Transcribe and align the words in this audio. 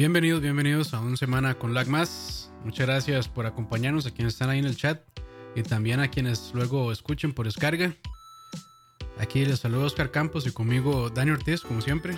Bienvenidos, 0.00 0.40
bienvenidos 0.40 0.94
a 0.94 1.00
una 1.00 1.14
semana 1.14 1.58
con 1.58 1.74
Lag 1.74 1.86
Más. 1.86 2.50
Muchas 2.64 2.86
gracias 2.86 3.28
por 3.28 3.44
acompañarnos 3.44 4.06
a 4.06 4.10
quienes 4.10 4.32
están 4.32 4.48
ahí 4.48 4.58
en 4.58 4.64
el 4.64 4.74
chat 4.74 5.02
y 5.54 5.62
también 5.62 6.00
a 6.00 6.08
quienes 6.08 6.52
luego 6.54 6.90
escuchen 6.90 7.34
por 7.34 7.44
descarga. 7.44 7.94
Aquí 9.18 9.44
les 9.44 9.60
saludo 9.60 9.84
Oscar 9.84 10.10
Campos 10.10 10.46
y 10.46 10.52
conmigo 10.52 11.10
Dani 11.10 11.32
Ortiz, 11.32 11.60
como 11.60 11.82
siempre. 11.82 12.16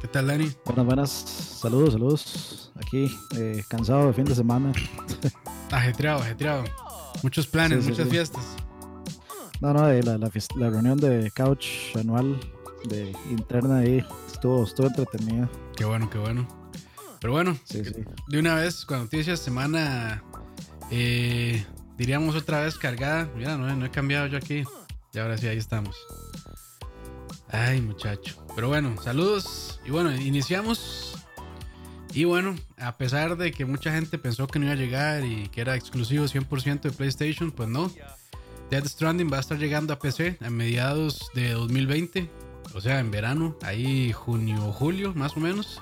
¿Qué 0.00 0.06
tal, 0.06 0.28
Dani? 0.28 0.52
Buenas, 0.64 0.86
buenas. 0.86 1.10
Saludos, 1.10 1.94
saludos. 1.94 2.72
Aquí, 2.76 3.12
eh, 3.36 3.64
cansado 3.68 4.06
de 4.06 4.12
fin 4.12 4.26
de 4.26 4.36
semana. 4.36 4.72
ajetreado, 5.72 6.20
ajetreado. 6.20 6.62
Muchos 7.24 7.48
planes, 7.48 7.88
muchas 7.88 8.08
fiestas. 8.08 8.54
No, 9.60 9.74
no, 9.74 9.88
la, 9.88 10.16
la, 10.16 10.30
la, 10.54 10.70
reunión 10.70 10.96
de 10.96 11.32
couch 11.32 11.96
anual 11.96 12.38
de 12.84 13.10
interna 13.30 13.78
ahí 13.78 14.06
estuvo, 14.32 14.62
estuvo 14.62 14.86
entretenida. 14.86 15.50
Qué 15.74 15.84
bueno, 15.84 16.08
qué 16.08 16.18
bueno. 16.18 16.59
Pero 17.20 17.32
bueno, 17.34 17.58
de 18.28 18.38
una 18.38 18.54
vez 18.54 18.84
con 18.86 19.00
noticias, 19.00 19.40
semana, 19.40 20.22
eh, 20.90 21.64
diríamos 21.98 22.34
otra 22.34 22.62
vez 22.62 22.78
cargada. 22.78 23.28
Mira, 23.36 23.58
no, 23.58 23.74
no 23.76 23.86
he 23.86 23.90
cambiado 23.90 24.26
yo 24.26 24.38
aquí. 24.38 24.64
Y 25.12 25.18
ahora 25.18 25.36
sí, 25.36 25.46
ahí 25.46 25.58
estamos. 25.58 25.96
Ay, 27.50 27.80
muchacho. 27.82 28.42
Pero 28.54 28.68
bueno, 28.68 28.96
saludos. 29.02 29.80
Y 29.84 29.90
bueno, 29.90 30.14
iniciamos. 30.14 31.14
Y 32.14 32.24
bueno, 32.24 32.56
a 32.78 32.96
pesar 32.96 33.36
de 33.36 33.52
que 33.52 33.64
mucha 33.66 33.92
gente 33.92 34.18
pensó 34.18 34.46
que 34.46 34.58
no 34.58 34.66
iba 34.66 34.74
a 34.74 34.76
llegar 34.76 35.24
y 35.24 35.48
que 35.48 35.60
era 35.60 35.76
exclusivo 35.76 36.24
100% 36.24 36.80
de 36.80 36.90
PlayStation, 36.90 37.50
pues 37.52 37.68
no. 37.68 37.92
Dead 38.70 38.84
Stranding 38.84 39.30
va 39.32 39.36
a 39.36 39.40
estar 39.40 39.58
llegando 39.58 39.92
a 39.92 39.98
PC 39.98 40.38
a 40.40 40.48
mediados 40.48 41.30
de 41.34 41.52
2020. 41.52 42.30
O 42.72 42.80
sea, 42.80 43.00
en 43.00 43.10
verano, 43.10 43.56
ahí 43.62 44.12
junio 44.12 44.64
o 44.66 44.72
julio, 44.72 45.12
más 45.14 45.36
o 45.36 45.40
menos. 45.40 45.80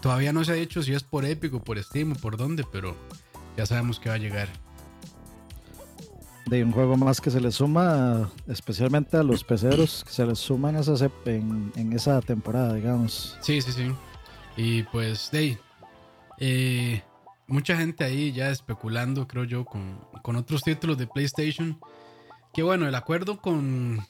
Todavía 0.00 0.32
no 0.32 0.44
se 0.44 0.52
ha 0.52 0.54
dicho 0.54 0.82
si 0.82 0.94
es 0.94 1.02
por 1.02 1.24
Epic 1.24 1.54
o 1.54 1.62
por 1.62 1.82
Steam 1.82 2.12
o 2.12 2.14
por 2.14 2.36
dónde, 2.36 2.64
pero 2.70 2.96
ya 3.56 3.66
sabemos 3.66 3.98
que 3.98 4.08
va 4.08 4.14
a 4.14 4.18
llegar 4.18 4.48
de 6.48 6.64
un 6.64 6.72
juego 6.72 6.96
más 6.96 7.20
que 7.20 7.30
se 7.30 7.40
le 7.40 7.52
suma, 7.52 8.30
especialmente 8.46 9.16
a 9.16 9.22
los 9.22 9.44
peceros, 9.44 10.02
que 10.04 10.12
se 10.12 10.24
les 10.24 10.38
suman 10.38 10.76
esa, 10.76 11.10
en, 11.26 11.72
en 11.76 11.92
esa 11.92 12.20
temporada, 12.22 12.74
digamos. 12.74 13.36
Sí, 13.40 13.60
sí, 13.60 13.72
sí. 13.72 13.92
Y 14.56 14.82
pues, 14.84 15.30
de 15.30 15.58
eh, 16.38 17.02
mucha 17.46 17.76
gente 17.76 18.04
ahí 18.04 18.32
ya 18.32 18.50
especulando, 18.50 19.26
creo 19.28 19.44
yo, 19.44 19.64
con, 19.64 20.00
con 20.22 20.36
otros 20.36 20.62
títulos 20.62 20.96
de 20.98 21.06
PlayStation. 21.06 21.78
Que 22.52 22.62
bueno, 22.62 22.88
el 22.88 22.94
acuerdo 22.94 23.40
con 23.40 24.00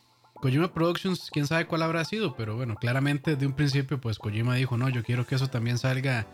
Kojima 0.41 0.73
Productions, 0.73 1.31
quién 1.31 1.47
sabe 1.47 1.67
cuál 1.67 1.83
habrá 1.83 2.05
sido, 2.05 2.37
pero 2.37 2.57
bueno, 2.57 2.77
claramente 2.77 3.37
de 3.37 3.47
un 3.47 3.53
principio, 3.53 4.01
pues 4.01 4.19
Kojima 4.19 4.55
dijo, 4.55 4.77
no, 4.77 4.89
yo 4.89 5.03
quiero 5.03 5.27
que 5.27 5.35
eso 5.35 5.49
también 5.49 5.79
salga 5.79 6.27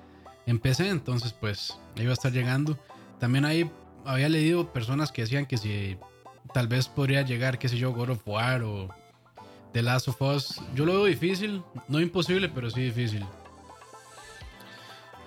en 0.47 0.59
PC, 0.59 0.89
entonces 0.89 1.33
pues 1.33 1.79
ahí 1.97 2.05
va 2.05 2.11
a 2.11 2.15
estar 2.15 2.33
llegando. 2.33 2.79
También 3.19 3.45
hay 3.45 3.71
había 4.05 4.29
leído 4.29 4.73
personas 4.73 5.11
que 5.11 5.23
decían 5.23 5.47
que 5.47 5.57
si 5.57 5.97
tal 6.53 6.69
vez 6.69 6.89
podría 6.89 7.23
llegar, 7.23 7.59
qué 7.59 7.69
sé 7.69 7.79
yo, 7.79 7.93
God 7.93 8.11
of 8.11 8.27
War 8.27 8.63
o 8.63 8.89
The 9.73 9.83
Last 9.83 10.09
of 10.09 10.21
Us. 10.21 10.61
Yo 10.75 10.85
lo 10.85 10.93
veo 10.93 11.05
difícil, 11.07 11.63
no 11.89 12.01
imposible, 12.01 12.49
pero 12.49 12.71
sí 12.71 12.83
difícil. 12.83 13.25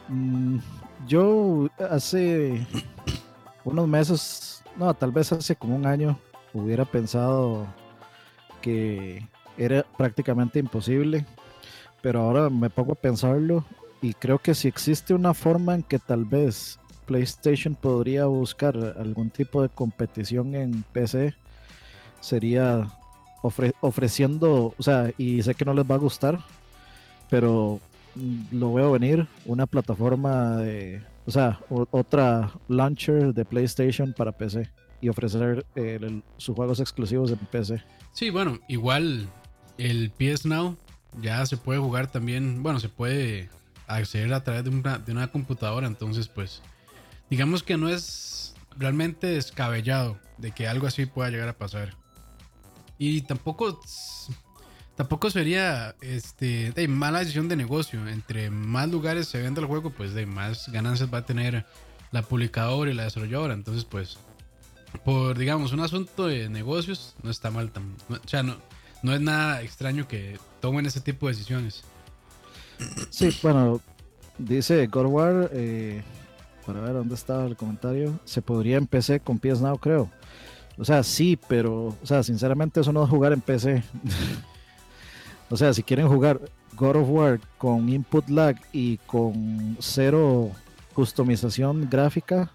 Mm, 0.07 0.59
yo 1.07 1.69
hace 1.89 2.65
unos 3.65 3.87
meses, 3.87 4.63
no, 4.77 4.93
tal 4.93 5.11
vez 5.11 5.31
hace 5.31 5.55
como 5.55 5.75
un 5.75 5.85
año, 5.85 6.17
hubiera 6.53 6.85
pensado 6.85 7.67
que 8.61 9.27
era 9.57 9.85
prácticamente 9.97 10.59
imposible, 10.59 11.25
pero 12.01 12.21
ahora 12.21 12.49
me 12.49 12.69
pongo 12.69 12.93
a 12.93 12.95
pensarlo 12.95 13.65
y 14.01 14.13
creo 14.13 14.39
que 14.39 14.53
si 14.53 14.67
existe 14.67 15.13
una 15.13 15.33
forma 15.33 15.75
en 15.75 15.83
que 15.83 15.99
tal 15.99 16.25
vez 16.25 16.79
PlayStation 17.05 17.75
podría 17.75 18.25
buscar 18.25 18.75
algún 18.99 19.29
tipo 19.29 19.61
de 19.61 19.69
competición 19.69 20.53
en 20.55 20.83
PC 20.83 21.33
sería 22.19 22.91
ofreciendo, 23.81 24.73
o 24.77 24.83
sea, 24.83 25.11
y 25.17 25.41
sé 25.41 25.55
que 25.55 25.65
no 25.65 25.73
les 25.73 25.89
va 25.89 25.95
a 25.95 25.99
gustar, 25.99 26.39
pero 27.29 27.79
mm, 28.15 28.57
lo 28.57 28.73
veo 28.73 28.91
venir, 28.91 29.27
una 29.45 29.65
plataforma 29.65 30.57
de, 30.57 31.01
o 31.25 31.31
sea, 31.31 31.59
otra 31.69 32.51
launcher 32.67 33.33
de 33.33 33.45
PlayStation 33.45 34.13
para 34.13 34.31
PC 34.31 34.69
y 35.01 35.09
ofrecer 35.09 35.65
sus 36.37 36.55
juegos 36.55 36.79
exclusivos 36.79 37.31
en 37.31 37.37
PC. 37.37 37.83
Sí, 38.13 38.29
bueno, 38.29 38.59
igual 38.67 39.27
el 39.77 40.11
PS 40.11 40.45
Now 40.45 40.77
ya 41.21 41.45
se 41.45 41.57
puede 41.57 41.79
jugar 41.79 42.11
también, 42.11 42.63
bueno, 42.63 42.79
se 42.79 42.89
puede 42.89 43.49
acceder 43.87 44.33
a 44.33 44.43
través 44.43 44.63
de 44.63 44.69
una, 44.69 44.97
de 44.97 45.11
una 45.11 45.31
computadora, 45.31 45.87
entonces 45.87 46.27
pues 46.27 46.61
digamos 47.29 47.63
que 47.63 47.77
no 47.77 47.89
es 47.89 48.55
realmente 48.77 49.27
descabellado 49.27 50.19
de 50.37 50.51
que 50.51 50.67
algo 50.67 50.87
así 50.87 51.05
pueda 51.05 51.29
llegar 51.29 51.49
a 51.49 51.57
pasar. 51.57 51.95
Y 52.97 53.21
tampoco 53.21 53.79
tampoco 54.95 55.29
sería 55.29 55.95
este 56.01 56.71
de 56.71 56.87
mala 56.87 57.19
decisión 57.19 57.47
de 57.47 57.55
negocio. 57.55 58.07
Entre 58.07 58.49
más 58.49 58.89
lugares 58.89 59.27
se 59.27 59.41
venda 59.41 59.61
el 59.61 59.67
juego, 59.67 59.91
pues 59.91 60.13
de 60.13 60.25
más 60.25 60.69
ganancias 60.71 61.13
va 61.13 61.19
a 61.19 61.25
tener 61.25 61.65
la 62.11 62.23
publicadora 62.23 62.91
y 62.91 62.95
la 62.95 63.03
desarrolladora. 63.03 63.53
Entonces, 63.53 63.85
pues, 63.85 64.17
por 65.03 65.37
digamos 65.37 65.73
un 65.73 65.79
asunto 65.79 66.27
de 66.27 66.49
negocios, 66.49 67.15
no 67.23 67.29
está 67.29 67.51
mal. 67.51 67.71
o 68.09 68.27
sea, 68.27 68.43
no, 68.43 68.57
no 69.03 69.13
es 69.13 69.21
nada 69.21 69.61
extraño 69.61 70.07
que 70.07 70.39
tomen 70.59 70.85
ese 70.85 71.01
tipo 71.01 71.27
de 71.27 71.33
decisiones. 71.33 71.83
Sí, 73.09 73.29
bueno, 73.41 73.81
dice 74.37 74.85
God 74.87 75.05
War, 75.05 75.49
eh, 75.53 76.03
para 76.65 76.81
ver 76.81 76.93
dónde 76.93 77.15
estaba 77.15 77.45
el 77.45 77.55
comentario. 77.55 78.19
Se 78.25 78.41
podría 78.41 78.77
en 78.77 78.87
PC 78.87 79.19
con 79.19 79.39
PS 79.39 79.61
Now, 79.61 79.77
creo. 79.77 80.09
O 80.77 80.85
sea, 80.85 81.01
sí, 81.03 81.39
pero, 81.47 81.95
o 82.01 82.05
sea, 82.05 82.21
sinceramente 82.23 82.81
eso 82.81 82.93
no 82.93 83.03
es 83.03 83.09
jugar 83.09 83.33
en 83.33 83.41
PC. 83.41 83.83
o 85.49 85.57
sea, 85.57 85.73
si 85.73 85.81
quieren 85.81 86.07
jugar 86.07 86.39
God 86.75 86.97
of 86.97 87.09
War 87.09 87.39
con 87.57 87.89
input 87.89 88.29
lag 88.29 88.55
y 88.71 88.97
con 88.97 89.77
cero 89.79 90.51
customización 90.93 91.89
gráfica, 91.89 92.51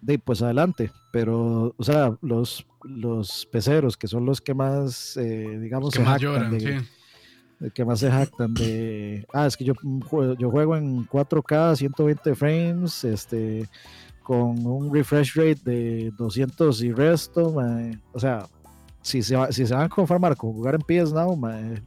de, 0.00 0.18
pues 0.18 0.42
adelante. 0.42 0.90
Pero, 1.12 1.74
o 1.76 1.84
sea, 1.84 2.16
los, 2.22 2.66
los 2.82 3.46
peceros, 3.50 3.96
que 3.96 4.08
son 4.08 4.26
los 4.26 4.40
que 4.40 4.54
más, 4.54 5.16
eh, 5.16 5.58
digamos, 5.60 5.94
que 5.94 6.00
más 6.00 6.20
lloran, 6.20 6.60
sí 6.60 6.76
que 7.74 7.84
más 7.84 8.00
se 8.00 8.10
jactan 8.10 8.54
de, 8.54 9.26
ah, 9.32 9.46
es 9.46 9.56
que 9.56 9.64
yo, 9.64 9.74
yo 10.38 10.50
juego 10.50 10.76
en 10.76 11.06
4K, 11.06 11.76
120 11.76 12.34
frames, 12.34 13.04
este, 13.04 13.68
con 14.22 14.64
un 14.64 14.94
refresh 14.94 15.34
rate 15.34 15.60
de 15.64 16.12
200 16.16 16.82
y 16.82 16.92
resto, 16.92 17.56
o 18.12 18.20
sea, 18.20 18.46
si 19.02 19.22
se, 19.22 19.36
si 19.52 19.66
se 19.66 19.74
van 19.74 19.84
a 19.84 19.88
conformar 19.88 20.36
con 20.36 20.52
jugar 20.52 20.76
en 20.76 20.82
PS 20.82 21.12
Now, 21.12 21.38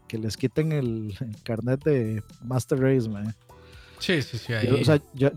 que 0.07 0.17
les 0.17 0.35
quiten 0.35 0.71
el, 0.71 1.15
carnet 1.43 1.83
de 1.83 2.23
Master 2.43 2.79
Race, 2.79 3.09
Sí, 3.99 4.21
sí, 4.23 4.37
sí, 4.39 4.53
ahí. 4.53 4.67
o 4.67 4.83
sea, 4.83 4.99
yo, 5.13 5.29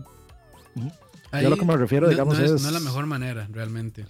yo 1.41 1.49
lo 1.49 1.57
que 1.57 1.65
me 1.65 1.77
refiero, 1.77 2.09
digamos, 2.09 2.39
es, 2.39 2.61
No 2.61 2.67
es 2.67 2.73
la 2.73 2.79
mejor 2.79 3.05
manera, 3.05 3.47
realmente. 3.51 4.05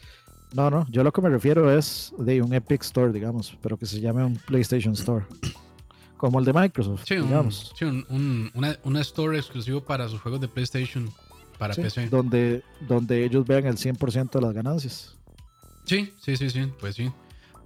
No, 0.54 0.70
no, 0.70 0.86
yo 0.90 1.04
lo 1.04 1.12
que 1.12 1.22
me 1.22 1.30
refiero 1.30 1.76
es 1.76 2.14
de 2.18 2.42
un 2.42 2.54
Epic 2.54 2.82
Store, 2.84 3.12
digamos, 3.12 3.58
pero 3.62 3.78
que 3.78 3.86
se 3.86 4.00
llame 4.00 4.24
un 4.24 4.36
PlayStation 4.36 4.94
Store 4.94 5.26
como 6.18 6.40
el 6.40 6.46
de 6.46 6.54
Microsoft, 6.54 7.08
digamos. 7.08 7.74
Un, 7.82 8.52
una, 8.84 9.02
store 9.02 9.38
exclusivo 9.38 9.82
para 9.82 10.08
sus 10.08 10.22
juegos 10.22 10.42
de 10.42 10.48
PlayStation 10.48 11.12
para 11.58 11.76
PC. 11.76 12.10
Donde, 12.10 12.64
donde 12.88 13.26
ellos 13.26 13.46
vean 13.46 13.66
el 13.66 13.76
100% 13.76 14.32
de 14.32 14.42
las 14.42 14.54
ganancias. 14.54 15.16
Sí, 15.86 16.14
sí, 16.20 16.38
sí, 16.38 16.50
sí, 16.50 16.72
pues 16.80 16.96
sí. 16.96 17.12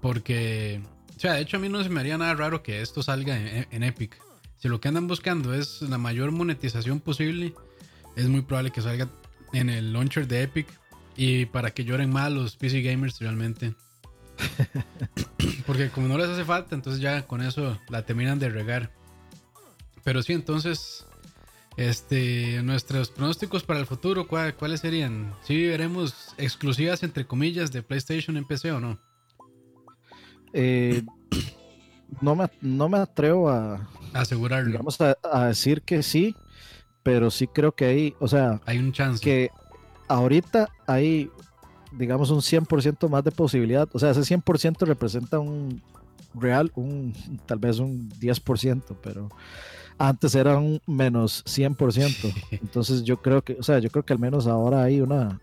Porque, 0.01 0.81
o 1.15 1.19
sea, 1.19 1.33
de 1.33 1.41
hecho 1.41 1.57
a 1.57 1.59
mí 1.59 1.69
no 1.69 1.83
se 1.83 1.89
me 1.89 1.99
haría 1.99 2.17
nada 2.17 2.33
raro 2.35 2.63
que 2.63 2.81
esto 2.81 3.03
salga 3.03 3.37
en, 3.37 3.83
Epic. 3.83 4.19
Si 4.57 4.67
lo 4.67 4.81
que 4.81 4.87
andan 4.89 5.07
buscando 5.07 5.53
es 5.53 5.81
la 5.81 5.97
mayor 5.97 6.31
monetización 6.31 6.99
posible, 6.99 7.53
es 8.15 8.27
muy 8.27 8.41
probable 8.41 8.71
que 8.71 8.81
salga 8.81 9.07
en 9.53 9.69
el 9.69 9.93
launcher 9.93 10.27
de 10.27 10.43
Epic. 10.43 10.67
Y 11.15 11.45
para 11.47 11.71
que 11.71 11.83
lloren 11.83 12.11
más 12.11 12.31
los 12.31 12.55
PC 12.55 12.81
gamers 12.81 13.19
realmente. 13.19 13.75
Porque 15.65 15.89
como 15.89 16.07
no 16.07 16.17
les 16.17 16.29
hace 16.29 16.45
falta, 16.45 16.75
entonces 16.75 17.01
ya 17.01 17.27
con 17.27 17.41
eso 17.41 17.79
la 17.89 18.05
terminan 18.05 18.39
de 18.39 18.49
regar. 18.49 18.91
Pero 20.03 20.23
sí, 20.23 20.33
entonces, 20.33 21.05
este, 21.77 22.61
nuestros 22.63 23.09
pronósticos 23.09 23.63
para 23.63 23.79
el 23.79 23.85
futuro, 23.85 24.27
¿cuáles 24.27 24.79
serían? 24.79 25.33
¿Sí 25.43 25.67
veremos 25.67 26.33
exclusivas, 26.37 27.03
entre 27.03 27.25
comillas, 27.25 27.71
de 27.71 27.83
PlayStation 27.83 28.37
en 28.37 28.45
PC 28.45 28.71
o 28.71 28.79
no? 28.79 28.99
Eh, 30.53 31.03
no, 32.21 32.35
me, 32.35 32.49
no 32.61 32.89
me 32.89 32.97
atrevo 32.97 33.49
a 33.49 33.87
asegurarlo. 34.13 34.77
Vamos 34.77 34.99
a, 35.01 35.17
a, 35.31 35.47
decir 35.47 35.81
que 35.81 36.01
sí, 36.01 36.35
pero 37.09 37.31
sí 37.31 37.47
creo 37.47 37.71
que 37.71 37.85
hay, 37.85 38.15
o 38.19 38.27
sea, 38.27 38.61
hay 38.67 38.77
un 38.77 38.91
chance. 38.91 39.19
Que 39.19 39.49
ahorita 40.07 40.69
hay 40.85 41.31
digamos, 41.91 42.29
un 42.29 42.41
100% 42.41 43.09
más 43.09 43.23
de 43.23 43.31
posibilidad. 43.31 43.89
O 43.93 43.97
sea, 43.97 44.11
ese 44.11 44.21
100% 44.21 44.85
representa 44.85 45.39
un 45.39 45.81
real, 46.35 46.71
un 46.75 47.15
tal 47.47 47.57
vez 47.57 47.79
un 47.79 48.11
10%, 48.11 48.95
pero 49.01 49.27
antes 49.97 50.35
era 50.35 50.55
un 50.59 50.79
menos 50.85 51.43
100%. 51.45 52.31
Entonces 52.51 53.03
yo 53.03 53.17
creo 53.17 53.41
que, 53.41 53.53
o 53.53 53.63
sea, 53.63 53.79
yo 53.79 53.89
creo 53.89 54.05
que 54.05 54.13
al 54.13 54.19
menos 54.19 54.45
ahora 54.45 54.83
hay 54.83 55.01
una, 55.01 55.41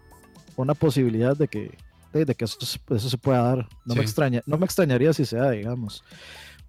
una 0.55 0.75
posibilidad 0.75 1.37
de 1.37 1.49
que, 1.49 1.77
de, 2.13 2.33
que 2.37 2.45
eso, 2.45 2.59
eso, 2.91 3.11
se 3.11 3.19
pueda 3.19 3.43
dar. 3.43 3.69
No, 3.85 3.97
me 3.97 4.03
extraña, 4.03 4.41
no 4.47 4.57
me 4.57 4.67
extrañaría 4.67 5.13
si 5.13 5.27
se 5.27 5.37
da, 5.37 5.51
digamos. 5.51 6.05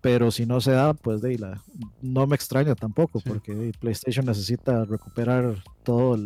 Pero 0.02 0.32
si 0.32 0.46
no 0.46 0.62
se 0.62 0.72
da, 0.72 0.94
pues 0.94 1.22
de 1.22 1.38
la, 1.40 1.62
no 2.02 2.28
me 2.28 2.36
extraña 2.36 2.76
tampoco, 2.76 3.20
porque 3.20 3.72
PlayStation 3.80 4.26
necesita 4.26 4.86
recuperar 4.86 5.64
todo 5.84 6.18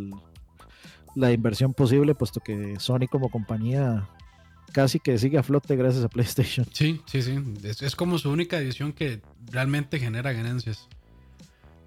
la 1.16 1.32
inversión 1.32 1.74
posible, 1.74 2.16
puesto 2.16 2.42
que 2.42 2.80
Sony 2.80 3.08
como 3.10 3.30
compañía 3.30 4.08
casi 4.72 5.00
que 5.00 5.18
sigue 5.18 5.38
a 5.38 5.44
flote 5.44 5.76
gracias 5.76 6.04
a 6.04 6.10
PlayStation. 6.10 6.66
Sí, 6.72 7.02
sí, 7.06 7.22
sí. 7.22 7.40
Es, 7.64 7.82
es 7.82 7.96
como 7.96 8.18
su 8.18 8.30
única 8.30 8.58
edición 8.58 8.94
que 8.94 9.22
realmente 9.52 10.00
genera 10.00 10.32
ganancias. 10.32 10.88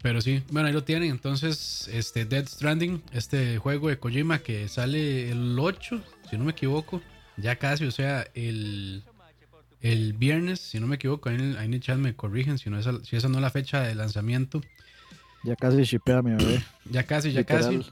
Pero 0.02 0.20
sí, 0.20 0.42
bueno, 0.50 0.68
ahí 0.68 0.74
lo 0.74 0.84
tienen. 0.84 1.10
Entonces, 1.10 1.88
este 1.90 2.26
Dead 2.26 2.46
Stranding, 2.46 3.02
este 3.12 3.56
juego 3.56 3.88
de 3.88 3.98
Kojima 3.98 4.40
que 4.40 4.68
sale 4.68 5.30
el 5.30 5.58
8, 5.58 6.02
si 6.28 6.36
no 6.36 6.44
me 6.44 6.52
equivoco, 6.52 7.00
ya 7.38 7.56
casi, 7.56 7.86
o 7.86 7.90
sea, 7.90 8.26
el, 8.34 9.02
el 9.84 10.14
viernes, 10.14 10.60
si 10.60 10.80
no 10.80 10.86
me 10.86 10.96
equivoco, 10.96 11.28
ahí 11.28 11.34
en 11.34 11.74
el, 11.74 11.80
chat 11.80 11.98
me 11.98 12.16
corrigen 12.16 12.56
si, 12.56 12.70
no 12.70 12.78
esa, 12.78 13.04
si 13.04 13.16
esa 13.16 13.28
no 13.28 13.36
es 13.36 13.42
la 13.42 13.50
fecha 13.50 13.82
de 13.82 13.94
lanzamiento. 13.94 14.62
Ya 15.44 15.56
casi 15.56 15.82
shipea 15.82 16.22
mi 16.22 16.30
bebé. 16.32 16.64
Ya 16.90 17.02
casi, 17.02 17.32
ya 17.32 17.44
casi. 17.44 17.84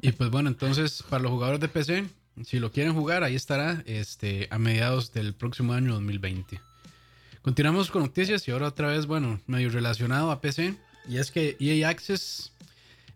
y 0.00 0.12
pues 0.12 0.30
bueno, 0.30 0.48
entonces, 0.48 1.02
para 1.10 1.24
los 1.24 1.32
jugadores 1.32 1.60
de 1.60 1.66
PC, 1.66 2.04
si 2.44 2.60
lo 2.60 2.70
quieren 2.70 2.94
jugar, 2.94 3.24
ahí 3.24 3.34
estará 3.34 3.82
este, 3.84 4.46
a 4.52 4.58
mediados 4.58 5.12
del 5.12 5.34
próximo 5.34 5.72
año 5.72 5.94
2020. 5.94 6.60
Continuamos 7.42 7.90
con 7.90 8.02
noticias 8.02 8.46
y 8.46 8.52
ahora 8.52 8.68
otra 8.68 8.86
vez, 8.86 9.06
bueno, 9.06 9.40
medio 9.48 9.70
relacionado 9.70 10.30
a 10.30 10.40
PC. 10.40 10.76
Y 11.08 11.16
es 11.16 11.32
que 11.32 11.56
EA 11.58 11.88
Access, 11.88 12.52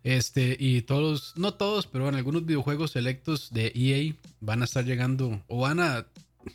este, 0.03 0.57
y 0.59 0.83
todos, 0.83 1.35
no 1.37 1.55
todos, 1.55 1.87
pero 1.87 2.09
en 2.09 2.17
algunos 2.17 2.45
videojuegos 2.45 2.91
selectos 2.91 3.53
de 3.53 3.71
EA 3.77 4.13
van 4.41 4.63
a 4.63 4.65
estar 4.65 4.85
llegando 4.85 5.41
o 5.47 5.61
van 5.61 5.79
a 5.79 6.07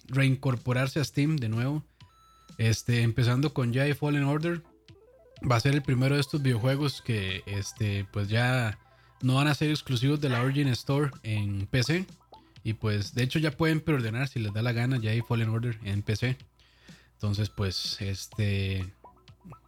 reincorporarse 0.07 0.99
a 0.99 1.03
Steam 1.03 1.38
de 1.38 1.49
nuevo. 1.49 1.83
Este, 2.57 3.01
empezando 3.01 3.53
con 3.53 3.73
Jedi 3.73 3.93
Fallen 3.93 4.23
Order. 4.23 4.61
Va 5.49 5.55
a 5.55 5.59
ser 5.59 5.73
el 5.73 5.81
primero 5.81 6.15
de 6.15 6.21
estos 6.21 6.41
videojuegos 6.41 7.01
que, 7.01 7.43
este, 7.47 8.05
pues 8.11 8.29
ya 8.29 8.77
no 9.21 9.35
van 9.35 9.47
a 9.47 9.55
ser 9.55 9.69
exclusivos 9.69 10.21
de 10.21 10.29
la 10.29 10.41
Origin 10.41 10.67
Store 10.67 11.11
en 11.23 11.67
PC. 11.67 12.05
Y 12.63 12.73
pues, 12.73 13.15
de 13.15 13.23
hecho, 13.23 13.39
ya 13.39 13.51
pueden 13.51 13.81
preordenar 13.81 14.27
si 14.27 14.39
les 14.39 14.53
da 14.53 14.61
la 14.61 14.71
gana 14.71 14.99
Jedi 14.99 15.21
Fallen 15.21 15.49
Order 15.49 15.79
en 15.83 16.03
PC. 16.03 16.37
Entonces, 17.13 17.49
pues, 17.49 17.97
este. 18.01 18.94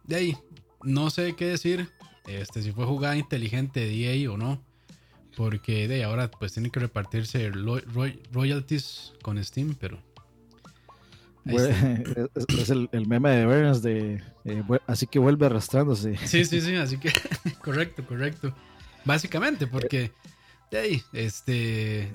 De 0.04 0.16
ahí, 0.16 0.36
no 0.82 1.10
sé 1.10 1.34
qué 1.34 1.46
decir. 1.46 1.88
Este, 2.26 2.62
si 2.62 2.72
fue 2.72 2.86
jugada 2.86 3.16
inteligente 3.16 3.80
de 3.80 4.22
EA 4.22 4.30
o 4.30 4.36
no. 4.36 4.62
Porque 5.36 5.88
de 5.88 6.04
ahora 6.04 6.30
pues 6.30 6.52
tienen 6.52 6.70
que 6.70 6.78
repartirse 6.78 7.50
royalties 8.32 9.12
con 9.22 9.42
Steam, 9.42 9.74
pero. 9.78 9.98
es, 11.46 12.70
el, 12.70 13.06
meme 13.06 13.30
de 13.30 13.46
Burns 13.46 13.82
de 13.82 14.22
eh, 14.44 14.62
así 14.86 15.06
que 15.06 15.18
vuelve 15.18 15.46
arrastrándose. 15.46 16.16
Sí, 16.26 16.44
sí, 16.44 16.60
sí, 16.62 16.74
así 16.76 16.98
que 16.98 17.12
correcto, 17.62 18.04
correcto. 18.06 18.54
Básicamente, 19.04 19.66
porque 19.66 20.12
de 20.70 21.02
este 21.12 22.10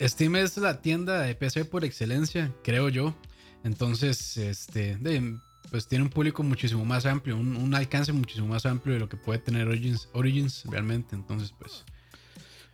Steam 0.00 0.36
es 0.36 0.56
la 0.58 0.80
tienda 0.82 1.20
de 1.22 1.34
PC 1.34 1.64
por 1.64 1.84
excelencia, 1.84 2.52
creo 2.62 2.88
yo. 2.88 3.14
Entonces, 3.64 4.36
este, 4.36 4.96
de, 4.96 5.38
pues 5.70 5.86
tiene 5.86 6.04
un 6.04 6.10
público 6.10 6.42
muchísimo 6.42 6.84
más 6.84 7.06
amplio, 7.06 7.36
un, 7.36 7.74
alcance 7.74 8.12
muchísimo 8.12 8.48
más 8.48 8.66
amplio 8.66 8.94
de 8.94 9.00
lo 9.00 9.08
que 9.08 9.16
puede 9.16 9.38
tener 9.38 9.68
Origins, 9.68 10.08
Origins 10.12 10.64
realmente. 10.66 11.14
Entonces, 11.14 11.54
pues. 11.58 11.84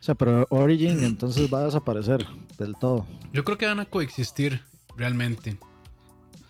O 0.01 0.03
sea, 0.07 0.15
pero 0.15 0.47
Origin 0.51 1.03
entonces 1.03 1.53
va 1.53 1.61
a 1.61 1.65
desaparecer 1.65 2.27
del 2.59 2.77
todo. 2.77 3.07
Yo 3.33 3.45
creo 3.45 3.59
que 3.59 3.67
van 3.67 3.81
a 3.81 3.87
coexistir 3.87 4.63
realmente. 4.97 5.57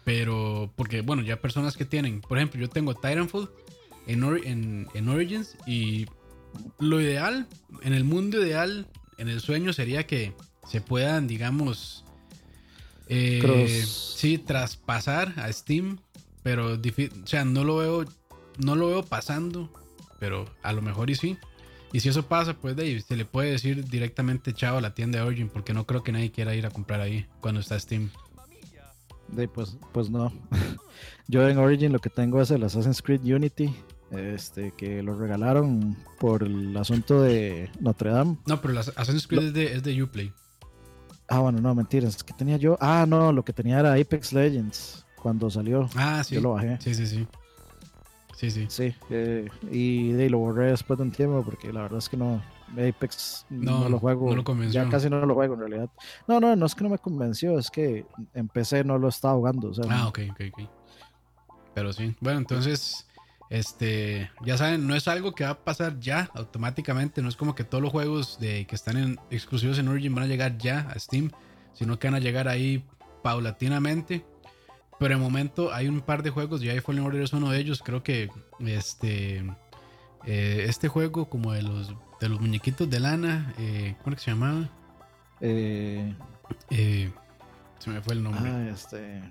Pero, 0.04 0.72
porque, 0.76 1.00
bueno, 1.00 1.22
ya 1.22 1.40
personas 1.40 1.76
que 1.76 1.84
tienen, 1.84 2.20
por 2.20 2.38
ejemplo, 2.38 2.60
yo 2.60 2.68
tengo 2.68 2.94
Titanfall 2.94 3.50
en, 4.06 4.86
en, 4.94 5.08
Origins 5.08 5.56
y 5.66 6.06
lo 6.78 7.00
ideal, 7.00 7.48
en 7.82 7.92
el 7.92 8.04
mundo 8.04 8.40
ideal, 8.44 8.86
en 9.18 9.28
el 9.28 9.40
sueño 9.40 9.72
sería 9.72 10.06
que 10.06 10.32
se 10.68 10.80
puedan, 10.80 11.26
digamos, 11.26 12.04
eh, 13.08 13.84
sí, 13.86 14.38
traspasar 14.38 15.34
a 15.36 15.52
Steam 15.52 15.98
pero, 16.46 16.74
o 16.74 17.26
sea, 17.26 17.44
no 17.44 17.64
lo 17.64 17.78
veo, 17.78 18.04
no 18.58 18.76
lo 18.76 18.86
veo 18.86 19.04
pasando, 19.04 19.68
pero 20.20 20.48
a 20.62 20.72
lo 20.72 20.80
mejor 20.80 21.10
y 21.10 21.16
sí. 21.16 21.36
Y 21.92 21.98
si 21.98 22.08
eso 22.08 22.28
pasa, 22.28 22.54
pues 22.54 22.76
de 22.76 23.00
se 23.00 23.16
le 23.16 23.24
puede 23.24 23.50
decir 23.50 23.88
directamente 23.88 24.52
chao 24.52 24.78
a 24.78 24.80
la 24.80 24.94
tienda 24.94 25.18
de 25.18 25.24
Origin, 25.24 25.48
porque 25.48 25.74
no 25.74 25.86
creo 25.86 26.04
que 26.04 26.12
nadie 26.12 26.30
quiera 26.30 26.54
ir 26.54 26.64
a 26.64 26.70
comprar 26.70 27.00
ahí 27.00 27.26
cuando 27.40 27.60
está 27.60 27.80
Steam. 27.80 28.10
De, 29.28 29.48
pues, 29.48 29.76
pues 29.92 30.10
no. 30.10 30.32
Yo 31.28 31.48
en 31.48 31.58
Origin 31.58 31.92
lo 31.92 31.98
que 31.98 32.10
tengo 32.10 32.40
es 32.40 32.50
el 32.50 32.62
Assassin's 32.62 33.02
Creed 33.02 33.22
Unity, 33.22 33.74
este, 34.10 34.72
que 34.76 35.02
lo 35.02 35.16
regalaron 35.18 35.96
por 36.18 36.44
el 36.44 36.76
asunto 36.76 37.22
de 37.22 37.70
Notre 37.80 38.10
Dame. 38.10 38.38
No, 38.46 38.60
pero 38.60 38.72
el 38.72 38.78
Assassin's 38.78 39.26
Creed 39.26 39.48
es, 39.48 39.54
de, 39.54 39.72
es 39.74 39.82
de 39.82 40.02
Uplay. 40.02 40.32
Ah, 41.28 41.40
bueno, 41.40 41.60
no, 41.60 41.74
mentiras. 41.74 42.22
que 42.22 42.32
tenía 42.32 42.56
yo? 42.56 42.78
Ah, 42.80 43.04
no, 43.08 43.32
lo 43.32 43.44
que 43.44 43.52
tenía 43.52 43.80
era 43.80 43.94
Apex 43.94 44.32
Legends 44.32 45.04
cuando 45.20 45.50
salió. 45.50 45.88
Ah, 45.96 46.22
sí. 46.24 46.36
Yo 46.36 46.40
lo 46.40 46.52
bajé. 46.52 46.78
Sí, 46.80 46.94
sí, 46.94 47.06
sí. 47.06 47.26
Sí, 48.36 48.50
sí. 48.50 48.66
Sí, 48.68 48.94
eh, 49.10 49.48
y, 49.70 50.12
de, 50.12 50.28
lo 50.28 50.38
borré 50.38 50.70
después 50.70 50.98
de 50.98 51.04
un 51.04 51.10
tiempo 51.10 51.42
porque 51.42 51.72
la 51.72 51.82
verdad 51.82 51.98
es 51.98 52.08
que 52.08 52.16
no. 52.16 52.42
Apex 52.72 53.46
no, 53.50 53.88
lo 53.88 53.98
juego. 53.98 54.30
No 54.30 54.36
lo 54.36 54.44
convenció. 54.44 54.82
Ya 54.82 54.90
casi 54.90 55.08
no 55.08 55.24
lo 55.24 55.34
juego 55.34 55.54
en 55.54 55.60
realidad. 55.60 55.90
No, 56.26 56.40
no, 56.40 56.56
no 56.56 56.66
es 56.66 56.74
que 56.74 56.84
no 56.84 56.90
me 56.90 56.98
convenció, 56.98 57.58
es 57.58 57.70
que 57.70 58.06
empecé 58.34 58.84
no 58.84 58.98
lo 58.98 59.08
estaba 59.08 59.34
jugando. 59.34 59.72
ah, 59.88 60.08
ok, 60.08 60.20
ok, 60.30 60.40
ok. 60.52 60.70
Pero 61.74 61.92
sí. 61.92 62.16
Bueno, 62.20 62.38
entonces, 62.38 63.06
este, 63.50 64.30
ya 64.44 64.56
saben, 64.56 64.86
no 64.86 64.94
es 64.94 65.08
algo 65.08 65.34
que 65.34 65.44
va 65.44 65.50
a 65.50 65.64
pasar 65.64 66.00
ya 66.00 66.30
automáticamente. 66.34 67.22
No 67.22 67.28
es 67.28 67.36
como 67.36 67.54
que 67.54 67.64
todos 67.64 67.82
los 67.82 67.92
juegos 67.92 68.38
de, 68.40 68.66
que 68.66 68.74
están 68.74 68.96
en, 68.96 69.20
exclusivos 69.30 69.78
en 69.78 69.88
Origin 69.88 70.14
van 70.14 70.24
a 70.24 70.28
llegar 70.28 70.58
ya 70.58 70.88
a 70.90 70.98
Steam, 70.98 71.30
sino 71.74 71.98
que 71.98 72.08
van 72.08 72.14
a 72.14 72.20
llegar 72.20 72.48
ahí 72.48 72.84
paulatinamente. 73.22 74.24
Pero 74.98 75.14
de 75.14 75.20
momento 75.20 75.72
hay 75.74 75.88
un 75.88 76.00
par 76.00 76.22
de 76.22 76.30
juegos, 76.30 76.62
ya 76.62 76.80
Fallen 76.80 77.04
Order 77.04 77.22
es 77.22 77.32
uno 77.32 77.50
de 77.50 77.58
ellos. 77.58 77.82
Creo 77.84 78.02
que 78.02 78.30
este 78.60 79.44
eh, 80.24 80.64
este 80.68 80.88
juego 80.88 81.28
como 81.28 81.52
de 81.52 81.62
los 81.62 81.94
de 82.20 82.28
los 82.28 82.40
muñequitos 82.40 82.88
de 82.88 83.00
lana, 83.00 83.54
eh, 83.58 83.96
¿cómo 84.02 84.14
es 84.14 84.20
que 84.20 84.24
se 84.24 84.30
llamaba? 84.30 84.68
Eh, 85.40 86.14
se 87.78 87.90
me 87.90 88.00
fue 88.00 88.14
el 88.14 88.22
nombre. 88.22 88.50
Ah, 88.50 88.68
este. 88.70 89.22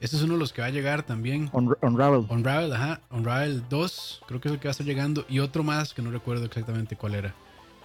Este 0.00 0.16
es 0.16 0.22
uno 0.22 0.34
de 0.34 0.40
los 0.40 0.52
que 0.52 0.60
va 0.60 0.66
a 0.66 0.70
llegar 0.70 1.02
también. 1.04 1.48
Unravel. 1.52 2.26
Unravel, 2.28 2.72
ajá. 2.72 3.00
Unravel 3.10 3.64
2, 3.68 4.22
creo 4.26 4.40
que 4.40 4.48
es 4.48 4.54
el 4.54 4.60
que 4.60 4.68
va 4.68 4.70
a 4.70 4.72
estar 4.72 4.86
llegando. 4.86 5.24
Y 5.28 5.38
otro 5.38 5.62
más 5.62 5.94
que 5.94 6.02
no 6.02 6.10
recuerdo 6.10 6.44
exactamente 6.44 6.96
cuál 6.96 7.14
era. 7.14 7.34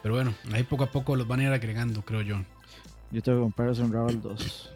Pero 0.03 0.15
bueno, 0.15 0.33
ahí 0.51 0.63
poco 0.63 0.83
a 0.83 0.91
poco 0.91 1.15
los 1.15 1.27
van 1.27 1.39
a 1.39 1.43
ir 1.43 1.53
agregando, 1.53 2.01
creo 2.01 2.21
yo. 2.21 2.37
Yo 3.11 3.21
tengo 3.21 3.39
que 3.39 3.43
comprar 3.43 3.69
ese 3.69 3.83
Unravel 3.83 4.21
2. 4.21 4.71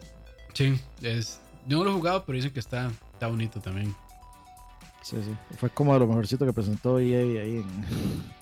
Sí, 0.54 0.80
es, 1.02 1.40
yo 1.66 1.78
no 1.78 1.84
lo 1.84 1.90
he 1.90 1.94
jugado, 1.94 2.24
pero 2.24 2.36
dicen 2.36 2.52
que 2.52 2.60
está, 2.60 2.90
está 3.12 3.26
bonito 3.26 3.60
también. 3.60 3.94
Sí, 5.02 5.16
sí. 5.22 5.34
Fue 5.58 5.68
como 5.68 5.96
lo 5.98 6.06
mejorcito 6.06 6.46
que 6.46 6.52
presentó 6.52 6.98
EA 6.98 7.42
ahí 7.42 7.56
en. 7.56 8.35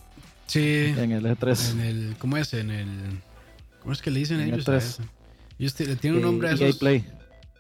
Sí. 0.47 0.95
En 0.97 1.13
el 1.13 1.25
E3. 1.25 1.73
En 1.73 1.81
el. 1.81 2.17
¿Cómo 2.19 2.37
es? 2.37 2.55
En 2.55 2.71
el. 2.71 3.21
¿Cómo 3.81 3.93
es 3.93 4.03
que 4.03 4.11
le 4.11 4.21
dicen 4.21 4.41
ellos? 4.41 4.67
El 4.69 4.75
E3. 4.75 5.01
Ellos 5.59 5.81
le 5.81 5.97
tienen 5.97 6.19
un 6.19 6.23
nombre 6.23 6.49
a 6.49 6.53
esos. 6.53 6.79
Play. 6.79 7.07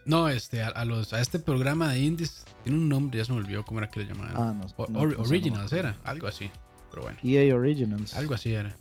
No, 0.06 0.28
este, 0.28 0.62
a, 0.62 0.84
los, 0.84 1.12
a 1.14 1.20
este 1.20 1.38
programa 1.38 1.90
de 1.92 2.00
indies 2.00 2.44
tiene 2.62 2.78
un 2.78 2.88
nombre, 2.88 3.18
ya 3.18 3.24
se 3.24 3.32
me 3.32 3.38
olvidó 3.38 3.64
cómo 3.64 3.80
era 3.80 3.90
que 3.90 4.00
le 4.00 4.06
llamaban. 4.06 4.34
Ah, 4.36 4.54
no. 4.88 5.00
Originals 5.00 5.72
era, 5.72 5.96
algo 6.04 6.26
así. 6.26 6.50
Pero 6.90 7.02
bueno. 7.02 7.18
EA 7.22 7.54
Originals. 7.54 8.14
Algo 8.14 8.34
así 8.34 8.52
era. 8.52 8.76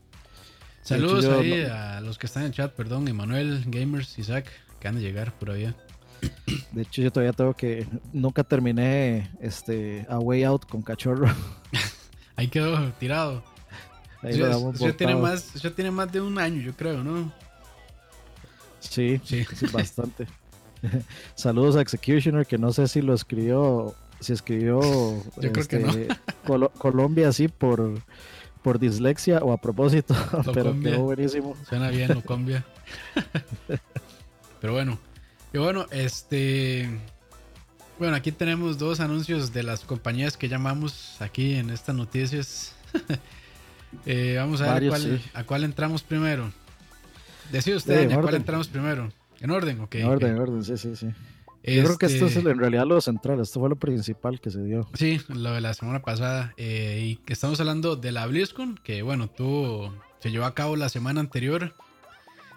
Saludos 0.82 1.26
ahí 1.26 1.62
a 1.62 2.02
los 2.02 2.18
que 2.18 2.26
están 2.26 2.44
en 2.44 2.48
el 2.48 2.54
chat, 2.54 2.74
perdón, 2.74 3.08
Emanuel, 3.08 3.64
Gamers, 3.68 4.20
Isaac, 4.20 4.52
que 4.80 4.88
han 4.88 4.96
de 4.96 5.02
llegar 5.02 5.34
por 5.34 5.52
allá. 5.52 5.74
De 6.72 6.82
hecho, 6.82 7.02
yo 7.02 7.12
todavía 7.12 7.34
tengo 7.34 7.54
que. 7.54 7.88
Nunca 8.12 8.44
terminé 8.44 9.32
este 9.40 10.06
A 10.10 10.20
Way 10.20 10.44
Out 10.44 10.66
con 10.66 10.82
cachorro. 10.82 11.28
Ahí 12.36 12.48
quedó 12.48 12.92
tirado. 12.94 13.44
Ahí 14.24 14.38
ya, 14.38 14.94
tiene 14.94 15.16
más, 15.16 15.54
ya 15.56 15.72
tiene 15.72 15.92
más 15.92 16.12
de 16.12 16.22
un 16.22 16.40
año, 16.40 16.62
yo 16.62 16.74
creo, 16.74 17.04
¿no? 17.04 17.32
Sí, 18.80 19.20
sí, 19.24 19.46
bastante. 19.74 20.28
Saludos 21.36 21.76
a 21.76 21.82
Executioner, 21.82 22.46
que 22.46 22.58
no 22.58 22.72
sé 22.72 22.88
si 22.88 23.02
lo 23.02 23.14
escribió, 23.14 23.96
si 24.20 24.34
escribió 24.34 24.82
yo 24.82 25.52
creo 25.52 25.68
que 25.68 25.78
este, 25.78 26.08
no. 26.48 26.70
Colombia 26.70 27.30
así 27.30 27.48
por, 27.48 28.02
por 28.62 28.80
dislexia 28.80 29.40
o 29.40 29.52
a 29.52 29.58
propósito, 29.58 30.16
pero 30.54 30.80
quedó 30.80 31.04
buenísimo. 31.04 31.58
Suena 31.68 31.90
bien, 31.90 32.14
Locombia. 32.14 32.66
pero 34.62 34.74
bueno, 34.74 35.00
y 35.54 35.58
bueno, 35.58 35.86
este. 35.92 36.90
Bueno, 38.00 38.16
aquí 38.16 38.32
tenemos 38.32 38.80
dos 38.80 39.00
anuncios 39.00 39.54
de 39.54 39.64
las 39.64 39.82
compañías 39.82 40.36
que 40.36 40.50
llamamos 40.50 41.22
aquí 41.22 41.56
en 41.56 41.70
estas 41.70 41.96
noticias. 41.96 42.76
Eh, 44.06 44.36
vamos 44.38 44.62
a 44.62 44.80
ver 44.80 45.22
a 45.34 45.44
cuál 45.44 45.64
entramos 45.64 46.04
primero. 46.04 46.52
Decía 47.52 47.76
usted, 47.76 48.12
¿a 48.12 48.22
cuál 48.22 48.36
entramos 48.36 48.68
primero? 48.68 49.12
¿En 49.40 49.52
orden? 49.52 49.82
Okay, 49.82 50.02
en 50.02 50.08
orden, 50.08 50.32
en 50.32 50.40
orden, 50.40 50.64
sí, 50.64 50.78
sí, 50.78 50.96
sí. 50.96 51.08
Yo 51.64 51.84
creo 51.84 51.98
que 51.98 52.08
esto 52.08 52.26
es 52.26 52.36
este 52.36 52.50
en 52.50 52.58
realidad 52.58 52.86
lo 52.86 53.00
central, 53.00 53.40
esto 53.40 53.62
fue 53.62 53.70
lo 53.70 53.78
principal 53.78 54.42
que 54.42 54.52
se 54.52 54.62
dio. 54.64 54.90
Sí, 54.96 55.22
lo 55.30 55.54
de 55.54 55.62
la 55.62 55.74
semana 55.74 56.02
pasada. 56.02 56.54
Eh, 56.58 57.04
y 57.06 57.16
que 57.18 57.32
estamos 57.32 57.60
hablando 57.62 57.96
de 57.96 58.12
la 58.12 58.28
BlizzCon, 58.28 58.80
que 58.84 59.02
bueno, 59.02 59.30
tuvo, 59.30 59.94
se 60.20 60.30
llevó 60.30 60.46
a 60.46 60.54
cabo 60.54 60.76
la 60.76 60.90
semana 60.90 61.22
anterior. 61.22 61.74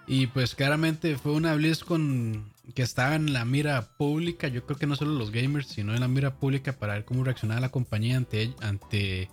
Y 0.09 0.28
pues 0.28 0.55
claramente 0.57 1.16
fue 1.19 1.33
una 1.33 1.55
BlizzCon 1.55 2.52
que 2.75 2.83
estaba 2.83 3.14
en 3.14 3.33
la 3.33 3.45
mira 3.45 3.90
pública, 3.97 4.49
yo 4.49 4.64
creo 4.66 4.78
que 4.78 4.87
no 4.87 4.97
solo 4.97 5.12
los 5.12 5.31
gamers, 5.31 5.69
sino 5.69 5.95
en 5.95 6.00
la 6.00 6.09
mira 6.09 6.35
pública 6.35 6.73
para 6.73 6.95
ver 6.95 7.05
cómo 7.05 7.23
reaccionaba 7.23 7.61
la 7.61 7.69
compañía 7.71 8.16
ante, 8.16 8.55
ante 8.61 9.31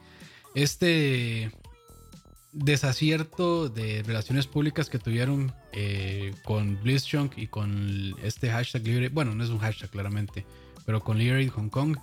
este 0.54 1.52
desacierto 2.54 3.68
de 3.68 4.04
relaciones 4.04 4.48
públicas 4.48 4.90
que 4.90 5.00
tuvieron 5.00 5.54
eh, 5.72 6.34
con 6.44 6.80
BlizzChunk 6.82 7.38
y 7.38 7.48
con 7.48 8.16
este 8.24 8.50
hashtag 8.50 8.84
Liberate, 8.84 9.14
bueno, 9.14 9.34
no 9.36 9.44
es 9.44 9.50
un 9.50 9.60
hashtag 9.60 9.90
claramente, 9.90 10.46
pero 10.86 11.04
con 11.04 11.18
Liberate 11.18 11.50
Hong 11.50 11.70
Kong, 11.70 11.98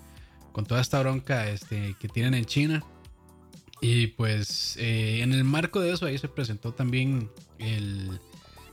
con 0.53 0.67
toda 0.67 0.81
esta 0.81 1.01
bronca 1.01 1.49
este, 1.49 1.95
que 2.01 2.09
tienen 2.09 2.35
en 2.35 2.45
China. 2.45 2.85
Y 3.81 4.09
pues 4.09 4.77
eh, 4.79 5.23
en 5.23 5.33
el 5.33 5.45
marco 5.45 5.81
de 5.81 5.93
eso 5.93 6.05
ahí 6.05 6.19
se 6.19 6.29
presentó 6.29 6.75
también 6.75 7.31
el 7.59 8.21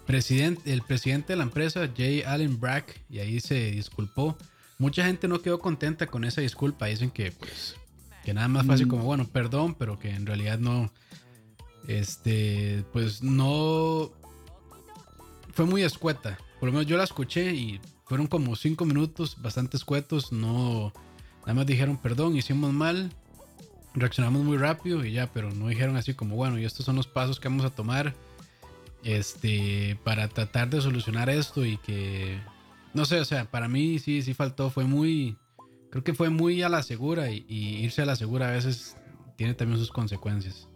presidente, 0.06 0.74
el 0.74 0.82
presidente 0.82 1.34
de 1.34 1.38
la 1.38 1.44
empresa, 1.44 1.90
Jay 1.96 2.24
Allen 2.24 2.60
Brack, 2.60 3.02
y 3.10 3.20
ahí 3.20 3.40
se 3.40 3.72
disculpó. 3.72 4.38
Mucha 4.80 5.06
gente 5.06 5.28
no 5.28 5.42
quedó 5.42 5.60
contenta 5.60 6.08
con 6.08 6.24
esa 6.24 6.42
disculpa. 6.42 6.88
Dicen 6.88 7.10
que, 7.10 7.32
pues, 7.32 7.76
que 8.26 8.34
nada 8.34 8.48
más 8.48 8.66
fácil 8.66 8.88
mm. 8.88 8.90
como, 8.90 9.04
bueno, 9.04 9.28
perdón, 9.28 9.76
pero 9.76 9.98
que 9.98 10.10
en 10.10 10.26
realidad 10.26 10.60
no, 10.60 10.92
este, 11.88 12.84
pues 12.94 13.24
no, 13.24 14.12
fue 15.53 15.65
muy 15.65 15.84
escueta. 15.84 16.38
Por 16.60 16.67
lo 16.67 16.74
menos 16.74 16.88
yo 16.88 16.98
la 16.98 17.03
escuché 17.03 17.53
y 17.53 17.79
fueron 18.06 18.27
como 18.27 18.56
cinco 18.56 18.86
minutos, 18.86 19.38
bastante 19.41 19.77
escuetos. 19.77 20.32
No, 20.32 20.94
nada 21.41 21.53
más 21.53 21.65
dijeron, 21.65 21.98
perdón, 21.98 22.36
hicimos 22.36 22.74
mal. 22.74 23.12
Reaccionamos 23.94 24.44
muy 24.44 24.58
rápido 24.58 25.03
y 25.03 25.13
ya, 25.13 25.32
pero 25.34 25.51
no 25.51 25.70
dijeron 25.70 25.96
así 25.96 26.13
como, 26.13 26.36
bueno, 26.36 26.60
y 26.60 26.65
estos 26.65 26.86
son 26.86 26.96
los 26.96 27.08
pasos 27.08 27.39
que 27.39 27.48
vamos 27.48 27.65
a 27.65 27.72
tomar 27.72 28.13
este, 29.03 29.98
para 30.03 30.27
tratar 30.27 30.70
de 30.70 30.82
solucionar 30.82 31.29
esto 31.29 31.65
y 31.65 31.77
que, 31.77 32.39
no 32.94 33.06
sé, 33.06 33.20
o 33.20 33.25
sea, 33.25 33.50
para 33.50 33.67
mí 33.67 34.00
sí, 34.00 34.22
sí 34.22 34.34
faltó, 34.34 34.70
fue 34.70 34.86
muy, 34.86 35.38
creo 35.89 36.03
que 36.03 36.13
fue 36.13 36.29
muy 36.29 36.62
a 36.62 36.70
la 36.70 36.84
segura 36.84 37.32
y, 37.32 37.46
irse 37.50 38.01
a 38.01 38.06
la 38.06 38.15
segura 38.15 38.50
a 38.50 38.51
veces 38.51 38.98
tiene 39.36 39.53
también 39.53 39.79
sus 39.79 39.91
consecuencias. 39.91 40.67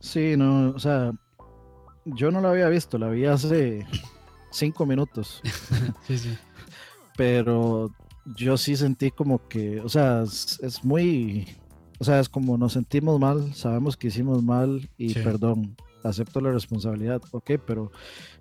Sí, 0.00 0.36
no, 0.36 0.70
o 0.70 0.78
sea, 0.78 1.12
yo 2.04 2.30
no 2.30 2.40
la 2.40 2.50
había 2.50 2.68
visto, 2.68 2.98
la 2.98 3.08
vi 3.08 3.26
hace 3.26 3.86
cinco 4.50 4.86
minutos. 4.86 5.40
sí, 6.06 6.18
sí. 6.18 6.36
Pero 7.16 7.90
yo 8.36 8.56
sí 8.56 8.76
sentí 8.76 9.10
como 9.10 9.46
que, 9.48 9.80
o 9.80 9.88
sea, 9.88 10.22
es, 10.22 10.80
muy, 10.82 11.48
o 11.98 12.04
sea, 12.04 12.20
es 12.20 12.28
como 12.28 12.56
nos 12.56 12.72
sentimos 12.72 13.20
mal, 13.20 13.54
sabemos 13.54 13.96
que 13.96 14.08
hicimos 14.08 14.42
mal 14.42 14.88
y 14.96 15.14
perdón 15.14 15.76
acepto 16.02 16.40
la 16.40 16.52
responsabilidad, 16.52 17.20
ok, 17.30 17.52
pero 17.66 17.92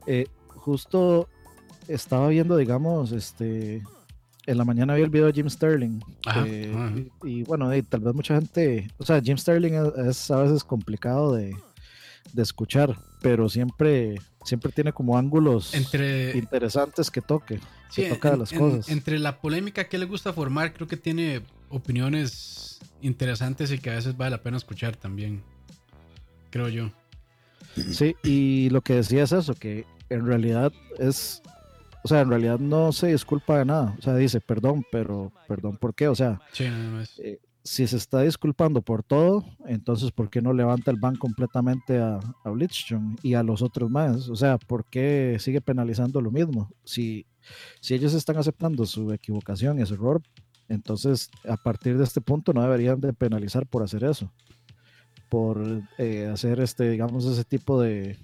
eh, 0.07 0.27
justo 0.47 1.27
estaba 1.87 2.29
viendo, 2.29 2.55
digamos, 2.55 3.11
este, 3.11 3.83
en 4.49 4.57
la 4.57 4.65
mañana 4.65 4.95
vi 4.95 5.03
el 5.03 5.09
video 5.09 5.27
de 5.27 5.33
Jim 5.33 5.49
Sterling. 5.49 5.99
Y, 7.23 7.43
bueno, 7.43 7.69
tal 7.87 7.99
vez 8.01 8.13
mucha 8.15 8.35
gente, 8.35 8.89
o 8.97 9.05
sea, 9.05 9.21
Jim 9.21 9.37
Sterling 9.37 9.73
es, 10.07 10.31
a 10.31 10.41
veces 10.41 10.63
complicado 10.63 11.33
de, 11.33 11.55
escuchar, 12.35 12.97
pero 13.21 13.47
siempre, 13.47 14.15
siempre 14.43 14.71
tiene 14.71 14.91
como 14.91 15.17
ángulos 15.17 15.73
interesantes 16.33 17.11
que 17.11 17.21
toque. 17.21 17.59
que 17.93 18.09
toca 18.09 18.35
las 18.35 18.51
cosas. 18.51 18.89
Entre 18.89 19.19
la 19.19 19.39
polémica 19.39 19.87
que 19.87 19.97
le 19.97 20.05
gusta 20.05 20.33
formar, 20.33 20.73
creo 20.73 20.87
que 20.87 20.97
tiene 20.97 21.41
opiniones 21.69 22.79
interesantes 23.01 23.71
y 23.71 23.77
que 23.77 23.91
a 23.91 23.95
veces 23.95 24.17
vale 24.17 24.31
la 24.31 24.41
pena 24.41 24.57
escuchar 24.57 24.95
también. 24.95 25.43
Creo 26.49 26.69
yo. 26.69 26.91
Sí, 27.91 28.15
y 28.23 28.69
lo 28.71 28.81
que 28.81 28.95
decía 28.95 29.23
es 29.23 29.31
eso, 29.31 29.53
que 29.53 29.85
en 30.09 30.25
realidad 30.25 30.73
es, 30.97 31.43
o 32.03 32.07
sea, 32.07 32.21
en 32.21 32.29
realidad 32.29 32.59
no 32.59 32.91
se 32.91 33.07
disculpa 33.07 33.59
de 33.59 33.65
nada. 33.65 33.95
O 33.97 34.01
sea, 34.01 34.15
dice 34.15 34.41
perdón, 34.41 34.83
pero 34.91 35.31
perdón, 35.47 35.77
¿por 35.77 35.93
qué? 35.93 36.07
O 36.07 36.15
sea, 36.15 36.41
eh, 36.59 37.39
si 37.63 37.87
se 37.87 37.97
está 37.97 38.21
disculpando 38.21 38.81
por 38.81 39.03
todo, 39.03 39.45
entonces 39.65 40.11
¿por 40.11 40.29
qué 40.29 40.41
no 40.41 40.53
levanta 40.53 40.91
el 40.91 40.99
ban 40.99 41.15
completamente 41.15 41.99
a, 41.99 42.15
a 42.15 42.53
y 43.21 43.33
a 43.33 43.43
los 43.43 43.61
otros 43.61 43.89
más? 43.89 44.29
O 44.29 44.35
sea, 44.35 44.57
¿por 44.57 44.85
qué 44.85 45.37
sigue 45.39 45.61
penalizando 45.61 46.21
lo 46.21 46.31
mismo? 46.31 46.71
Si, 46.83 47.25
si 47.81 47.95
ellos 47.95 48.13
están 48.13 48.37
aceptando 48.37 48.85
su 48.85 49.11
equivocación 49.11 49.79
y 49.79 49.85
su 49.85 49.95
error, 49.95 50.21
entonces 50.67 51.29
a 51.47 51.57
partir 51.57 51.97
de 51.97 52.03
este 52.03 52.21
punto 52.21 52.53
no 52.53 52.61
deberían 52.61 52.99
de 53.01 53.13
penalizar 53.13 53.67
por 53.67 53.83
hacer 53.83 54.03
eso 54.03 54.31
por 55.29 55.83
eh, 55.99 56.27
hacer 56.27 56.59
este, 56.59 56.89
digamos, 56.89 57.25
ese 57.25 57.43
tipo 57.43 57.79
de, 57.79 58.17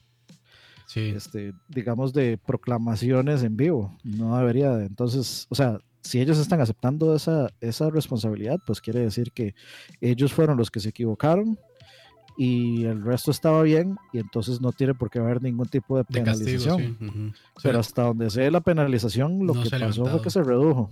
este, 0.93 1.53
digamos, 1.67 2.13
de 2.13 2.37
proclamaciones 2.37 3.43
en 3.43 3.57
vivo. 3.57 3.97
No 4.03 4.37
debería 4.37 4.71
de. 4.75 4.85
Entonces, 4.85 5.47
o 5.49 5.55
sea, 5.55 5.79
si 6.01 6.21
ellos 6.21 6.37
están 6.37 6.61
aceptando 6.61 7.15
esa, 7.15 7.49
esa 7.61 7.89
responsabilidad, 7.89 8.59
pues 8.65 8.79
quiere 8.79 8.99
decir 8.99 9.31
que 9.31 9.55
ellos 10.01 10.33
fueron 10.33 10.57
los 10.57 10.69
que 10.69 10.79
se 10.79 10.89
equivocaron 10.89 11.57
y 12.37 12.83
el 12.83 13.03
resto 13.03 13.31
estaba 13.31 13.63
bien 13.63 13.97
y 14.13 14.19
entonces 14.19 14.61
no 14.61 14.71
tiene 14.71 14.93
por 14.93 15.09
qué 15.09 15.19
haber 15.19 15.41
ningún 15.41 15.67
tipo 15.67 15.97
de 15.97 16.03
penalización. 16.03 17.33
Pero 17.63 17.79
hasta 17.79 18.03
donde 18.03 18.29
se 18.29 18.51
la 18.51 18.61
penalización, 18.61 19.47
lo 19.47 19.53
que 19.53 19.69
pasó 19.69 20.05
fue 20.05 20.21
que 20.21 20.29
se 20.29 20.43
redujo. 20.43 20.89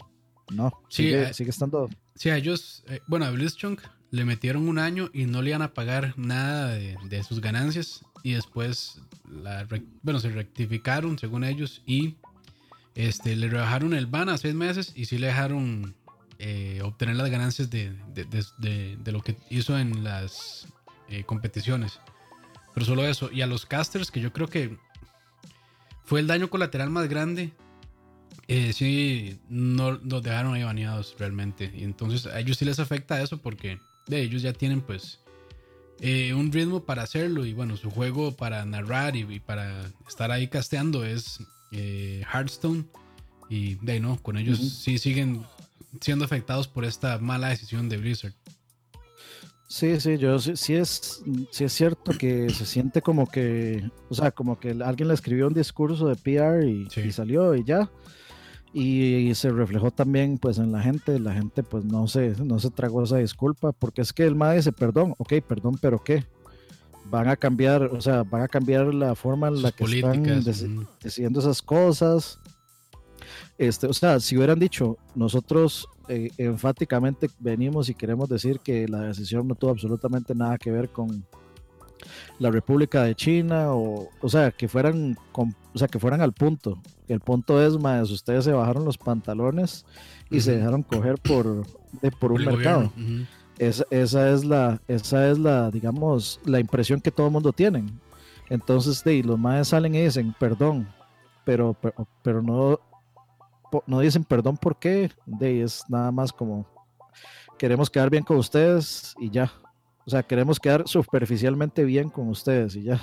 No, 0.52 0.74
sigue, 0.90 1.24
eh, 1.30 1.34
sigue 1.34 1.52
estando. 1.52 1.90
Sí, 2.16 2.30
ellos, 2.30 2.84
eh, 2.88 3.00
bueno, 3.08 3.26
a 3.26 3.32
Blitzchung 3.32 3.78
le 4.14 4.26
metieron 4.26 4.70
un 4.70 4.78
año 4.78 5.10
y 5.12 5.26
no 5.26 5.42
le 5.42 5.50
iban 5.50 5.64
a 5.64 5.74
pagar 5.74 6.14
nada 6.18 6.68
de, 6.68 7.24
sus 7.24 7.42
ganancias. 7.42 8.06
Y 8.22 8.34
después, 8.34 9.02
bueno, 10.04 10.20
se 10.20 10.30
rectificaron 10.30 11.18
según 11.18 11.44
ellos 11.44 11.82
y 11.88 12.18
este, 12.94 13.36
le 13.36 13.50
rebajaron 13.50 13.96
el 13.96 14.06
ban 14.06 14.30
a 14.30 14.38
seis 14.38 14.54
meses 14.54 14.94
y 14.96 15.06
sí 15.06 15.18
le 15.18 15.28
dejaron 15.28 15.96
eh, 16.38 16.82
obtener 16.84 17.16
las 17.16 17.32
ganancias 17.32 17.72
de, 17.72 17.92
lo 19.04 19.24
que 19.24 19.36
hizo 19.50 19.80
en 19.80 20.04
las 20.04 20.68
eh, 21.10 21.24
competiciones. 21.24 22.00
Pero 22.76 22.86
solo 22.86 23.08
eso. 23.08 23.32
Y 23.32 23.42
a 23.42 23.48
los 23.48 23.66
casters, 23.66 24.12
que 24.12 24.22
yo 24.22 24.32
creo 24.32 24.48
que 24.48 24.78
fue 26.06 26.20
el 26.20 26.28
daño 26.28 26.52
colateral 26.52 26.92
más 26.92 27.10
grande. 27.10 27.52
Eh, 28.48 28.74
sí, 28.74 29.40
no 29.50 29.94
los 29.94 30.22
dejaron 30.22 30.54
ahí 30.54 30.62
baneados 30.62 31.16
realmente. 31.18 31.72
Y 31.76 31.84
entonces 31.84 32.28
a 32.28 32.40
ellos 32.40 32.58
sí 32.58 32.66
les 32.66 32.80
afecta 32.80 33.20
eso 33.20 33.40
porque 33.40 33.80
de 34.08 34.22
ellos 34.22 34.42
ya 34.42 34.54
tienen 34.54 34.82
pues 34.82 35.20
eh, 36.00 36.34
un 36.34 36.52
ritmo 36.52 36.84
para 36.84 37.04
hacerlo. 37.04 37.46
Y 37.46 37.54
bueno, 37.54 37.78
su 37.78 37.90
juego 37.90 38.36
para 38.36 38.66
narrar 38.66 39.16
y, 39.16 39.40
para 39.40 39.92
estar 40.08 40.32
ahí 40.32 40.48
casteando 40.48 41.06
es 41.06 41.40
eh, 41.72 42.24
Hearthstone. 42.32 42.86
Y 43.50 43.76
de 43.76 43.94
ahí 43.94 44.00
no, 44.00 44.22
con 44.22 44.38
ellos 44.38 44.60
sí 44.60 44.98
siguen 44.98 45.44
siendo 46.02 46.26
afectados 46.26 46.68
por 46.68 46.86
esta 46.86 47.20
mala 47.20 47.50
decisión 47.50 47.90
de 47.90 47.98
Blizzard. 47.98 48.34
Sí, 49.68 50.00
sí, 50.00 50.18
yo 50.18 50.38
sí, 50.38 50.76
es, 50.76 51.24
sí 51.50 51.64
es 51.64 51.74
cierto 51.74 52.12
que 52.18 52.50
se 52.52 52.66
siente 52.66 53.02
como 53.02 53.26
que, 53.26 53.90
o 54.10 54.14
sea, 54.14 54.30
como 54.32 54.60
que 54.60 54.70
alguien 54.70 55.08
le 55.08 55.16
escribió 55.16 55.48
un 55.48 55.54
discurso 55.54 56.08
de 56.08 56.16
PR 56.16 56.64
y, 56.68 56.88
y 56.96 57.12
salió 57.12 57.56
y 57.56 57.64
ya 57.64 57.90
y 58.74 59.36
se 59.36 59.52
reflejó 59.52 59.92
también 59.92 60.40
pues 60.40 60.58
en 60.58 60.72
la 60.72 60.82
gente, 60.82 61.20
la 61.20 61.34
gente 61.34 61.62
pues 61.62 61.86
no 61.86 62.08
se, 62.08 62.36
no 62.44 62.58
se 62.58 62.72
tragó 62.72 63.04
esa 63.04 63.18
disculpa, 63.18 63.72
porque 63.72 64.02
es 64.02 64.12
que 64.12 64.24
el 64.24 64.36
MAE 64.36 64.58
dice, 64.58 64.72
perdón, 64.72 65.14
ok, 65.20 65.34
perdón, 65.48 65.78
pero 65.80 66.04
¿qué? 66.04 66.26
Van 67.06 67.28
a 67.28 67.36
cambiar, 67.36 67.84
o 67.84 68.02
sea, 68.02 68.24
van 68.24 68.42
a 68.42 68.48
cambiar 68.48 68.92
la 68.94 69.14
forma 69.14 69.50
en 69.50 69.62
la 69.62 69.72
que 69.72 69.84
están 69.84 70.24
decidiendo 70.44 71.40
esas 71.40 71.62
cosas. 71.62 72.40
Este, 73.60 73.86
o 73.86 73.94
sea, 73.94 74.20
si 74.20 74.36
hubieran 74.36 74.58
dicho, 74.58 74.98
nosotros 75.14 75.88
eh, 76.08 76.32
enfáticamente 76.38 77.30
venimos 77.40 77.90
y 77.90 77.94
queremos 77.94 78.28
decir 78.28 78.60
que 78.60 78.88
la 78.88 79.02
decisión 79.02 79.48
no 79.48 79.54
tuvo 79.54 79.72
absolutamente 79.72 80.34
nada 80.34 80.58
que 80.58 80.72
ver 80.72 80.90
con, 80.90 81.24
la 82.40 82.52
República 82.52 83.04
de 83.04 83.16
China 83.16 83.74
o, 83.74 84.10
o 84.22 84.30
sea, 84.30 84.52
que 84.52 84.68
fueran, 84.68 85.18
o 85.34 85.78
sea, 85.78 85.88
que 85.88 86.00
fueran 86.00 86.22
al 86.22 86.34
punto. 86.34 86.80
El 87.08 87.20
punto 87.20 87.62
es, 87.62 87.78
más 87.78 88.10
ustedes 88.12 88.46
se 88.46 88.52
bajaron 88.52 88.86
los 88.86 88.98
pantalones 88.98 89.86
y 90.30 90.40
se 90.40 90.58
dejaron 90.58 90.84
coger 90.84 91.16
por, 91.20 91.66
de, 92.02 92.12
por 92.12 92.32
un 92.32 92.46
mercado. 92.46 92.92
esa, 93.58 93.86
esa, 93.90 94.30
es 94.30 94.46
la, 94.46 94.82
esa 94.88 95.30
es 95.30 95.38
la, 95.38 95.70
digamos, 95.70 96.40
la 96.46 96.60
impresión 96.60 97.02
que 97.02 97.12
todo 97.12 97.28
el 97.28 97.34
mundo 97.34 97.54
tiene. 97.54 97.86
Entonces, 98.50 99.04
de, 99.04 99.24
los 99.24 99.40
más 99.40 99.70
salen 99.70 99.96
y 99.96 100.02
dicen, 100.02 100.36
perdón, 100.40 100.88
pero, 101.44 101.76
pero, 101.82 102.08
pero 102.22 102.42
no, 102.42 102.80
no 103.88 104.00
dicen 104.00 104.24
perdón 104.24 104.58
por 104.58 104.78
qué, 104.78 105.12
de 105.26 105.64
es 105.64 105.84
nada 105.90 106.12
más 106.12 106.32
como 106.32 106.66
queremos 107.58 107.90
quedar 107.90 108.10
bien 108.10 108.24
con 108.24 108.38
ustedes 108.38 109.16
y 109.20 109.30
ya. 109.30 109.52
O 110.06 110.10
sea, 110.10 110.24
queremos 110.24 110.60
quedar 110.60 110.88
superficialmente 110.88 111.84
bien 111.84 112.10
con 112.10 112.28
ustedes 112.30 112.76
y 112.76 112.84
ya. 112.84 113.00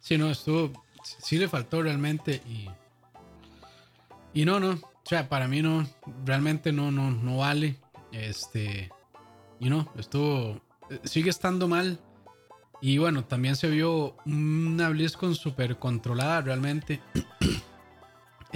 Sí, 0.00 0.18
no, 0.18 0.30
estuvo, 0.30 0.72
sí 1.02 1.38
le 1.38 1.48
faltó 1.48 1.82
realmente 1.82 2.42
y, 2.46 2.68
y 4.32 4.44
no, 4.44 4.58
no, 4.58 4.70
o 5.04 5.08
sea, 5.08 5.28
para 5.28 5.48
mí 5.48 5.60
no, 5.60 5.86
realmente 6.24 6.72
no, 6.72 6.90
no, 6.90 7.10
no 7.10 7.38
vale. 7.38 7.76
Este, 8.10 8.90
y 9.60 9.68
no, 9.68 9.90
estuvo, 9.98 10.60
sigue 11.04 11.30
estando 11.30 11.68
mal. 11.68 12.00
Y 12.80 12.98
bueno, 12.98 13.24
también 13.24 13.56
se 13.56 13.68
vio 13.68 14.16
una 14.26 14.88
BlizzCon 14.88 15.34
súper 15.34 15.78
controlada 15.78 16.40
realmente. 16.40 17.00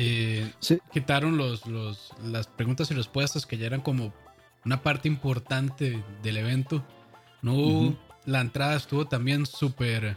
Eh, 0.00 0.52
quitaron 0.92 1.37
los, 1.37 1.66
los, 1.66 2.12
las 2.23 2.47
preguntas 2.47 2.88
y 2.92 2.94
respuestas 2.94 3.47
que 3.47 3.58
ya 3.58 3.66
eran 3.66 3.80
como 3.80 4.12
una 4.64 4.80
parte 4.80 5.08
importante 5.08 6.04
del 6.23 6.37
evento. 6.37 6.85
No, 7.42 7.97
la 8.26 8.40
entrada 8.40 8.76
estuvo 8.76 9.07
también 9.07 9.47
súper 9.47 10.16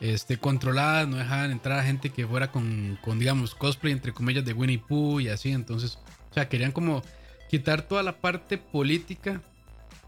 este, 0.00 0.38
controlada, 0.38 1.06
no 1.06 1.16
dejaban 1.16 1.50
entrar 1.50 1.78
a 1.78 1.84
gente 1.84 2.10
que 2.10 2.26
fuera 2.26 2.50
con, 2.50 2.98
con, 3.02 3.18
digamos, 3.18 3.54
cosplay 3.54 3.92
entre 3.92 4.12
comillas 4.12 4.44
de 4.44 4.52
Winnie 4.52 4.78
Pooh 4.78 5.20
y 5.20 5.28
así. 5.28 5.50
Entonces, 5.50 5.98
o 6.30 6.34
sea, 6.34 6.48
querían 6.48 6.72
como 6.72 7.02
quitar 7.48 7.82
toda 7.82 8.02
la 8.02 8.20
parte 8.20 8.58
política 8.58 9.42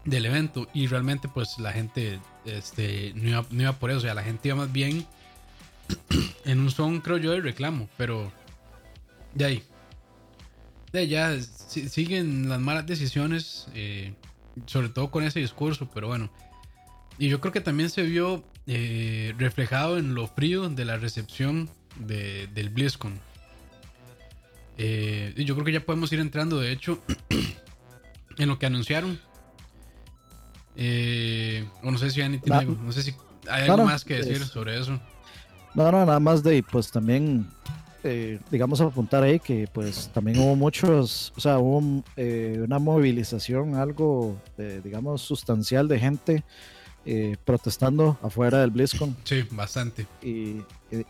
del 0.05 0.25
evento 0.25 0.67
y 0.73 0.87
realmente 0.87 1.27
pues 1.27 1.59
la 1.59 1.71
gente 1.71 2.19
este, 2.45 3.13
no, 3.15 3.29
iba, 3.29 3.45
no 3.51 3.61
iba 3.61 3.73
por 3.73 3.91
eso, 3.91 3.99
o 3.99 4.01
sea, 4.01 4.13
la 4.13 4.23
gente 4.23 4.47
iba 4.47 4.57
más 4.57 4.71
bien 4.71 5.05
en 6.45 6.59
un 6.59 6.71
son, 6.71 7.01
creo 7.01 7.17
yo, 7.17 7.31
de 7.31 7.41
reclamo, 7.41 7.89
pero 7.97 8.31
de 9.33 9.45
ahí. 9.45 9.63
De 10.91 11.07
ya 11.07 11.39
siguen 11.39 12.49
las 12.49 12.59
malas 12.59 12.85
decisiones, 12.85 13.67
eh, 13.73 14.13
sobre 14.65 14.89
todo 14.89 15.11
con 15.11 15.23
ese 15.23 15.39
discurso, 15.39 15.89
pero 15.93 16.07
bueno. 16.07 16.29
Y 17.17 17.29
yo 17.29 17.39
creo 17.39 17.51
que 17.53 17.61
también 17.61 17.89
se 17.89 18.03
vio 18.03 18.43
eh, 18.67 19.33
reflejado 19.37 19.97
en 19.97 20.15
lo 20.15 20.27
frío 20.27 20.69
de 20.69 20.85
la 20.85 20.97
recepción 20.97 21.69
de, 21.97 22.47
del 22.47 22.69
BlizzCon. 22.69 23.19
Eh, 24.77 25.33
y 25.35 25.45
yo 25.45 25.53
creo 25.55 25.65
que 25.65 25.73
ya 25.73 25.85
podemos 25.85 26.11
ir 26.11 26.19
entrando, 26.19 26.59
de 26.59 26.71
hecho, 26.71 26.99
en 28.37 28.47
lo 28.47 28.57
que 28.57 28.65
anunciaron. 28.65 29.19
o 31.83 31.91
no 31.91 31.97
sé 31.97 32.09
si 32.11 32.21
hay, 32.21 32.41
no 32.41 32.91
sé 32.91 33.03
si 33.03 33.15
hay 33.49 33.69
algo 33.69 33.85
más 33.85 34.03
que 34.03 34.15
decir 34.15 34.43
sobre 34.45 34.79
eso. 34.79 34.99
No, 35.73 35.91
no, 35.91 36.05
nada 36.05 36.19
más 36.19 36.43
de, 36.43 36.63
pues 36.63 36.91
también 36.91 37.47
eh, 38.03 38.39
digamos, 38.49 38.81
apuntar 38.81 39.23
ahí 39.23 39.39
que 39.39 39.67
pues 39.71 40.09
también 40.13 40.39
hubo 40.39 40.55
muchos, 40.55 41.31
o 41.35 41.39
sea, 41.39 41.59
hubo 41.59 42.03
eh, 42.17 42.59
una 42.63 42.79
movilización, 42.79 43.75
algo, 43.75 44.37
digamos, 44.83 45.21
sustancial 45.21 45.87
de 45.87 45.99
gente 45.99 46.43
eh, 47.03 47.35
protestando 47.45 48.17
afuera 48.21 48.59
del 48.59 48.69
BlizzCon. 48.69 49.15
Sí, 49.23 49.43
bastante. 49.51 50.05
Y, 50.21 50.61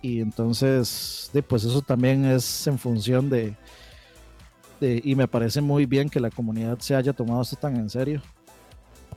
y, 0.01 0.21
entonces, 0.21 1.29
pues 1.47 1.65
eso 1.65 1.81
también 1.81 2.23
es 2.23 2.65
en 2.67 2.79
función 2.79 3.29
de, 3.29 3.55
de, 4.79 5.01
y 5.03 5.15
me 5.15 5.27
parece 5.27 5.59
muy 5.59 5.85
bien 5.85 6.09
que 6.09 6.21
la 6.21 6.29
comunidad 6.29 6.79
se 6.79 6.95
haya 6.95 7.11
tomado 7.11 7.41
esto 7.41 7.57
tan 7.57 7.75
en 7.75 7.89
serio 7.89 8.21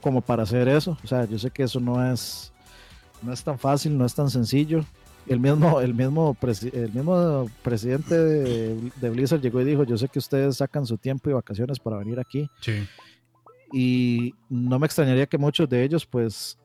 como 0.01 0.21
para 0.21 0.43
hacer 0.43 0.67
eso. 0.69 0.99
O 1.05 1.07
sea, 1.07 1.25
yo 1.27 1.39
sé 1.39 1.51
que 1.51 1.63
eso 1.63 1.79
no 1.79 2.05
es, 2.13 2.53
no 3.23 3.33
es 3.33 3.43
tan 3.45 3.59
fácil, 3.59 3.97
no 3.97 4.05
es 4.05 4.15
tan 4.15 4.29
sencillo 4.29 4.85
el 5.27 5.41
mismo, 5.41 5.81
el 5.81 5.95
mismo, 5.95 6.37
el 6.73 6.93
mismo 6.93 7.51
presidente 7.63 8.15
de, 8.15 9.11
Blizzard 9.11 9.41
llegó 9.41 9.61
y 9.61 9.65
dijo, 9.65 9.85
yo 9.85 9.97
sé 9.97 10.09
que 10.09 10.19
ustedes 10.19 10.57
sacan 10.57 10.87
su 10.87 10.99
tiempo 10.99 11.31
y 11.31 11.33
vacaciones 11.33 11.79
para 11.79 11.97
venir 11.97 12.21
aquí. 12.21 12.49
Sí. 12.61 12.87
Y 13.73 14.35
no 14.49 14.79
me 14.79 14.87
extrañaría 14.87 15.27
que 15.27 15.39
muchos 15.39 15.69
de 15.69 15.83
ellos, 15.83 16.07
pues, 16.07 16.59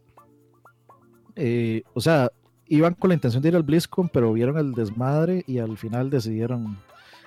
eh, 1.36 1.84
o 1.94 2.02
sea, 2.02 2.32
iban 2.68 2.94
con 2.94 3.10
la 3.10 3.16
intención 3.16 3.42
de 3.42 3.50
ir 3.50 3.56
al 3.56 3.64
BlizzCon, 3.64 4.10
pero 4.10 4.34
vieron 4.34 4.58
el 4.58 4.74
desmadre 4.74 5.44
y 5.48 5.60
al 5.60 5.78
final 5.78 6.10
decidieron, 6.10 6.78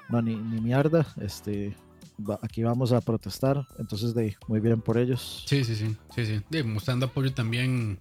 no, 0.09 0.23
ni, 0.23 0.37
ni 0.37 0.61
mierda, 0.61 1.07
este, 1.21 1.75
aquí 2.43 2.63
vamos 2.63 2.93
a 2.93 3.01
protestar. 3.01 3.67
Entonces, 3.79 4.15
de 4.15 4.37
muy 4.47 4.61
bien 4.61 4.81
por 4.81 4.99
ellos. 4.99 5.45
Sí, 5.47 5.65
sí, 5.65 5.75
sí, 5.75 5.97
sí, 6.15 6.27
sí. 6.27 6.63
mostrando 6.63 7.07
apoyo 7.07 7.33
también 7.33 7.99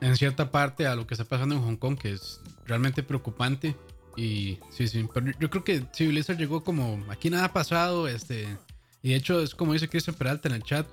en 0.00 0.16
cierta 0.16 0.50
parte 0.50 0.86
a 0.86 0.94
lo 0.94 1.06
que 1.06 1.14
está 1.14 1.24
pasando 1.24 1.54
en 1.54 1.62
Hong 1.62 1.76
Kong, 1.76 1.98
que 1.98 2.12
es 2.12 2.40
realmente 2.66 3.02
preocupante. 3.02 3.76
Y 4.16 4.58
sí, 4.70 4.88
sí, 4.88 5.06
pero 5.12 5.26
yo 5.38 5.50
creo 5.50 5.64
que 5.64 5.82
si 5.92 6.06
Blizzard 6.06 6.38
llegó 6.38 6.64
como 6.64 7.04
aquí 7.10 7.28
nada 7.28 7.46
ha 7.46 7.52
pasado, 7.52 8.08
este, 8.08 8.46
y 9.02 9.10
de 9.10 9.16
hecho 9.16 9.42
es 9.42 9.54
como 9.54 9.74
dice 9.74 9.88
Cristian 9.88 10.16
Peralta 10.16 10.48
en 10.48 10.54
el 10.54 10.62
chat, 10.62 10.86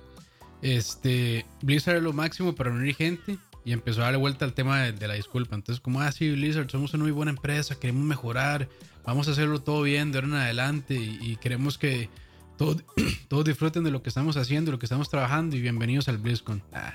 este, 0.60 1.46
Blizzard 1.62 1.96
es 1.96 2.02
lo 2.02 2.12
máximo 2.12 2.54
para 2.54 2.70
unir 2.70 2.94
gente 2.94 3.38
y 3.64 3.72
empezó 3.72 4.00
a 4.00 4.04
darle 4.04 4.18
vuelta 4.18 4.44
al 4.44 4.52
tema 4.52 4.82
de, 4.82 5.08
la 5.08 5.14
disculpa. 5.14 5.54
Entonces, 5.54 5.80
como, 5.80 6.00
ah, 6.00 6.12
sí, 6.12 6.30
Blizzard, 6.30 6.70
somos 6.70 6.92
una 6.94 7.04
muy 7.04 7.12
buena 7.12 7.30
empresa, 7.30 7.78
queremos 7.78 8.04
mejorar, 8.04 8.68
vamos 9.04 9.28
a 9.28 9.30
hacerlo 9.32 9.62
todo 9.62 9.82
bien 9.82 10.12
de 10.12 10.18
ahora 10.18 10.28
en 10.28 10.34
adelante 10.34 10.94
y, 10.94 11.36
queremos 11.36 11.78
que 11.78 12.10
todos, 12.58 12.84
todos 13.28 13.44
disfruten 13.44 13.84
de 13.84 13.90
lo 13.90 14.02
que 14.02 14.10
estamos 14.10 14.36
haciendo, 14.36 14.70
lo 14.70 14.78
que 14.78 14.86
estamos 14.86 15.08
trabajando 15.08 15.56
y 15.56 15.60
bienvenidos 15.60 16.08
al 16.08 16.18
BlizzCon. 16.18 16.62
Ah, 16.72 16.94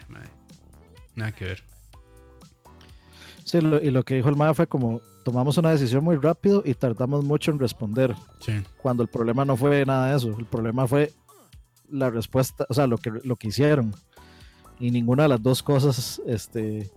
nada 1.16 1.32
que 1.32 1.46
ver. 1.46 1.79
Sí, 3.50 3.58
y 3.58 3.90
lo 3.90 4.04
que 4.04 4.14
dijo 4.14 4.30
el 4.30 4.36
MAE 4.36 4.54
fue 4.54 4.68
como, 4.68 5.02
tomamos 5.24 5.58
una 5.58 5.72
decisión 5.72 6.04
muy 6.04 6.18
rápido 6.18 6.62
y 6.64 6.76
tardamos 6.76 7.24
mucho 7.24 7.50
en 7.50 7.58
responder. 7.58 8.16
Sí. 8.40 8.54
Cuando 8.78 9.02
el 9.02 9.10
problema 9.10 9.44
no 9.44 9.58
fue 9.58 9.84
nada 9.88 10.12
de 10.12 10.18
eso, 10.18 10.36
el 10.38 10.46
problema 10.46 10.88
fue 10.88 11.12
la 11.90 12.12
respuesta, 12.12 12.68
o 12.70 12.76
sea, 12.76 12.86
lo 12.86 13.00
que, 13.00 13.10
lo 13.24 13.38
que 13.38 13.48
hicieron. 13.48 13.96
Y 14.80 14.92
ninguna 14.92 15.24
de 15.24 15.30
las 15.30 15.42
dos 15.42 15.64
cosas, 15.64 16.22
este, 16.28 16.92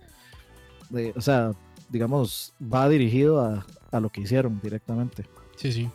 o 1.15 1.21
sea, 1.21 1.53
digamos, 1.89 2.53
va 2.61 2.87
dirigido 2.87 3.41
a, 3.41 3.65
a, 3.91 3.99
lo 3.99 4.11
que 4.11 4.21
hicieron 4.21 4.59
directamente. 4.61 5.25
Sí, 5.55 5.71
sí. 5.71 5.89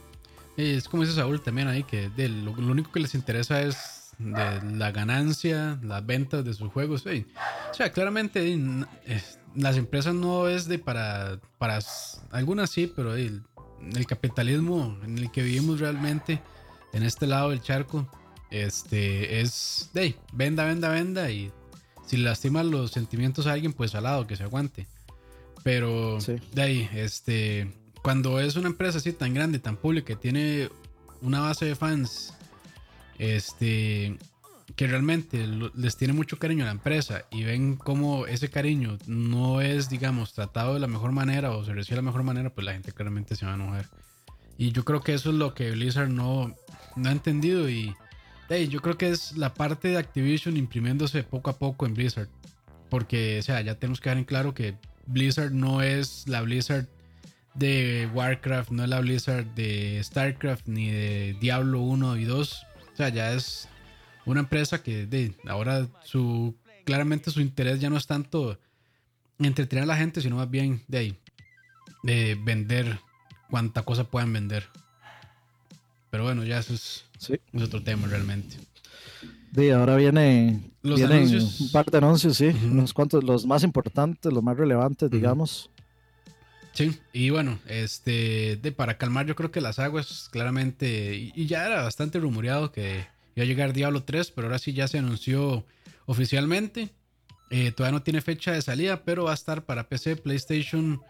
Es 0.57 0.89
como 0.89 1.05
dice 1.05 1.15
Saúl 1.15 1.41
también 1.41 1.69
ahí, 1.69 1.85
que 1.85 2.09
de 2.09 2.29
lo, 2.29 2.51
único 2.51 2.91
que 2.91 2.99
les 2.99 3.15
interesa 3.15 3.63
es 3.63 4.11
de 4.19 4.61
la 4.77 4.91
ganancia, 4.91 5.79
las 5.85 6.05
ventas 6.05 6.45
de 6.45 6.53
sus 6.53 6.73
juegos. 6.73 7.07
O 7.07 7.75
sea, 7.75 7.93
claramente 7.93 8.59
las 9.55 9.77
empresas 9.77 10.15
no 10.15 10.49
es 10.49 10.67
de 10.67 10.79
para, 10.79 11.41
para 11.59 11.79
algunas 12.31 12.71
sí, 12.71 12.93
pero 12.95 13.15
el, 13.15 13.43
el, 13.95 14.07
capitalismo 14.07 14.99
en 15.05 15.19
el 15.19 15.31
que 15.31 15.43
vivimos 15.43 15.81
realmente 15.81 16.41
en 16.93 17.03
este 17.03 17.27
lado 17.27 17.51
del 17.51 17.63
charco, 17.63 18.09
este 18.51 19.41
es 19.41 19.91
de 19.93 20.17
venda, 20.33 20.65
venda, 20.65 20.89
venda 20.89 21.31
y 21.31 21.53
si 22.07 22.17
lastima 22.17 22.63
los 22.63 22.91
sentimientos 22.91 23.47
a 23.47 23.53
alguien, 23.53 23.73
pues 23.75 23.95
al 23.95 24.05
lado 24.05 24.27
que 24.27 24.37
se 24.37 24.45
aguante. 24.45 24.87
Pero 25.63 26.19
de 26.53 26.63
ahí, 26.63 26.89
este, 26.95 27.71
cuando 28.03 28.41
es 28.41 28.57
una 28.57 28.69
empresa 28.69 28.99
así 28.99 29.13
tan 29.13 29.35
grande, 29.35 29.59
tan 29.59 29.77
pública, 29.77 30.07
que 30.07 30.17
tiene 30.17 30.71
una 31.21 31.41
base 31.41 31.67
de 31.67 31.75
fans, 31.75 32.33
este, 33.19 34.17
que 34.77 34.87
realmente 34.87 35.47
les 35.75 35.97
tiene 35.97 36.13
mucho 36.13 36.39
cariño 36.39 36.65
a 36.65 36.67
la 36.67 36.73
empresa 36.73 37.25
y 37.31 37.45
ven 37.45 37.77
cómo 37.77 38.27
ese 38.27 38.51
cariño 38.51 38.99
no 39.07 39.61
es, 39.61 39.89
digamos, 39.89 40.35
tratado 40.35 40.75
de 40.75 40.81
la 40.81 40.87
mejor 40.87 41.13
manera 41.13 41.53
o 41.53 41.65
se 41.65 41.73
recibe 41.73 41.97
de 41.97 42.03
la 42.03 42.11
mejor 42.11 42.23
manera, 42.23 42.51
pues 42.51 42.65
la 42.65 42.73
gente 42.73 42.93
claramente 42.93 43.35
se 43.35 43.47
va 43.47 43.53
a 43.53 43.57
enojar. 43.57 43.87
Y 44.57 44.73
yo 44.73 44.85
creo 44.85 45.01
que 45.01 45.15
eso 45.15 45.31
es 45.31 45.37
lo 45.37 45.55
que 45.55 45.71
Blizzard 45.71 46.11
no, 46.11 46.55
no 46.97 47.09
ha 47.09 47.13
entendido 47.13 47.69
y 47.69 47.95
yo 48.71 48.81
creo 48.81 48.97
que 48.97 49.11
es 49.11 49.37
la 49.37 49.53
parte 49.53 49.89
de 49.89 49.99
Activision 49.99 50.57
imprimiéndose 50.57 51.23
poco 51.23 51.51
a 51.51 51.59
poco 51.59 51.87
en 51.87 51.95
Blizzard. 51.95 52.29
Porque, 52.89 53.39
o 53.39 53.43
sea, 53.43 53.61
ya 53.61 53.75
tenemos 53.75 54.01
que 54.01 54.09
dar 54.09 54.17
en 54.17 54.25
claro 54.25 54.55
que 54.55 54.75
Blizzard 55.07 55.53
no 55.53 55.83
es 55.83 56.27
la 56.27 56.41
Blizzard 56.41 56.87
de 57.55 58.09
Warcraft, 58.15 58.71
no 58.71 58.85
es 58.85 58.89
la 58.89 59.01
Blizzard 59.01 59.45
de 59.55 60.01
Starcraft, 60.03 60.67
ni 60.67 60.91
de 60.91 61.37
Diablo 61.41 61.81
1 61.81 62.17
y 62.17 62.25
2. 62.25 62.67
O 62.95 62.97
sea, 62.97 63.11
ya 63.11 63.35
es 63.35 63.69
una 64.31 64.41
empresa 64.41 64.83
que 64.83 65.07
de, 65.07 65.35
ahora 65.47 65.87
su 66.05 66.55
claramente 66.85 67.31
su 67.31 67.41
interés 67.41 67.81
ya 67.81 67.91
no 67.91 67.97
es 67.97 68.07
tanto 68.07 68.59
entretener 69.39 69.85
a 69.85 69.87
la 69.87 69.97
gente, 69.97 70.21
sino 70.21 70.37
más 70.37 70.51
bien 70.51 70.83
de 70.89 70.99
ahí, 70.99 71.17
de 72.03 72.35
vender 72.35 72.99
cuánta 73.51 73.83
cosa 73.83 74.05
puedan 74.05 74.33
vender. 74.33 74.65
Pero 76.11 76.25
bueno, 76.25 76.45
ya 76.45 76.59
eso 76.59 76.75
es, 76.75 77.05
otro 77.63 77.83
tema 77.83 78.07
realmente. 78.07 78.57
De 79.53 79.73
ahora 79.73 79.97
viene 79.97 80.61
los 80.83 81.01
anuncios. 81.03 81.61
un 81.61 81.73
par 81.73 81.87
de 81.87 81.99
anuncios, 81.99 82.37
sí, 82.37 82.47
unos 82.65 82.93
cuantos, 82.93 83.23
los 83.25 83.47
más 83.47 83.63
importantes, 83.63 84.33
los 84.33 84.43
más 84.43 84.57
relevantes, 84.57 85.11
digamos. 85.11 85.71
Sí, 86.73 86.99
y 87.13 87.31
bueno, 87.31 87.59
este, 87.67 88.57
de, 88.63 88.73
para 88.73 88.99
calmar 88.99 89.27
yo 89.27 89.35
creo 89.35 89.51
que 89.51 89.61
las 89.61 89.79
aguas 89.79 90.29
claramente, 90.31 91.33
y 91.35 91.47
ya 91.47 91.67
era 91.67 91.83
bastante 91.83 92.21
rumoreado 92.21 92.73
que 92.73 93.07
Iba 93.39 93.45
a 93.45 93.47
llegar 93.47 93.73
Diablo 93.73 94.03
3, 94.03 94.33
pero 94.33 94.49
ahora 94.49 94.59
sí 94.59 94.73
ya 94.73 94.89
se 94.89 94.99
anunció 94.99 95.65
oficialmente. 96.07 96.91
Eh, 97.51 97.71
todavía 97.71 97.97
no 97.97 98.03
tiene 98.03 98.21
fecha 98.21 98.51
de 98.51 98.61
salida, 98.63 99.05
pero 99.05 99.27
va 99.27 99.31
a 99.31 99.35
estar 99.35 99.65
para 99.65 99.89
PC, 99.89 100.17
PlayStation 100.17 101.01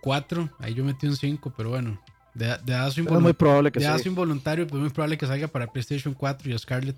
4. 0.00 0.48
Ahí 0.58 0.72
yo 0.72 0.84
metí 0.84 1.06
un 1.06 1.18
5, 1.18 1.52
pero 1.54 1.68
bueno. 1.68 2.00
De, 2.32 2.46
de 2.64 3.02
muy 3.20 3.34
probable 3.34 3.70
que 3.70 3.78
de 3.78 4.02
involuntario, 4.06 4.66
pues 4.66 4.80
muy 4.80 4.88
probable 4.88 5.18
que 5.18 5.26
salga 5.26 5.46
para 5.46 5.66
PlayStation 5.66 6.14
4 6.14 6.50
y 6.50 6.58
Scarlet. 6.58 6.96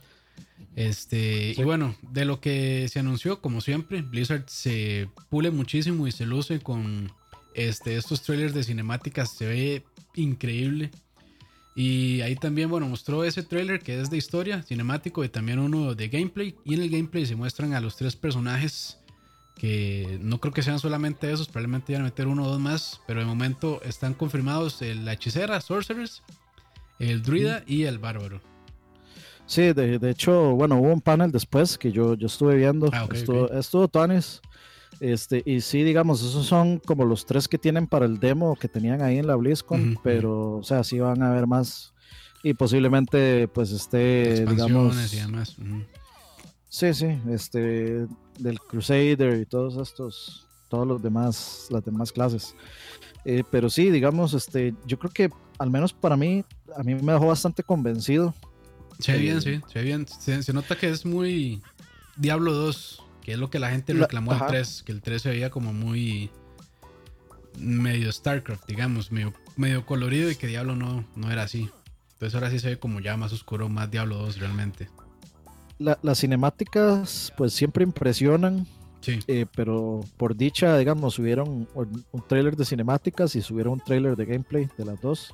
Este, 0.77 1.53
y 1.59 1.65
bueno, 1.65 1.97
de 2.03 2.25
lo 2.25 2.41
que 2.41 2.89
se 2.89 3.01
anunció, 3.01 3.41
como 3.41 3.61
siempre, 3.61 4.03
Blizzard 4.03 4.45
se 4.47 5.09
pule 5.29 5.51
muchísimo 5.51 6.07
y 6.07 6.13
se 6.13 6.25
luce 6.25 6.61
con 6.61 7.11
este, 7.55 7.97
estos 7.97 8.23
trailers 8.23 8.55
de 8.55 8.63
cinemáticas. 8.63 9.29
Se 9.29 9.45
ve 9.45 9.85
increíble. 10.15 10.93
Y 11.79 12.23
ahí 12.23 12.37
también, 12.37 12.71
bueno, 12.71 12.89
mostró 12.89 13.23
ese 13.23 13.43
trailer 13.43 13.81
que 13.81 14.01
es 14.01 14.09
de 14.09 14.17
historia, 14.17 14.63
cinemático, 14.63 15.23
y 15.23 15.29
también 15.29 15.59
uno 15.59 15.95
de 15.95 16.09
gameplay. 16.09 16.57
Y 16.65 16.75
en 16.75 16.81
el 16.81 16.89
gameplay 16.89 17.27
se 17.27 17.37
muestran 17.37 17.75
a 17.75 17.81
los 17.81 17.97
tres 17.97 18.17
personajes 18.17 18.99
que 19.57 20.19
no 20.23 20.39
creo 20.39 20.55
que 20.55 20.63
sean 20.63 20.79
solamente 20.79 21.31
esos, 21.31 21.49
probablemente 21.49 21.93
van 21.93 22.03
a 22.03 22.05
meter 22.07 22.29
uno 22.29 22.45
o 22.45 22.49
dos 22.49 22.61
más, 22.61 23.01
pero 23.07 23.21
de 23.21 23.27
momento 23.27 23.81
están 23.83 24.15
confirmados 24.15 24.81
la 24.81 25.13
hechicera, 25.13 25.61
Sorcerers, 25.61 26.23
el 26.99 27.23
druida 27.23 27.63
y 27.67 27.85
el 27.85 27.99
bárbaro. 27.99 28.41
Sí, 29.47 29.73
de, 29.73 30.11
hecho, 30.11 30.53
bueno, 30.53 30.77
hubo 30.77 30.93
un 30.93 31.01
panel 31.01 31.31
después 31.31 31.79
que 31.79 31.93
yo, 31.93 32.15
yo 32.15 32.27
estuve 32.27 32.57
viendo, 32.57 32.91
ah, 32.93 33.07
estuvo, 33.13 33.51
estuvo 33.53 33.87
Tonis, 33.87 34.41
este, 35.01 35.43
y 35.45 35.61
sí, 35.61 35.83
digamos, 35.83 36.23
esos 36.23 36.47
son 36.47 36.79
como 36.79 37.05
los 37.05 37.27
tres 37.27 37.49
que 37.49 37.59
tienen 37.59 37.87
para 37.87 38.07
el 38.07 38.19
demo 38.19 38.57
que 38.57 38.69
tenían 38.69 39.03
ahí 39.03 39.19
en 39.19 39.27
la 39.27 39.37
BlizzCon, 39.37 39.99
pero, 40.03 40.57
o 40.57 40.63
sea, 40.63 40.85
sí 40.85 40.99
van 40.99 41.23
a 41.23 41.31
haber 41.31 41.47
más 41.47 41.93
y 42.43 42.55
posiblemente, 42.55 43.49
pues, 43.49 43.73
esté, 43.73 44.47
digamos... 44.47 45.13
Y 45.13 45.17
demás. 45.17 45.57
Sí, 46.69 46.93
sí, 46.95 47.07
este, 47.31 48.07
del 48.39 48.61
Crusader 48.61 49.41
y 49.41 49.47
todos 49.47 49.77
estos, 49.79 50.47
todos 50.69 50.87
los 50.87 51.03
demás, 51.03 51.67
las 51.71 51.85
demás 51.85 52.13
clases. 52.13 52.55
Eh, 53.25 53.43
pero 53.51 53.71
sí, 53.71 53.91
digamos, 53.91 54.35
este, 54.35 54.75
yo 54.87 54.99
creo 54.99 55.11
que 55.11 55.31
al 55.59 55.71
menos 55.71 55.93
para 55.93 56.17
mí, 56.17 56.45
a 56.77 56.83
mí 56.83 56.95
me 56.95 57.13
dejó 57.13 57.27
bastante 57.27 57.63
convencido. 57.63 58.35
Se 58.99 59.13
ve 59.13 59.19
bien, 59.19 59.43
sí, 59.43 59.61
se 59.73 59.79
ve 59.79 59.85
bien. 59.85 60.07
Se, 60.07 60.53
nota 60.53 60.77
que 60.77 60.89
es 60.89 61.05
muy 61.05 61.63
Diablo 62.17 62.53
2, 62.53 63.03
que 63.27 63.33
es 63.33 63.39
lo 63.39 63.51
que 63.51 63.59
la 63.59 63.71
gente 63.71 63.93
reclamó 63.93 64.33
al 64.33 64.47
3, 64.47 64.85
que 64.87 64.93
el 64.93 65.03
3 65.03 65.21
se 65.21 65.29
veía 65.29 65.51
como 65.51 65.75
muy 65.75 66.31
medio 67.59 68.11
StarCraft, 68.11 68.67
digamos, 68.67 69.13
medio, 69.13 69.35
medio 69.57 69.85
colorido 69.85 70.31
y 70.31 70.37
que 70.37 70.47
Diablo 70.47 70.77
no, 70.77 71.05
no 71.15 71.31
era 71.31 71.43
así. 71.43 71.69
Entonces 72.13 72.35
ahora 72.35 72.51
sí 72.51 72.61
se 72.61 72.71
ve 72.71 72.79
como 72.79 73.01
ya 73.01 73.19
más 73.19 73.33
oscuro, 73.33 73.69
más 73.69 73.91
Diablo 73.91 74.17
2 74.17 74.39
realmente 74.39 74.89
las 75.79 76.21
cinemáticas 76.21 77.33
pues 77.37 77.53
siempre 77.53 77.85
impresionan. 77.85 78.67
Eh, 79.29 79.47
pero 79.55 80.01
por 80.17 80.35
dicha, 80.35 80.77
digamos, 80.79 81.15
subieron 81.15 81.69
un, 81.75 82.27
trailer 82.27 82.57
de 82.57 82.65
cinemáticas 82.65 83.37
y 83.37 83.43
subieron 83.43 83.75
un 83.75 83.81
trailer 83.81 84.17
de 84.17 84.25
gameplay 84.25 84.69
de 84.77 84.85
las 84.85 85.01
dos. 85.01 85.33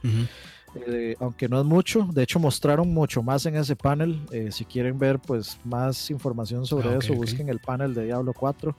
Eh, 0.75 1.17
aunque 1.21 1.49
no 1.49 1.61
es 1.61 1.67
mucho, 1.67 2.09
de 2.13 2.23
hecho 2.23 2.39
mostraron 2.39 2.93
mucho 2.93 3.23
más 3.23 3.45
en 3.47 3.57
ese 3.57 3.77
panel. 3.77 4.21
Eh, 4.31 4.51
si 4.51 4.65
quieren 4.65 4.99
ver 4.99 5.19
pues 5.19 5.59
más 5.65 6.11
información 6.11 6.65
sobre 6.67 6.89
ah, 6.89 6.99
eso, 7.01 7.15
busquen 7.15 7.49
el 7.49 7.59
panel 7.59 7.95
de 7.95 8.07
Diablo 8.07 8.33
4. 8.33 8.75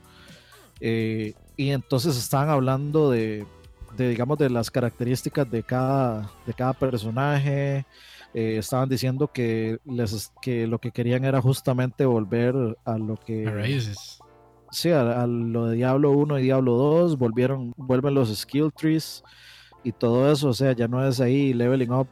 y 0.82 1.34
entonces 1.70 2.18
estaban 2.18 2.50
hablando 2.50 3.12
de, 3.12 3.46
de, 3.98 4.10
digamos, 4.10 4.38
de 4.38 4.50
las 4.50 4.72
características 4.72 5.50
de 5.50 5.64
cada, 5.64 6.30
de 6.46 6.54
cada 6.54 6.74
personaje. 6.74 7.86
Eh, 8.34 8.58
estaban 8.58 8.90
diciendo 8.90 9.28
que, 9.28 9.78
les, 9.86 10.32
que 10.42 10.66
lo 10.66 10.80
que 10.80 10.92
querían 10.92 11.24
era 11.24 11.42
justamente 11.42 12.06
volver 12.06 12.56
a 12.84 12.98
lo 12.98 13.16
que... 13.18 13.46
Sí, 14.72 14.90
a, 14.90 15.28
lo 15.28 15.68
de 15.68 15.76
Diablo 15.76 16.12
1 16.12 16.40
y 16.40 16.44
Diablo 16.44 16.74
2, 16.74 17.20
volvieron, 17.20 17.74
vuelven 17.78 18.16
los 18.16 18.36
skill 18.36 18.72
trees 18.76 19.24
y 19.84 19.92
todo 19.92 20.32
eso, 20.32 20.50
o 20.50 20.54
sea, 20.54 20.74
ya 20.74 20.88
no 20.88 21.06
es 21.06 21.20
ahí 21.20 21.54
leveling 21.54 21.92
up. 21.92 22.08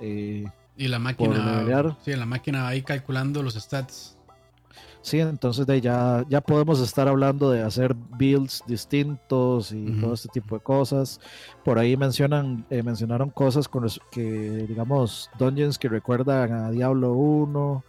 Eh, 0.00 0.44
y 0.76 0.88
la 0.88 0.98
máquina... 0.98 1.96
Sí, 2.04 2.14
la 2.14 2.26
máquina 2.26 2.68
ahí 2.68 2.82
calculando 2.82 3.42
los 3.42 3.54
stats. 3.54 4.16
Sí, 5.02 5.18
entonces 5.18 5.66
de 5.66 5.80
ya, 5.80 6.24
ya 6.28 6.42
podemos 6.42 6.78
estar 6.80 7.08
hablando 7.08 7.50
de 7.50 7.62
hacer 7.62 7.94
builds 7.94 8.62
distintos 8.66 9.72
y 9.72 9.92
todo 9.98 10.12
este 10.12 10.28
tipo 10.28 10.56
de 10.56 10.62
cosas. 10.62 11.20
Por 11.64 11.78
ahí 11.78 11.96
mencionan, 11.96 12.66
eh, 12.68 12.82
mencionaron 12.82 13.30
cosas 13.30 13.66
con 13.66 13.84
los 13.84 14.00
que, 14.10 14.22
digamos, 14.68 15.30
dungeons 15.38 15.78
que 15.78 15.88
recuerdan 15.88 16.52
a 16.52 16.70
Diablo 16.70 17.12
1 17.14 17.84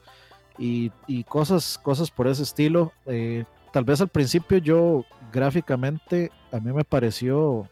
y, 0.57 1.23
cosas, 1.25 1.77
cosas 1.83 2.09
por 2.11 2.27
ese 2.27 2.43
estilo. 2.43 2.93
Eh, 3.05 3.43
tal 3.73 3.83
vez 3.83 3.99
al 3.99 4.09
principio 4.09 4.59
yo 4.59 5.03
gráficamente 5.33 6.31
a 6.51 6.59
mí 6.59 6.71
me 6.71 6.85
pareció, 6.85 7.67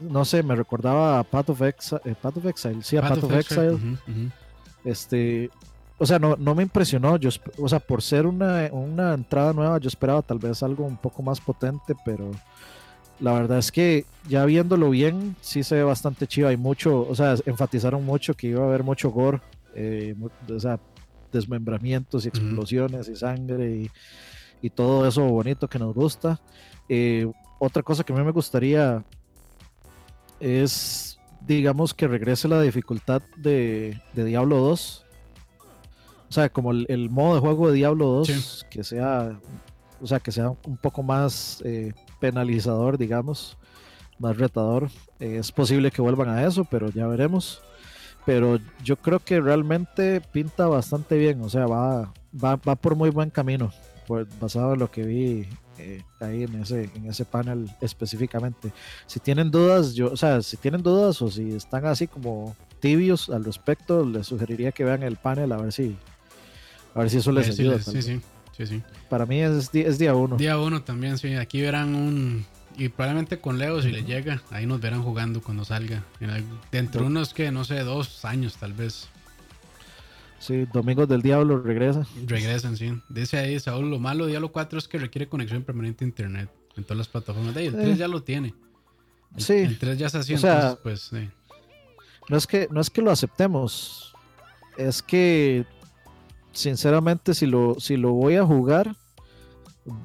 no 0.00 0.24
sé, 0.24 0.42
me 0.42 0.54
recordaba 0.54 1.18
a 1.18 1.24
Path 1.24 1.50
of, 1.50 1.62
Exile, 1.62 2.00
eh, 2.04 2.14
Path 2.20 2.36
of 2.36 2.46
Exile, 2.46 2.82
sí, 2.82 2.96
a 2.96 3.02
Path, 3.02 3.24
of, 3.24 3.32
Exile. 3.32 3.78
Este, 4.84 5.50
o 5.98 6.06
sea, 6.06 6.18
no, 6.18 6.36
no 6.36 6.54
me 6.54 6.62
impresionó. 6.62 7.16
Yo, 7.16 7.30
o 7.58 7.68
sea, 7.68 7.80
por 7.80 8.02
ser 8.02 8.26
una, 8.26 8.68
una, 8.72 9.14
entrada 9.14 9.52
nueva, 9.52 9.78
yo 9.78 9.88
esperaba 9.88 10.22
tal 10.22 10.38
vez 10.38 10.62
algo 10.62 10.84
un 10.84 10.96
poco 10.96 11.22
más 11.22 11.40
potente, 11.40 11.94
pero 12.04 12.30
la 13.18 13.32
verdad 13.32 13.58
es 13.58 13.72
que 13.72 14.04
ya 14.28 14.44
viéndolo 14.44 14.90
bien, 14.90 15.36
sí 15.40 15.62
se 15.62 15.76
ve 15.76 15.82
bastante 15.84 16.26
chido. 16.26 16.48
Hay 16.48 16.56
mucho, 16.56 17.06
o 17.08 17.14
sea, 17.14 17.34
enfatizaron 17.46 18.04
mucho 18.04 18.34
que 18.34 18.48
iba 18.48 18.62
a 18.62 18.68
haber 18.68 18.82
mucho 18.82 19.10
gore, 19.10 19.40
eh, 19.74 20.14
o 20.54 20.60
sea, 20.60 20.78
desmembramientos 21.32 22.24
y 22.24 22.28
explosiones 22.28 23.08
y 23.08 23.16
sangre 23.16 23.70
y, 23.70 23.90
y, 24.62 24.70
todo 24.70 25.06
eso 25.06 25.22
bonito 25.22 25.68
que 25.68 25.78
nos 25.78 25.94
gusta. 25.94 26.40
Eh, 26.88 27.30
otra 27.58 27.82
cosa 27.82 28.04
que 28.04 28.12
a 28.12 28.16
mí 28.16 28.22
me 28.22 28.32
gustaría 28.32 29.02
es, 30.40 31.18
digamos, 31.40 31.94
que 31.94 32.08
regrese 32.08 32.48
la 32.48 32.60
dificultad 32.60 33.22
de, 33.36 34.00
de 34.14 34.24
Diablo 34.24 34.56
2 34.58 35.06
o 36.28 36.32
sea, 36.32 36.48
como 36.48 36.72
el, 36.72 37.10
modo 37.10 37.34
de 37.34 37.40
juego 37.40 37.68
de 37.68 37.74
Diablo 37.74 38.06
2, 38.06 38.66
que 38.68 38.82
sea, 38.82 39.38
o 40.00 40.06
sea, 40.06 40.20
que 40.20 40.32
sea 40.32 40.50
un 40.50 40.76
poco 40.76 41.02
más 41.02 41.62
eh, 41.64 41.92
penalizador, 42.20 42.98
digamos, 42.98 43.56
más 44.18 44.36
retador. 44.36 44.90
Eh, 45.20 45.36
es 45.38 45.52
posible 45.52 45.90
que 45.90 46.02
vuelvan 46.02 46.28
a 46.28 46.44
eso, 46.44 46.64
pero 46.64 46.90
ya 46.90 47.06
veremos. 47.06 47.62
Pero 48.24 48.58
yo 48.82 48.96
creo 48.96 49.20
que 49.20 49.40
realmente 49.40 50.20
pinta 50.20 50.66
bastante 50.66 51.16
bien, 51.16 51.40
o 51.42 51.48
sea, 51.48 51.66
va, 51.66 52.12
va, 52.34 52.56
por 52.56 52.96
muy 52.96 53.10
buen 53.10 53.30
camino, 53.30 53.70
basado 54.40 54.74
en 54.74 54.80
lo 54.80 54.90
que 54.90 55.02
vi 55.04 55.46
eh, 55.78 56.02
ahí 56.20 56.44
en 56.44 56.62
ese, 56.62 56.90
en 56.94 57.06
ese 57.06 57.24
panel 57.24 57.70
específicamente. 57.80 58.72
Si 59.06 59.20
tienen 59.20 59.50
dudas, 59.50 59.94
yo, 59.94 60.12
o 60.12 60.16
sea, 60.16 60.42
si 60.42 60.56
tienen 60.56 60.82
dudas 60.82 61.20
o 61.20 61.30
si 61.30 61.52
están 61.52 61.84
así 61.86 62.06
como 62.06 62.56
tibios 62.80 63.28
al 63.28 63.44
respecto, 63.44 64.04
les 64.04 64.26
sugeriría 64.26 64.72
que 64.72 64.84
vean 64.84 65.02
el 65.02 65.16
panel 65.16 65.52
a 65.52 65.58
ver 65.58 65.72
si, 65.72 65.96
a 66.94 67.00
ver 67.00 67.10
si 67.10 67.18
eso 67.18 67.32
les 67.32 67.50
ayuda. 67.50 67.78
Sí, 67.80 68.02
sí, 68.02 68.20
sí, 68.56 68.66
sí, 68.66 68.82
Para 69.08 69.26
mí 69.26 69.40
es, 69.40 69.70
es 69.74 69.98
día 69.98 70.14
uno. 70.14 70.36
Día 70.36 70.58
uno 70.58 70.82
también, 70.82 71.18
sí. 71.18 71.34
Aquí 71.34 71.60
verán 71.60 71.94
un. 71.94 72.46
Y 72.78 72.90
probablemente 72.90 73.38
con 73.38 73.58
Leo, 73.58 73.80
si 73.80 73.90
le 73.90 74.04
llega, 74.04 74.42
ahí 74.50 74.66
nos 74.66 74.80
verán 74.80 75.02
jugando 75.02 75.40
cuando 75.42 75.64
salga. 75.64 76.04
Dentro 76.70 77.02
de 77.02 77.06
unos 77.06 77.32
que, 77.32 77.50
no 77.50 77.64
sé, 77.64 77.80
dos 77.80 78.24
años 78.24 78.56
tal 78.56 78.74
vez. 78.74 79.08
Sí, 80.38 80.66
Domingos 80.72 81.08
del 81.08 81.22
Diablo 81.22 81.60
regresa. 81.60 82.06
Regresan, 82.26 82.76
sí. 82.76 82.92
Dice 83.08 83.38
ahí 83.38 83.58
Saúl, 83.58 83.90
lo 83.90 83.98
malo 83.98 84.24
de 84.24 84.32
Diablo 84.32 84.52
4 84.52 84.78
es 84.78 84.88
que 84.88 84.98
requiere 84.98 85.28
conexión 85.28 85.62
permanente 85.62 86.04
a 86.04 86.08
internet 86.08 86.50
en 86.76 86.84
todas 86.84 86.98
las 86.98 87.08
plataformas. 87.08 87.54
De 87.54 87.62
ahí, 87.62 87.66
el 87.68 87.74
3 87.74 87.98
ya 87.98 88.08
lo 88.08 88.22
tiene. 88.22 88.54
sí. 89.36 89.54
El 89.54 89.78
3 89.78 89.98
ya 89.98 90.08
se 90.08 90.18
hacía, 90.18 90.36
o 90.36 90.40
sea, 90.40 90.78
pues 90.82 91.00
sí. 91.02 91.28
No 92.28 92.36
es, 92.36 92.46
que, 92.46 92.68
no 92.72 92.80
es 92.80 92.90
que 92.90 93.02
lo 93.02 93.12
aceptemos, 93.12 94.12
es 94.76 95.00
que 95.00 95.64
sinceramente, 96.52 97.34
si 97.34 97.46
lo, 97.46 97.78
si 97.78 97.96
lo 97.96 98.12
voy 98.12 98.36
a 98.36 98.44
jugar, 98.44 98.96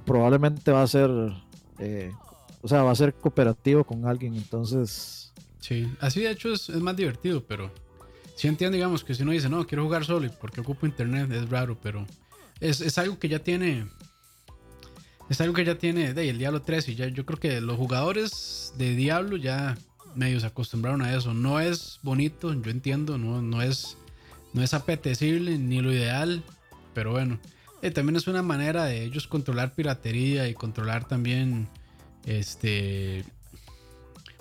probablemente 0.06 0.72
va 0.72 0.84
a 0.84 0.88
ser, 0.88 1.10
eh, 1.80 2.12
o 2.62 2.68
sea, 2.68 2.84
va 2.84 2.92
a 2.92 2.96
ser 2.96 3.14
cooperativo 3.14 3.84
con 3.84 4.06
alguien, 4.06 4.36
entonces... 4.36 5.34
Sí, 5.60 5.92
así 6.00 6.22
de 6.22 6.32
hecho 6.32 6.54
es, 6.54 6.70
más 6.70 6.96
divertido, 6.96 7.44
pero 7.44 7.72
si 8.42 8.48
entiendo, 8.48 8.74
digamos, 8.74 9.04
que 9.04 9.14
si 9.14 9.22
uno 9.22 9.34
dice, 9.34 9.50
no, 9.50 9.68
quiero 9.68 9.84
jugar 9.84 10.04
solo 10.04 10.28
porque 10.42 10.62
ocupo 10.62 10.88
internet, 10.88 11.32
es 11.32 11.48
raro, 11.48 11.78
pero 11.80 12.08
es, 12.60 12.98
algo 12.98 13.20
que 13.20 13.30
ya 13.30 13.38
tiene... 13.38 13.86
Es 15.30 15.40
algo 15.42 15.54
que 15.54 15.64
ya 15.64 15.76
tiene 15.76 16.16
de 16.16 16.28
el 16.28 16.40
Diablo 16.40 16.64
3 16.64 16.90
y 16.90 16.96
ya 16.96 17.08
yo 17.08 17.24
creo 17.24 17.40
que 17.40 17.62
los 17.62 17.78
jugadores 17.78 18.74
de 18.80 18.96
Diablo 18.96 19.38
ya 19.38 19.78
medio 20.16 20.40
se 20.40 20.48
acostumbraron 20.48 21.04
a 21.04 21.16
eso. 21.16 21.36
No 21.36 21.60
es 21.60 22.00
bonito, 22.02 22.52
yo 22.52 22.72
entiendo, 22.72 23.20
no, 23.20 23.44
no 23.44 23.62
es 23.62 23.96
no 24.54 24.64
es 24.64 24.74
apetecible 24.74 25.60
ni 25.60 25.80
lo 25.80 25.94
ideal, 25.94 26.44
pero 26.96 27.12
bueno, 27.12 27.38
eh, 27.84 27.92
también 27.92 28.16
es 28.16 28.26
una 28.26 28.42
manera 28.42 28.86
de 28.86 29.04
ellos 29.04 29.28
controlar 29.28 29.76
piratería 29.76 30.48
y 30.48 30.56
controlar 30.56 31.08
también 31.08 31.68
este... 32.26 33.24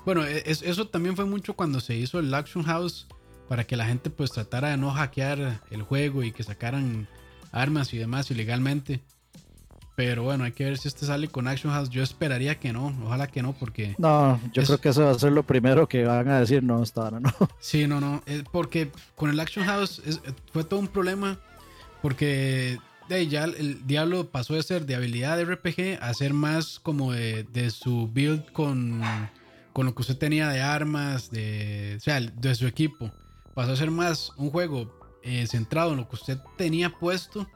Bueno, 0.07 0.25
e, 0.25 0.43
eso 0.47 0.89
también 0.89 1.17
fue 1.17 1.27
mucho 1.27 1.53
cuando 1.53 1.81
se 1.81 1.97
hizo 1.97 2.19
el 2.19 2.33
Action 2.33 2.65
House 2.65 3.07
para 3.51 3.65
que 3.65 3.77
la 3.77 3.85
gente 3.85 4.11
pues 4.11 4.31
tratara 4.31 4.69
de 4.69 4.77
no 4.77 4.93
hackear 4.93 5.61
el 5.73 5.83
juego 5.83 6.23
y 6.23 6.31
que 6.31 6.45
sacaran 6.45 7.09
armas 7.51 7.93
y 7.93 7.99
demás 7.99 8.31
ilegalmente. 8.31 9.01
Pero 9.97 10.23
bueno, 10.23 10.45
hay 10.45 10.53
que 10.53 10.67
ver 10.67 10.79
si 10.79 10.87
este 10.87 11.05
sale 11.05 11.27
con 11.27 11.49
Action 11.49 11.73
House. 11.73 11.91
Yo 11.91 12.05
esperaría 12.05 12.61
que 12.61 12.73
no, 12.73 12.97
ojalá 13.05 13.27
que 13.27 13.43
no, 13.43 13.53
porque. 13.53 13.97
No, 13.99 14.41
yo 14.53 14.63
creo 14.63 14.81
que 14.81 14.91
eso 14.91 15.05
va 15.05 15.11
a 15.11 15.19
ser 15.19 15.33
lo 15.33 15.43
primero 15.43 15.89
que 15.89 16.05
van 16.05 16.29
a 16.29 16.39
decir, 16.39 16.63
no, 16.63 16.81
está 16.81 17.11
no. 17.11 17.29
Sí, 17.59 17.89
no, 17.89 18.01
no. 18.01 18.23
porque 18.53 18.93
con 19.17 19.31
el 19.31 19.41
Action 19.41 19.65
House 19.65 20.01
fue 20.53 20.63
todo 20.63 20.79
un 20.79 20.87
problema. 20.87 21.37
Porque 22.03 22.79
de 23.09 23.27
ya 23.27 23.43
el 23.43 23.85
Diablo 23.85 24.31
pasó 24.31 24.55
de 24.55 24.63
ser 24.63 24.87
de 24.87 24.95
habilidad 24.95 25.37
de 25.37 25.45
RPG 25.45 26.01
a 26.01 26.15
ser 26.15 26.35
más 26.35 26.79
como 26.79 27.13
de, 27.13 27.71
su 27.71 28.07
build 28.07 28.53
con, 28.53 29.03
con 29.73 29.87
lo 29.87 29.95
que 29.97 30.03
usted 30.03 30.19
tenía 30.19 30.51
de 30.51 30.61
armas, 30.61 31.33
de, 31.33 31.95
o 31.97 32.01
sea, 32.01 32.21
de 32.21 32.55
su 32.55 32.69
equipo. 32.69 33.11
Pasó 33.55 33.73
a 33.73 33.77
ser 33.77 33.91
más 33.91 34.33
un 34.37 34.51
juego 34.51 34.93
eh, 35.23 35.47
centrado 35.47 35.93
en 35.93 35.99
lo 35.99 36.09
que 36.09 36.17
usted 36.17 36.39
tenía 36.57 36.91
puesto 36.91 37.47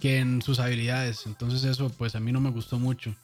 que 0.00 0.18
en 0.18 0.42
sus 0.42 0.58
habilidades. 0.58 1.26
Entonces 1.26 1.64
eso 1.64 1.90
pues 1.90 2.14
a 2.14 2.20
mí 2.20 2.32
no 2.32 2.40
me 2.40 2.50
gustó 2.50 2.78
mucho. 2.78 3.14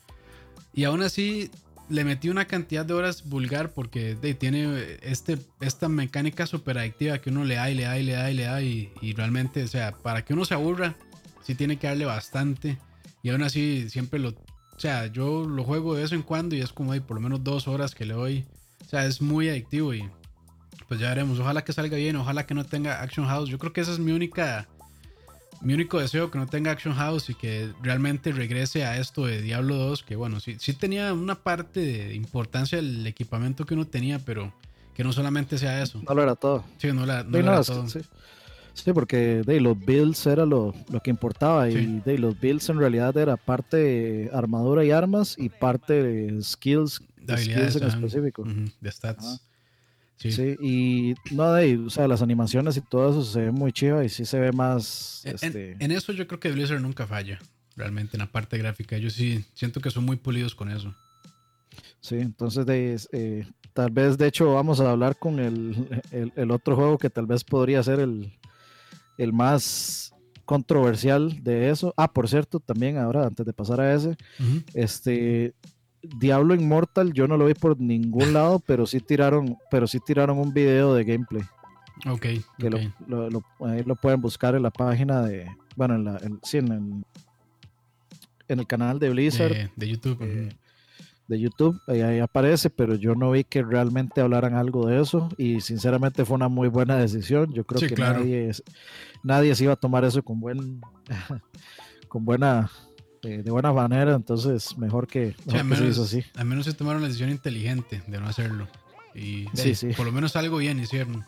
Y 0.72 0.84
aún 0.84 1.02
así 1.02 1.50
le 1.88 2.04
metí 2.04 2.28
una 2.28 2.46
cantidad 2.46 2.86
de 2.86 2.94
horas 2.94 3.28
vulgar 3.28 3.72
porque 3.72 4.14
tiene 4.38 4.98
este, 5.02 5.38
esta 5.60 5.88
mecánica 5.88 6.46
súper 6.46 6.78
adictiva 6.78 7.18
que 7.18 7.30
uno 7.30 7.44
le 7.44 7.56
da 7.56 7.68
y 7.68 7.74
le 7.74 7.82
da 7.82 7.98
y 7.98 8.02
le 8.04 8.12
da 8.12 8.30
y 8.30 8.34
le 8.34 8.42
da 8.44 8.62
y, 8.62 9.12
realmente, 9.14 9.64
o 9.64 9.68
sea, 9.68 9.92
para 9.92 10.24
que 10.24 10.32
uno 10.32 10.44
se 10.44 10.54
aburra, 10.54 10.94
sí 11.42 11.54
tiene 11.54 11.78
que 11.78 11.88
darle 11.88 12.04
bastante. 12.04 12.78
Y 13.22 13.30
aún 13.30 13.42
así 13.42 13.90
siempre 13.90 14.20
lo... 14.20 14.30
O 14.30 14.80
sea, 14.80 15.08
yo 15.08 15.44
lo 15.44 15.64
juego 15.64 15.94
de 15.94 16.02
vez 16.02 16.12
en 16.12 16.22
cuando 16.22 16.56
y 16.56 16.60
es 16.60 16.72
como 16.72 16.92
hay 16.92 17.00
por 17.00 17.16
lo 17.16 17.20
menos 17.20 17.44
dos 17.44 17.68
horas 17.68 17.94
que 17.94 18.06
le 18.06 18.14
doy. 18.14 18.46
O 18.86 18.88
sea, 18.88 19.04
es 19.04 19.20
muy 19.20 19.48
adictivo 19.48 19.92
y 19.92 20.08
pues 20.90 20.98
ya 20.98 21.11
veremos. 21.11 21.38
Ojalá 21.38 21.62
que 21.62 21.72
salga 21.72 21.96
bien, 21.96 22.16
ojalá 22.16 22.46
que 22.46 22.53
no 22.53 22.64
tenga 22.64 23.00
Action 23.00 23.24
House. 23.24 23.48
Yo 23.48 23.61
creo 23.61 23.72
que 23.72 23.81
esa 23.81 23.92
es 23.92 24.00
mi 24.00 24.11
única 24.11 24.66
mi 25.61 25.72
único 25.72 26.00
deseo 26.00 26.33
que 26.33 26.38
no 26.38 26.48
tenga 26.48 26.72
Action 26.72 26.94
House 26.94 27.31
y 27.31 27.35
que 27.35 27.72
realmente 27.81 28.33
regrese 28.33 28.85
a 28.85 28.98
esto 28.98 29.24
de 29.24 29.40
Diablo 29.40 29.76
2, 29.76 30.03
que 30.03 30.16
bueno, 30.16 30.40
sí, 30.40 30.57
sí 30.59 30.72
tenía 30.72 31.12
una 31.14 31.37
parte 31.37 31.79
de 31.79 32.14
importancia 32.16 32.81
el 32.81 33.07
equipamiento 33.07 33.64
que 33.66 33.74
uno 33.74 33.87
tenía, 33.87 34.18
pero 34.18 34.53
que 34.92 35.05
no 35.05 35.12
solamente 35.12 35.59
sea 35.59 35.81
eso. 35.81 36.03
No 36.09 36.12
lo 36.12 36.24
era 36.24 36.35
todo. 36.35 36.64
Sí, 36.79 36.88
no, 36.88 37.07
lo 37.07 37.38
era 37.38 37.62
todo. 37.62 37.87
Sí. 37.87 38.92
porque 38.92 39.44
de, 39.46 39.61
los 39.61 39.79
builds 39.79 40.26
era 40.26 40.44
lo, 40.44 40.74
que 41.05 41.11
importaba 41.11 41.70
y 41.70 42.00
de, 42.05 42.18
los 42.18 42.40
builds 42.40 42.68
en 42.68 42.79
realidad 42.81 43.16
era 43.16 43.37
parte 43.37 43.76
de 43.76 44.31
armadura 44.35 44.85
y 44.85 44.90
armas 44.90 45.37
y 45.38 45.50
parte 45.50 46.03
de 46.03 46.42
skills, 46.42 47.00
de 47.16 47.38
skills 47.38 47.76
en 47.76 47.85
específico. 47.85 48.44
de 48.81 48.90
stats. 48.90 49.49
Sí. 50.28 50.56
y 50.61 51.14
no, 51.35 51.50
de, 51.54 51.78
o 51.78 51.88
sea, 51.88 52.06
las 52.06 52.20
animaciones 52.20 52.76
y 52.76 52.83
todo 52.83 53.11
eso 53.11 53.24
se 53.24 53.40
ve 53.40 53.50
muy 53.50 53.72
chido 53.72 54.02
y 54.02 54.11
sí 54.11 54.26
se 54.26 54.38
ve 54.38 54.52
más. 54.52 55.22
En, 55.24 55.35
este... 55.35 55.76
en, 55.78 55.90
eso 55.92 56.12
yo 56.12 56.26
creo 56.26 56.38
que 56.38 56.52
Blizzard 56.52 56.80
nunca 56.80 57.06
falla, 57.06 57.38
realmente, 57.74 58.16
en 58.16 58.20
la 58.20 58.30
parte 58.30 58.59
gráfica. 58.59 58.98
Yo 58.98 59.09
sí 59.09 59.44
siento 59.54 59.80
que 59.80 59.90
son 59.90 60.04
muy 60.04 60.16
pulidos 60.16 60.54
con 60.54 60.70
eso. 60.70 60.94
Sí, 62.00 62.16
entonces 62.16 62.66
de, 62.66 63.00
eh, 63.12 63.46
tal 63.72 63.90
vez, 63.90 64.18
de 64.18 64.26
hecho, 64.26 64.52
vamos 64.52 64.80
a 64.80 64.90
hablar 64.90 65.18
con 65.18 65.38
el, 65.38 66.02
el, 66.11 66.50
otro 66.50 66.76
juego 66.76 66.98
que 66.98 67.09
tal 67.09 67.26
vez 67.26 67.42
podría 67.42 67.83
ser 67.83 68.00
el, 68.00 68.30
el 69.16 69.33
más 69.33 70.14
controversial 70.44 71.42
de 71.42 71.70
eso. 71.70 71.94
Ah, 71.96 72.12
por 72.12 72.28
cierto, 72.28 72.61
también 72.61 72.98
ahora, 72.98 73.26
antes 73.26 73.46
de 73.46 73.52
pasar 73.52 73.80
a 73.80 73.94
ese, 73.94 74.16
este 74.74 75.54
Diablo 76.02 76.54
Immortal 76.54 77.12
yo 77.12 77.28
no 77.28 77.36
lo 77.36 77.46
vi 77.46 77.54
por 77.54 77.78
ningún 77.78 78.32
lado, 78.32 78.60
pero 78.60 78.86
sí 78.86 79.00
tiraron, 79.00 79.56
pero 79.70 79.86
sí 79.86 79.98
tiraron 80.04 80.38
un 80.38 80.52
video 80.52 80.94
de 80.94 81.04
gameplay. 81.04 81.42
Ok. 82.08 82.26
Que 82.58 82.70
Lo, 83.06 83.28
lo, 83.30 83.44
ahí 83.66 83.82
lo 83.84 83.96
pueden 83.96 84.20
buscar 84.20 84.54
en 84.54 84.62
la 84.62 84.70
página 84.70 85.22
de, 85.22 85.46
bueno, 85.76 85.96
en 85.96 86.04
la, 86.04 86.18
en, 86.18 86.40
sí, 86.42 86.58
en, 86.58 87.04
el 88.48 88.66
canal 88.66 88.98
de 88.98 89.10
Blizzard. 89.10 89.70
De, 89.76 89.88
YouTube. 89.88 90.18
Eh, 90.22 90.48
de 91.28 91.38
YouTube, 91.38 91.80
ahí, 91.86 92.18
aparece, 92.18 92.70
pero 92.70 92.96
yo 92.96 93.14
no 93.14 93.30
vi 93.30 93.44
que 93.44 93.62
realmente 93.62 94.20
hablaran 94.20 94.54
algo 94.54 94.86
de 94.86 95.00
eso 95.00 95.28
y 95.36 95.60
sinceramente 95.60 96.24
fue 96.24 96.34
una 96.34 96.48
muy 96.48 96.68
buena 96.68 96.96
decisión. 96.96 97.52
Yo 97.52 97.64
creo 97.64 97.88
que 97.88 97.94
nadie, 97.94 98.50
nadie 99.22 99.54
se 99.54 99.64
iba 99.64 99.74
a 99.74 99.76
tomar 99.76 100.04
eso 100.04 100.22
con 100.24 100.40
buen, 100.40 100.80
con 102.08 102.24
buena 102.24 102.68
de, 103.22 103.50
buena 103.50 103.72
manera, 103.72 104.14
entonces 104.14 104.76
mejor 104.78 105.06
que, 105.06 105.35
al, 105.52 105.64
menos, 105.64 105.96
se 105.96 106.02
así. 106.02 106.24
al 106.37 106.46
menos 106.46 106.64
se 106.64 106.72
tomaron 106.72 107.02
la 107.02 107.09
decisión 107.09 107.30
inteligente 107.30 108.02
de 108.06 108.20
no 108.20 108.28
hacerlo. 108.28 108.68
Y 109.14 109.44
por 109.96 110.06
lo 110.06 110.12
menos 110.12 110.37
algo 110.37 110.59
bien 110.59 110.78
hicieron. 110.78 111.24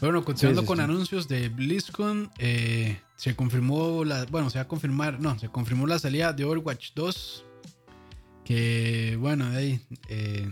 bueno, 0.00 0.24
continuando 0.24 0.64
con 0.64 0.80
anuncios 0.80 1.28
de 1.28 1.48
BlizzCon, 1.48 2.30
eh, 2.38 3.00
se 3.16 3.36
confirmó 3.36 4.04
la, 4.04 4.24
bueno, 4.26 4.50
se 4.50 4.58
va 4.58 4.62
a 4.62 4.68
confirmar, 4.68 5.20
no, 5.20 5.38
se 5.38 5.48
confirmó 5.48 5.86
la 5.86 5.98
salida 5.98 6.32
de 6.32 6.44
Overwatch 6.44 6.92
2 6.94 7.44
que 8.46 9.16
bueno, 9.18 9.44
ahí. 9.46 9.80
Eh, 10.08 10.48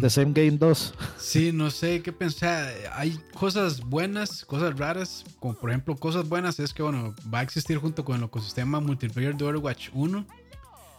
The, 0.00 0.08
Same 0.08 0.32
Game 0.32 0.52
2. 0.52 0.94
Sí, 1.18 1.52
no 1.52 1.70
sé 1.70 2.00
qué 2.00 2.10
pensar. 2.10 2.72
Hay 2.94 3.20
cosas 3.34 3.80
buenas, 3.80 4.46
cosas 4.46 4.78
raras. 4.78 5.24
Como 5.40 5.52
por 5.52 5.68
ejemplo, 5.68 5.94
cosas 5.94 6.26
buenas 6.26 6.58
es 6.58 6.72
que 6.72 6.82
bueno, 6.82 7.14
va 7.32 7.40
a 7.40 7.42
existir 7.42 7.76
junto 7.76 8.02
con 8.02 8.16
el 8.16 8.24
ecosistema 8.24 8.80
multiplayer 8.80 9.36
de 9.36 9.44
Overwatch 9.44 9.90
1. 9.92 10.26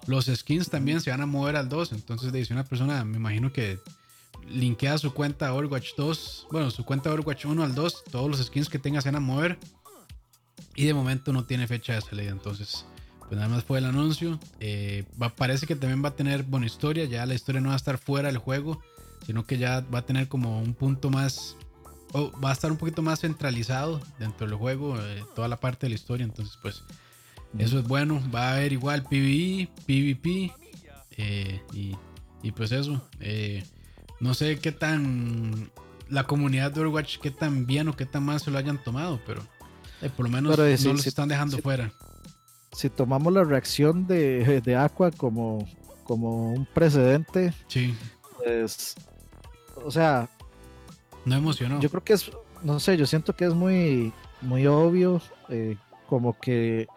Los 0.06 0.26
skins 0.28 0.70
también 0.70 1.02
se 1.02 1.10
van 1.10 1.22
a 1.22 1.26
mover 1.26 1.56
al 1.56 1.68
2. 1.68 1.94
Entonces, 1.94 2.32
de 2.32 2.46
una 2.52 2.64
persona, 2.64 3.04
me 3.04 3.18
imagino 3.18 3.52
que 3.52 3.80
linkea 4.48 5.00
su 5.00 5.16
cuenta 5.16 5.52
Overwatch 5.52 5.96
2, 5.98 6.48
bueno, 6.52 6.70
su 6.70 6.86
cuenta 6.86 7.12
Overwatch 7.12 7.46
1 7.46 7.64
al 7.64 7.74
2, 7.74 8.04
todos 8.12 8.30
los 8.30 8.46
skins 8.46 8.70
que 8.70 8.78
tenga 8.78 9.02
se 9.02 9.10
van 9.10 9.16
a 9.16 9.20
mover. 9.20 9.58
Y 10.76 10.86
de 10.86 10.94
momento 10.94 11.34
no 11.34 11.46
tiene 11.46 11.66
fecha 11.66 11.94
de 11.94 12.02
salida. 12.02 12.30
Entonces 12.30 12.86
pues 13.28 13.38
nada 13.40 13.50
más 13.50 13.64
fue 13.64 13.80
el 13.80 13.86
anuncio. 13.86 14.40
Eh, 14.60 15.04
parece 15.36 15.66
que 15.66 15.76
también 15.76 16.04
va 16.04 16.10
a 16.10 16.16
tener 16.16 16.44
buena 16.44 16.68
historia. 16.68 17.06
Ya 17.06 17.26
la 17.26 17.34
historia 17.34 17.62
no 17.62 17.70
va 17.70 17.74
a 17.74 17.78
estar 17.78 17.98
fuera 17.98 18.28
del 18.28 18.38
juego, 18.38 18.82
sino 19.26 19.46
que 19.46 19.58
ya 19.58 19.82
va 19.94 20.00
a 20.00 20.06
tener 20.06 20.28
como 20.28 20.62
un 20.62 20.74
punto 20.74 21.10
más. 21.10 21.58
O 22.14 22.32
va 22.40 22.52
a 22.52 22.54
estar 22.54 22.72
un 22.72 22.78
poquito 22.78 23.02
más 23.02 23.22
centralizado 23.22 24.00
dentro 24.20 24.48
del 24.48 24.56
juego, 24.56 24.98
eh, 25.02 25.24
toda 25.36 25.48
la 25.48 25.60
parte 25.60 25.88
de 25.88 25.90
la 25.90 25.96
historia. 25.96 26.24
Entonces, 26.24 26.58
pues 26.62 26.84
eso 27.58 27.80
es 27.80 27.88
bueno. 27.88 28.22
Va 28.34 28.50
a 28.50 28.54
haber 28.54 28.74
igual 28.74 29.04
PvE, 29.04 29.70
PvP. 29.86 30.54
Eh, 31.18 31.62
y, 31.74 31.96
y, 32.44 32.52
pues 32.52 32.72
eso. 32.72 33.02
no 34.20 34.34
sé 34.34 34.60
qué 34.60 34.72
tan. 34.72 35.72
La 36.10 36.26
comunidad 36.26 36.72
de 36.72 36.82
Overwatch, 36.82 37.18
qué 37.18 37.32
tan 37.32 37.66
bien 37.66 37.88
o 37.88 37.96
qué 37.96 38.06
tan 38.06 38.24
mal 38.24 38.40
se 38.40 38.52
lo 38.52 38.60
hayan 38.60 38.78
tomado, 38.84 39.20
pero 39.26 39.42
por 40.16 40.28
lo 40.28 40.32
menos 40.32 40.56
no 40.56 40.94
los 40.94 41.08
están 41.08 41.28
dejando 41.28 41.58
fuera 41.58 41.92
si 42.76 42.90
tomamos 42.90 43.32
la 43.32 43.44
reacción 43.46 44.06
de, 44.06 44.62
de 44.62 44.76
Aqua 44.76 45.10
como, 45.10 45.66
como 46.04 46.52
un 46.52 46.66
precedente, 46.66 47.54
sí. 47.68 47.96
pues, 48.38 48.96
o 49.84 49.90
sea, 49.90 50.30
no 51.24 51.36
emocionó. 51.36 51.80
Yo 51.80 51.90
creo 51.90 52.04
que 52.04 52.14
es, 52.14 52.30
no 52.64 52.80
sé, 52.82 52.98
yo 52.98 53.06
siento 53.06 53.34
que 53.34 53.46
es 53.46 53.54
muy, 53.54 54.12
muy 54.42 54.68
obvio, 54.68 55.22
eh, 55.48 55.78
como 56.08 56.38
que 56.38 56.88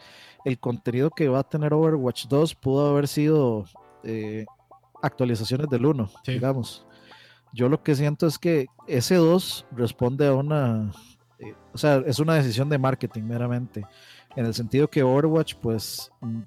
el 0.45 0.59
contenido 0.59 1.11
que 1.11 1.29
va 1.29 1.41
a 1.41 1.49
tener 1.49 1.73
Overwatch 1.73 2.27
2 2.27 2.57
pudo 2.57 2.91
haber 2.91 3.07
sido 3.07 3.65
eh, 4.03 4.47
actualizaciones 5.01 5.69
del 5.69 5.87
1, 5.87 6.11
digamos. 6.27 6.87
Yo 7.53 7.69
lo 7.69 7.85
que 7.85 7.95
siento 7.95 8.27
es 8.27 8.37
que 8.37 8.67
ese 8.89 9.15
2 9.15 9.67
responde 9.77 10.27
a 10.27 10.35
una, 10.35 10.91
eh, 11.39 11.55
o 11.73 11.79
sea, 11.79 12.03
es 12.05 12.19
una 12.19 12.35
decisión 12.35 12.69
de 12.69 12.79
marketing 12.79 13.23
meramente 13.23 13.87
en 14.39 14.47
el 14.47 14.55
sentido 14.55 14.89
que 14.89 15.03
Overwatch 15.03 15.57
pues 15.57 16.13
mm, 16.21 16.43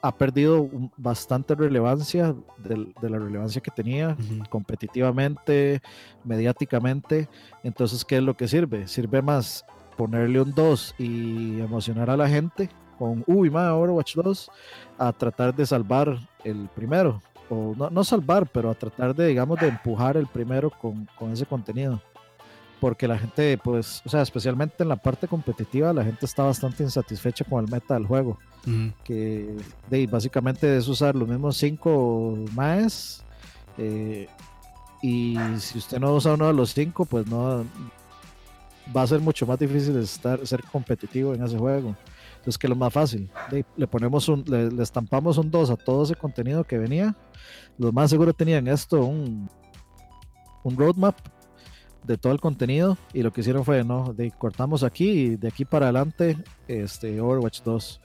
ha 0.00 0.16
perdido 0.16 0.66
bastante 0.96 1.54
relevancia 1.54 2.34
de, 2.56 2.90
la 3.02 3.18
relevancia 3.18 3.60
que 3.60 3.70
tenía 3.70 4.16
competitivamente, 4.48 5.82
mediáticamente. 6.24 7.28
Entonces, 7.62 8.02
¿qué 8.02 8.16
es 8.16 8.22
lo 8.22 8.34
que 8.34 8.48
sirve? 8.48 8.88
Sirve 8.88 9.20
más 9.20 9.66
ponerle 9.98 10.40
un 10.40 10.54
2 10.54 10.94
y 10.96 11.60
emocionar 11.60 12.08
a 12.08 12.16
la 12.16 12.28
gente 12.28 12.70
con, 12.98 13.22
uy, 13.26 13.50
más 13.50 13.72
Overwatch 13.72 14.14
2, 14.14 14.50
a 14.96 15.12
tratar 15.12 15.54
de 15.54 15.66
salvar 15.66 16.18
el 16.44 16.70
primero. 16.74 17.20
O 17.50 17.74
no, 17.76 17.90
no, 17.90 18.04
salvar, 18.04 18.46
pero 18.46 18.70
a 18.70 18.74
tratar 18.74 19.14
de, 19.14 19.26
digamos, 19.26 19.60
de 19.60 19.68
empujar 19.68 20.16
el 20.16 20.28
primero 20.28 20.70
con, 20.70 21.06
con 21.18 21.32
ese 21.32 21.44
contenido 21.44 22.00
porque 22.80 23.08
la 23.08 23.18
gente, 23.18 23.58
pues, 23.58 24.02
o 24.04 24.08
sea, 24.08 24.22
especialmente 24.22 24.82
en 24.82 24.88
la 24.88 24.96
parte 24.96 25.26
competitiva, 25.26 25.92
la 25.92 26.04
gente 26.04 26.26
está 26.26 26.44
bastante 26.44 26.82
insatisfecha 26.82 27.44
con 27.44 27.64
el 27.64 27.70
meta 27.70 27.94
del 27.94 28.06
juego. 28.06 28.38
Que 29.02 29.56
de, 29.88 30.06
básicamente 30.06 30.76
es 30.76 30.86
usar 30.88 31.16
los 31.16 31.26
mismos 31.26 31.56
cinco 31.56 32.36
más. 32.54 33.24
Eh, 33.78 34.28
y 35.00 35.36
si 35.58 35.78
usted 35.78 35.98
no 35.98 36.12
usa 36.12 36.34
uno 36.34 36.48
de 36.48 36.52
los 36.52 36.74
cinco, 36.74 37.06
pues 37.06 37.26
no 37.26 37.64
va 38.94 39.02
a 39.02 39.06
ser 39.06 39.20
mucho 39.20 39.46
más 39.46 39.58
difícil 39.58 39.96
estar, 39.96 40.46
ser 40.46 40.62
competitivo 40.64 41.34
en 41.34 41.42
ese 41.42 41.56
juego. 41.56 41.96
Entonces, 42.36 42.58
que 42.58 42.66
es 42.66 42.70
lo 42.70 42.76
más 42.76 42.92
fácil. 42.92 43.30
le 43.76 43.86
ponemos 43.86 44.28
un, 44.28 44.44
le, 44.46 44.82
estampamos 44.82 45.38
un 45.38 45.50
2 45.50 45.70
a 45.70 45.76
todo 45.76 46.04
ese 46.04 46.14
contenido 46.14 46.64
que 46.64 46.78
venía. 46.78 47.16
Los 47.78 47.92
más 47.92 48.10
seguros 48.10 48.36
tenían 48.36 48.68
esto, 48.68 49.04
un, 49.04 49.48
un 50.62 50.76
roadmap 50.76 51.16
de 52.04 52.16
todo 52.16 52.32
el 52.32 52.40
contenido 52.40 52.96
y 53.12 53.22
lo 53.22 53.32
que 53.32 53.40
hicieron 53.40 53.64
fue, 53.64 53.84
no, 53.84 54.12
de, 54.12 54.30
cortamos 54.30 54.82
aquí 54.82 55.08
y 55.08 55.36
de 55.36 55.48
aquí 55.48 55.64
para 55.64 55.86
adelante 55.86 56.38
este 56.66 57.20
Overwatch 57.20 57.62
2. 57.62 58.00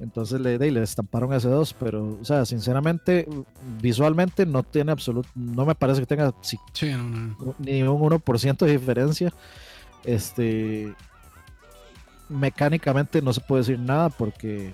Entonces 0.00 0.40
le, 0.40 0.58
le 0.58 0.82
estamparon 0.82 1.32
ese 1.32 1.48
2, 1.48 1.74
pero, 1.74 2.18
o 2.20 2.24
sea, 2.24 2.44
sinceramente, 2.44 3.28
visualmente 3.82 4.46
no 4.46 4.62
tiene 4.62 4.92
absoluto, 4.92 5.28
no 5.34 5.66
me 5.66 5.74
parece 5.74 6.00
que 6.00 6.06
tenga 6.06 6.32
ni 7.58 7.82
un 7.82 8.00
1% 8.00 8.58
de 8.58 8.70
diferencia. 8.70 9.32
Este, 10.04 10.94
mecánicamente 12.28 13.20
no 13.22 13.32
se 13.32 13.40
puede 13.40 13.62
decir 13.62 13.78
nada 13.80 14.08
porque 14.10 14.72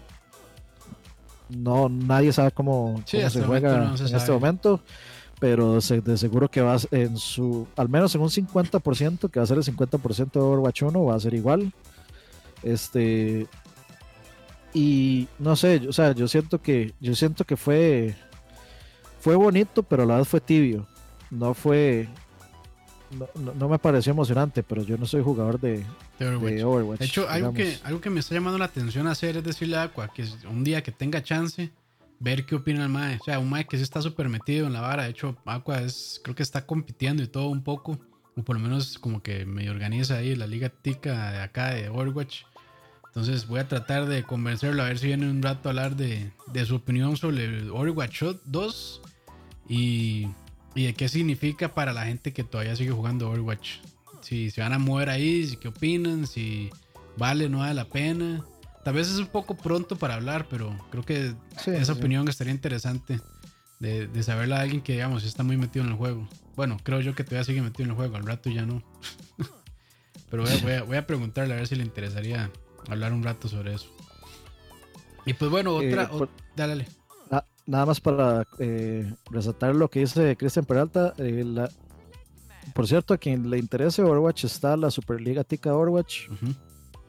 no 1.49 1.89
nadie 1.89 2.33
sabe 2.33 2.51
cómo, 2.51 3.03
se 3.07 3.29
juega 3.43 3.95
en 3.99 4.15
este 4.15 4.33
momento 4.33 4.81
pero 5.39 5.75
de 5.81 6.17
seguro 6.17 6.51
que 6.51 6.61
va 6.61 6.77
en 6.91 7.17
su 7.17 7.67
al 7.77 7.89
menos 7.89 8.15
en 8.15 8.21
un 8.21 8.29
50% 8.29 9.31
que 9.31 9.41
va 9.41 9.45
a 9.45 9.47
ser 9.47 9.59
el 9.59 9.65
50% 9.65 10.33
de 10.33 10.41
Overwatch 10.41 10.83
1 10.83 11.05
va 11.05 11.15
a 11.15 11.21
ser 11.21 11.35
igual. 11.35 11.73
Este 12.63 13.47
y 14.73 15.29
no 15.39 15.57
sé 15.57 15.83
o 15.89 15.93
sea 15.93 16.13
yo 16.13 16.27
siento 16.29 16.61
que 16.61 16.95
yo 17.01 17.15
siento 17.15 17.45
que 17.45 17.57
fue 17.57 18.17
fue 19.21 19.37
bonito 19.37 19.83
pero 19.83 20.03
a 20.05 20.07
la 20.07 20.17
vez 20.19 20.29
fue 20.29 20.41
tibio. 20.41 20.87
No 21.31 21.55
fue 21.55 22.09
no, 23.35 23.69
me 23.69 23.79
pareció 23.79 24.13
emocionante, 24.13 24.63
pero 24.63 24.83
yo 24.83 24.97
no 24.97 25.07
soy 25.07 25.23
jugador 25.23 25.61
de, 25.61 25.85
Overwatch. 26.21 26.99
de, 27.01 27.07
hecho, 27.07 27.29
algo 27.29 27.53
que, 27.53 27.79
algo 27.85 28.01
que 28.01 28.11
me 28.11 28.21
está 28.21 28.35
llamando 28.35 28.59
la 28.59 28.65
atención 28.65 29.07
hacer 29.07 29.37
es 29.37 29.45
decirle 29.45 29.77
a 29.77 29.85
Aqua 29.85 30.09
que 30.09 30.25
un 30.51 30.65
día 30.65 30.83
que 30.83 30.93
tenga 30.93 31.23
chance, 31.23 31.71
ver 32.21 32.47
qué 32.47 32.55
opina 32.55 32.83
el 32.85 32.89
Mae. 32.89 33.19
O 33.21 33.25
sea, 33.25 33.39
un 33.39 33.51
Mae 33.51 33.67
que 33.67 33.77
sí 33.77 33.83
está 33.83 34.03
súper 34.03 34.29
metido 34.29 34.67
en 34.67 34.73
la 34.73 34.81
vara. 34.81 35.05
De 35.05 35.11
hecho, 35.11 35.37
Aqua 35.45 35.81
es, 35.81 36.21
creo 36.23 36.35
que 36.35 36.43
está 36.43 36.67
compitiendo 36.67 37.23
y 37.23 37.29
todo 37.29 37.49
un 37.49 37.63
poco. 37.63 37.99
O 38.37 38.43
por 38.43 38.57
lo 38.57 38.63
menos 38.63 38.99
como 38.99 39.23
que 39.23 39.47
me 39.47 39.69
organiza 39.71 40.17
ahí 40.17 40.35
la 40.35 40.47
liga 40.47 40.69
tica 40.69 41.33
de 41.33 41.41
acá 41.41 41.75
de 41.75 41.89
Overwatch. 41.89 42.43
Entonces 43.07 43.47
voy 43.47 43.61
a 43.61 43.69
tratar 43.69 44.07
de 44.07 44.25
convencerlo 44.25 44.83
a 44.83 44.87
ver 44.87 44.99
si 44.99 45.07
viene 45.07 45.31
un 45.31 45.41
rato 45.41 45.69
a 45.69 45.71
hablar 45.71 45.95
de, 45.95 46.33
de 46.53 46.67
su 46.67 46.75
opinión 46.77 47.17
sobre 47.17 47.45
el 47.45 47.71
Overwatch 47.71 48.23
2 48.45 49.03
y 49.69 50.27
¿Y 50.75 50.87
de 50.87 50.95
qué 50.95 51.09
significa 51.09 51.73
para 51.73 51.93
la 51.93 52.05
gente 52.07 52.33
que 52.33 52.43
todavía 52.43 52.75
sigue 52.75 52.91
jugando 52.91 53.31
Overwatch? 53.31 53.79
Si 54.23 54.51
se 54.51 54.61
van 54.61 54.73
a 54.73 54.79
mover 54.79 55.09
ahí, 55.09 55.47
si 55.47 55.57
qué 55.57 55.69
opinan, 55.69 56.27
si 56.27 56.71
vale, 57.17 57.49
no 57.49 57.59
vale 57.59 57.75
la 57.75 57.85
pena. 57.85 58.45
Tal 58.85 58.95
vez 58.95 59.11
es 59.11 59.19
un 59.19 59.27
poco 59.27 59.57
pronto 59.57 59.97
para 59.97 60.15
hablar, 60.15 60.47
pero 60.49 60.77
creo 60.91 61.05
que 61.05 61.35
esa 61.67 61.93
opinión 61.93 62.29
estaría 62.29 62.53
interesante 62.53 63.21
de, 63.81 64.07
de 64.07 64.23
saberla 64.23 64.57
de 64.57 64.63
alguien 64.63 64.83
que, 64.83 64.93
digamos, 64.93 65.25
está 65.25 65.43
muy 65.43 65.57
metido 65.57 65.85
en 65.85 65.93
el 65.93 65.97
juego. 65.97 66.29
Bueno, 66.55 66.77
creo 66.83 67.01
yo 67.01 67.15
que 67.15 67.25
todavía 67.25 67.45
sigue 67.45 67.63
metido 67.63 67.85
en 67.85 67.91
el 67.91 67.97
juego, 67.97 68.17
al 68.17 68.27
rato 68.27 68.51
ya 68.51 68.67
no. 68.67 68.83
pero 70.31 70.45
voy 70.45 70.73
a, 70.73 70.83
voy, 70.83 70.97
a, 70.97 71.07
preguntarle 71.07 71.55
a 71.55 71.57
ver 71.57 71.67
si 71.67 71.77
le 71.77 71.83
interesaría 71.83 72.51
hablar 72.89 73.13
un 73.13 73.23
rato 73.23 73.49
sobre 73.49 73.75
eso. 73.75 73.89
Y 75.27 75.33
pues 75.33 75.51
bueno, 75.51 75.81
eh, 75.81 75.89
otra... 75.89 76.29
dale, 76.55 76.85
dale 76.85 76.87
nada 77.67 77.87
más 77.87 78.01
para 78.01 78.47
eh, 78.59 79.13
resaltar 79.31 79.75
lo 79.75 79.89
que 79.89 80.01
dice 80.01 80.37
Cristian 80.37 80.65
Peralta. 80.65 81.15
Eh, 81.19 81.45
por 82.75 82.87
cierto, 82.87 83.15
a 83.15 83.19
quien 83.19 83.51
le 83.51 83.59
interese 83.59 84.03
Overwatch 84.03 84.45
está 84.45 84.77
la 84.77 84.91
Superliga 84.91 85.45
Tica 85.45 85.75
Overwatch. 85.75 86.29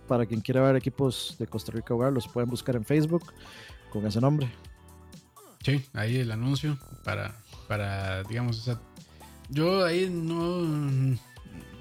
Para 0.07 0.25
quien 0.25 0.41
quiera 0.41 0.61
ver 0.61 0.75
equipos 0.75 1.35
de 1.39 1.47
Costa 1.47 1.71
Rica 1.71 1.93
jugar, 1.93 2.13
los 2.13 2.27
pueden 2.27 2.49
buscar 2.49 2.75
en 2.75 2.85
Facebook 2.85 3.23
con 3.91 4.05
ese 4.05 4.21
nombre. 4.21 4.49
Sí, 5.63 5.83
ahí 5.93 6.17
el 6.17 6.31
anuncio 6.31 6.77
para, 7.03 7.35
para 7.67 8.23
digamos, 8.23 8.69
yo 9.49 9.83
ahí 9.83 10.09
no, 10.09 10.61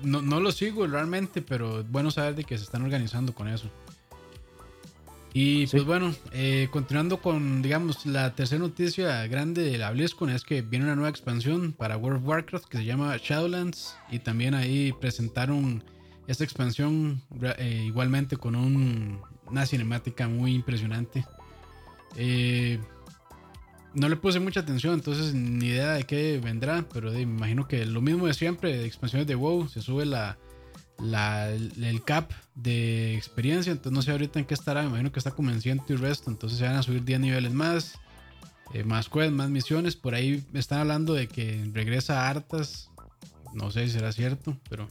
no, 0.02 0.22
no 0.22 0.40
lo 0.40 0.52
sigo 0.52 0.87
realmente, 0.87 1.42
pero 1.42 1.84
bueno 1.84 2.10
saber 2.10 2.34
de 2.34 2.44
que 2.44 2.56
se 2.56 2.64
están 2.64 2.82
organizando 2.82 3.34
con 3.34 3.48
eso. 3.48 3.68
Y 5.37 5.66
pues 5.66 5.84
bueno, 5.84 6.14
eh, 6.30 6.68
continuando 6.70 7.20
con, 7.20 7.60
digamos, 7.60 8.06
la 8.06 8.37
tercera 8.37 8.60
noticia 8.60 9.26
grande 9.26 9.64
de 9.64 9.78
la 9.78 9.90
BlizzCon 9.90 10.30
es 10.30 10.44
que 10.44 10.62
viene 10.62 10.84
una 10.84 10.94
nueva 10.94 11.10
expansión 11.10 11.72
para 11.72 11.96
World 11.96 12.20
of 12.20 12.28
Warcraft 12.28 12.66
que 12.66 12.78
se 12.78 12.84
llama 12.84 13.16
Shadowlands 13.16 13.96
y 14.12 14.20
también 14.20 14.54
ahí 14.54 14.92
presentaron 14.92 15.82
esta 16.26 16.44
expansión 16.44 17.22
eh, 17.58 17.84
igualmente 17.87 18.37
con 18.37 18.56
una 18.56 19.66
cinemática 19.66 20.28
muy 20.28 20.54
impresionante. 20.54 21.24
Eh, 22.16 22.78
no 23.92 24.08
le 24.08 24.16
puse 24.16 24.40
mucha 24.40 24.60
atención, 24.60 24.94
entonces 24.94 25.34
ni 25.34 25.66
idea 25.66 25.92
de 25.92 26.04
qué 26.04 26.40
vendrá, 26.42 26.84
pero 26.92 27.12
me 27.12 27.20
imagino 27.20 27.68
que 27.68 27.87
lo 27.87 28.00
mismo 28.00 28.26
de 28.26 28.34
siempre, 28.34 28.84
expansiones 28.84 29.26
de 29.28 29.37
WoW, 29.37 29.68
se 29.68 29.80
sube 29.82 30.04
la, 30.04 30.37
el 30.98 32.02
cap 32.04 32.30
de 32.54 33.14
experiencia. 33.14 33.72
Entonces 33.72 33.92
no 33.92 34.02
sé 34.02 34.10
ahorita 34.10 34.38
en 34.38 34.46
qué 34.46 34.54
estará. 34.54 34.82
Me 34.82 34.88
imagino 34.88 35.12
que 35.12 35.18
está 35.18 35.30
como 35.30 35.50
en 35.50 35.60
y 35.64 35.94
resto. 35.94 36.30
Entonces 36.30 36.58
se 36.58 36.64
van 36.64 36.76
a 36.76 36.82
subir 36.82 37.04
10 37.04 37.20
niveles 37.20 37.52
más. 37.52 37.98
Eh, 38.72 38.82
más 38.82 39.08
quests, 39.08 39.32
más 39.32 39.50
misiones. 39.50 39.94
Por 39.94 40.14
ahí 40.14 40.44
están 40.54 40.80
hablando 40.80 41.14
de 41.14 41.28
que 41.28 41.68
regresa 41.72 42.28
Artas. 42.28 42.90
No 43.52 43.70
sé 43.70 43.87
si 43.87 43.92
será 43.92 44.10
cierto, 44.10 44.58
pero 44.68 44.88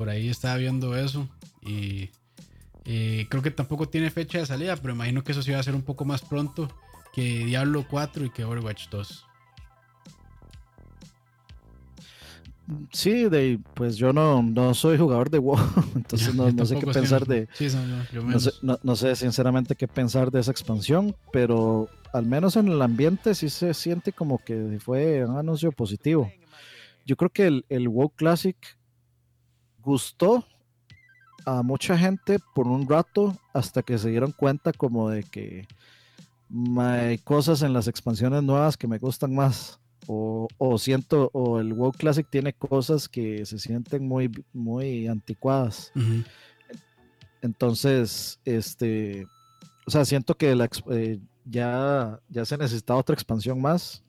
por 0.00 0.08
ahí 0.08 0.30
estaba 0.30 0.56
viendo 0.56 0.96
eso. 0.96 1.28
Y 1.60 2.08
eh, 2.86 3.26
creo 3.28 3.42
que 3.42 3.50
tampoco 3.50 3.86
tiene 3.86 4.10
fecha 4.10 4.38
de 4.38 4.46
salida, 4.46 4.74
pero 4.76 4.94
imagino 4.94 5.22
que 5.22 5.32
eso 5.32 5.42
sí 5.42 5.50
va 5.50 5.58
a 5.58 5.62
ser 5.62 5.74
un 5.74 5.82
poco 5.82 6.06
más 6.06 6.22
pronto 6.22 6.74
que 7.12 7.44
Diablo 7.44 7.84
4 7.86 8.24
y 8.24 8.30
que 8.30 8.42
Overwatch 8.42 8.88
2. 8.88 9.26
Sí, 12.94 13.28
de, 13.28 13.60
pues 13.74 13.98
yo 13.98 14.14
no, 14.14 14.42
no 14.42 14.72
soy 14.72 14.96
jugador 14.96 15.28
de 15.28 15.36
WoW, 15.38 15.58
entonces 15.94 16.34
no, 16.34 16.64
sé 16.64 16.78
qué 16.78 16.86
pensar 16.86 17.26
de... 17.26 17.46
no, 18.82 18.96
sé, 18.96 19.16
sinceramente 19.16 19.76
qué 19.76 19.86
pensar 19.86 20.30
de 20.30 20.40
esa 20.40 20.50
expansión, 20.50 21.14
pero 21.30 21.90
al 22.14 22.24
menos 22.24 22.56
en 22.56 22.68
el 22.68 22.80
ambiente 22.80 23.34
sí 23.34 23.50
se 23.50 23.74
siente 23.74 24.14
como 24.14 24.38
que 24.38 24.78
fue 24.80 25.26
un 25.26 25.36
anuncio 25.36 25.72
positivo. 25.72 26.32
Yo 27.04 27.16
creo 27.16 27.28
que 27.28 27.48
el, 27.48 27.66
el 27.68 27.86
WoW 27.90 28.08
Classic 28.16 28.56
gustó 29.82 30.44
a 31.44 31.62
mucha 31.62 31.96
gente 31.96 32.38
por 32.54 32.66
un 32.66 32.88
rato 32.88 33.36
hasta 33.52 33.82
que 33.82 33.98
se 33.98 34.10
dieron 34.10 34.32
cuenta 34.32 34.72
como 34.72 35.10
de 35.10 35.22
que 35.22 35.66
hay 36.78 37.18
cosas 37.18 37.62
en 37.62 37.72
las 37.72 37.88
expansiones 37.88 38.42
nuevas 38.42 38.76
que 38.76 38.88
me 38.88 38.98
gustan 38.98 39.34
más. 39.34 39.78
O, 40.12 40.48
siento, 40.76 41.30
o 41.32 41.60
el 41.60 41.72
WoW 41.72 41.92
Classic 41.92 42.26
tiene 42.28 42.52
cosas 42.52 43.08
que 43.08 43.46
se 43.46 43.60
sienten 43.60 44.08
muy, 44.08 44.28
muy 44.52 45.06
anticuadas. 45.06 45.92
Entonces, 47.42 48.40
este, 48.44 49.26
o 49.86 49.90
sea, 49.90 50.04
siento 50.04 50.36
que 50.36 50.56
la, 50.56 50.68
eh, 50.90 51.20
ya, 51.44 52.18
ya 52.28 52.44
se 52.44 52.56
necesita 52.56 52.96
otra 52.96 53.14
expansión 53.14 53.60
más. 53.60 54.02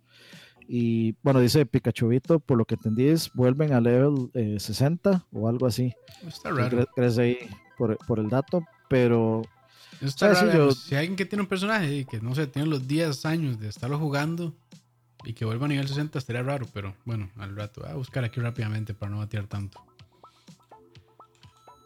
Y 0.73 1.17
bueno, 1.21 1.41
dice 1.41 1.65
Pikachuvito, 1.65 2.39
por 2.39 2.57
lo 2.57 2.63
que 2.63 2.75
entendí, 2.75 3.13
vuelven 3.33 3.73
a 3.73 3.81
level 3.81 4.31
60 4.57 5.11
eh, 5.11 5.19
o 5.33 5.49
algo 5.49 5.67
así. 5.67 5.93
Está 6.25 6.49
raro. 6.49 6.87
crees 6.95 7.17
ahí 7.17 7.39
por, 7.77 7.97
por, 8.07 8.19
el 8.19 8.29
dato, 8.29 8.63
pero. 8.87 9.41
Está 9.99 10.33
raro, 10.33 10.71
si 10.71 10.95
alguien 10.95 11.17
que 11.17 11.25
tiene 11.25 11.41
un 11.41 11.49
personaje 11.49 11.93
y 11.93 12.05
que 12.05 12.21
no 12.21 12.33
sé, 12.35 12.47
tiene 12.47 12.69
los 12.69 12.87
10 12.87 13.25
años 13.25 13.59
de 13.59 13.67
estarlo 13.67 13.99
jugando, 13.99 14.53
y 15.25 15.33
que 15.33 15.43
vuelva 15.43 15.65
a 15.65 15.67
nivel 15.67 15.89
60 15.89 16.17
estaría 16.17 16.41
raro, 16.41 16.65
pero 16.73 16.95
bueno, 17.03 17.29
al 17.35 17.53
rato. 17.53 17.81
Voy 17.81 17.89
a 17.89 17.95
buscar 17.95 18.23
aquí 18.23 18.39
rápidamente 18.39 18.93
para 18.93 19.11
no 19.11 19.17
batear 19.17 19.47
tanto. 19.47 19.83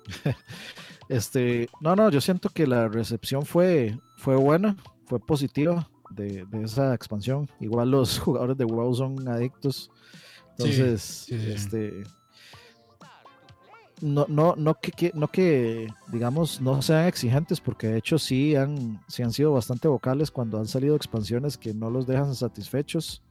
este, 1.10 1.70
no, 1.82 1.96
no, 1.96 2.12
yo 2.12 2.22
siento 2.22 2.50
que 2.50 2.68
la 2.68 2.88
recepción 2.88 3.48
fue, 3.48 3.98
fue 4.18 4.36
buena, 4.36 4.78
fue 5.08 5.20
positiva 5.20 5.90
de, 6.10 6.46
esa 6.64 6.94
expansión. 6.94 7.50
Igual 7.60 7.92
los 7.92 8.20
jugadores 8.20 8.58
de 8.58 8.66
WoW 8.66 8.94
son 8.94 9.28
adictos. 9.28 9.92
Entonces, 10.58 11.30
este 11.30 12.04
no, 14.02 14.26
no, 14.28 14.56
no 14.58 14.76
que, 14.76 15.12
no 15.14 15.28
que, 15.30 15.88
digamos, 16.12 16.62
no 16.62 16.82
sean 16.82 17.08
exigentes, 17.08 17.62
porque 17.62 17.88
de 17.88 17.98
hecho 17.98 18.20
sí 18.20 18.56
han, 18.56 19.02
sí 19.08 19.24
han 19.24 19.32
sido 19.32 19.54
bastante 19.54 19.88
vocales 19.88 20.32
cuando 20.32 20.60
han 20.60 20.68
salido 20.68 20.96
expansiones 20.96 21.58
que 21.58 21.74
no 21.74 21.90
los 21.90 22.06
dejan 22.06 22.36
satisfechos. 22.36 23.24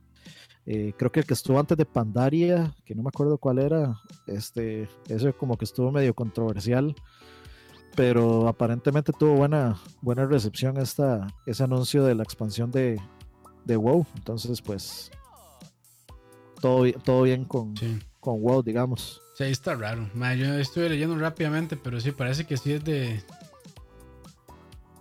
Eh, 0.66 0.94
creo 0.96 1.12
que 1.12 1.20
el 1.20 1.26
que 1.26 1.34
estuvo 1.34 1.60
antes 1.60 1.76
de 1.76 1.84
Pandaria, 1.84 2.74
que 2.86 2.94
no 2.94 3.02
me 3.02 3.08
acuerdo 3.08 3.36
cuál 3.36 3.58
era, 3.58 4.00
este, 4.26 4.88
eso 5.08 5.36
como 5.36 5.58
que 5.58 5.66
estuvo 5.66 5.92
medio 5.92 6.14
controversial, 6.14 6.94
pero 7.96 8.48
aparentemente 8.48 9.12
tuvo 9.12 9.34
buena, 9.34 9.80
buena 10.00 10.26
recepción 10.26 10.76
esta, 10.78 11.26
ese 11.46 11.64
anuncio 11.64 12.04
de 12.04 12.14
la 12.14 12.22
expansión 12.22 12.70
de, 12.70 13.00
de 13.64 13.76
WoW. 13.76 14.06
Entonces, 14.16 14.60
pues, 14.60 15.10
todo, 16.60 16.90
todo 16.92 17.22
bien 17.22 17.44
con, 17.44 17.74
con 18.20 18.42
WoW, 18.42 18.62
digamos. 18.62 19.20
Sí, 19.36 19.44
está 19.44 19.74
raro. 19.74 20.08
yo 20.36 20.58
estuve 20.58 20.88
leyendo 20.88 21.16
rápidamente, 21.18 21.76
pero 21.76 22.00
sí, 22.00 22.12
parece 22.12 22.46
que 22.46 22.56
sí 22.56 22.72
es 22.72 22.84
de, 22.84 23.22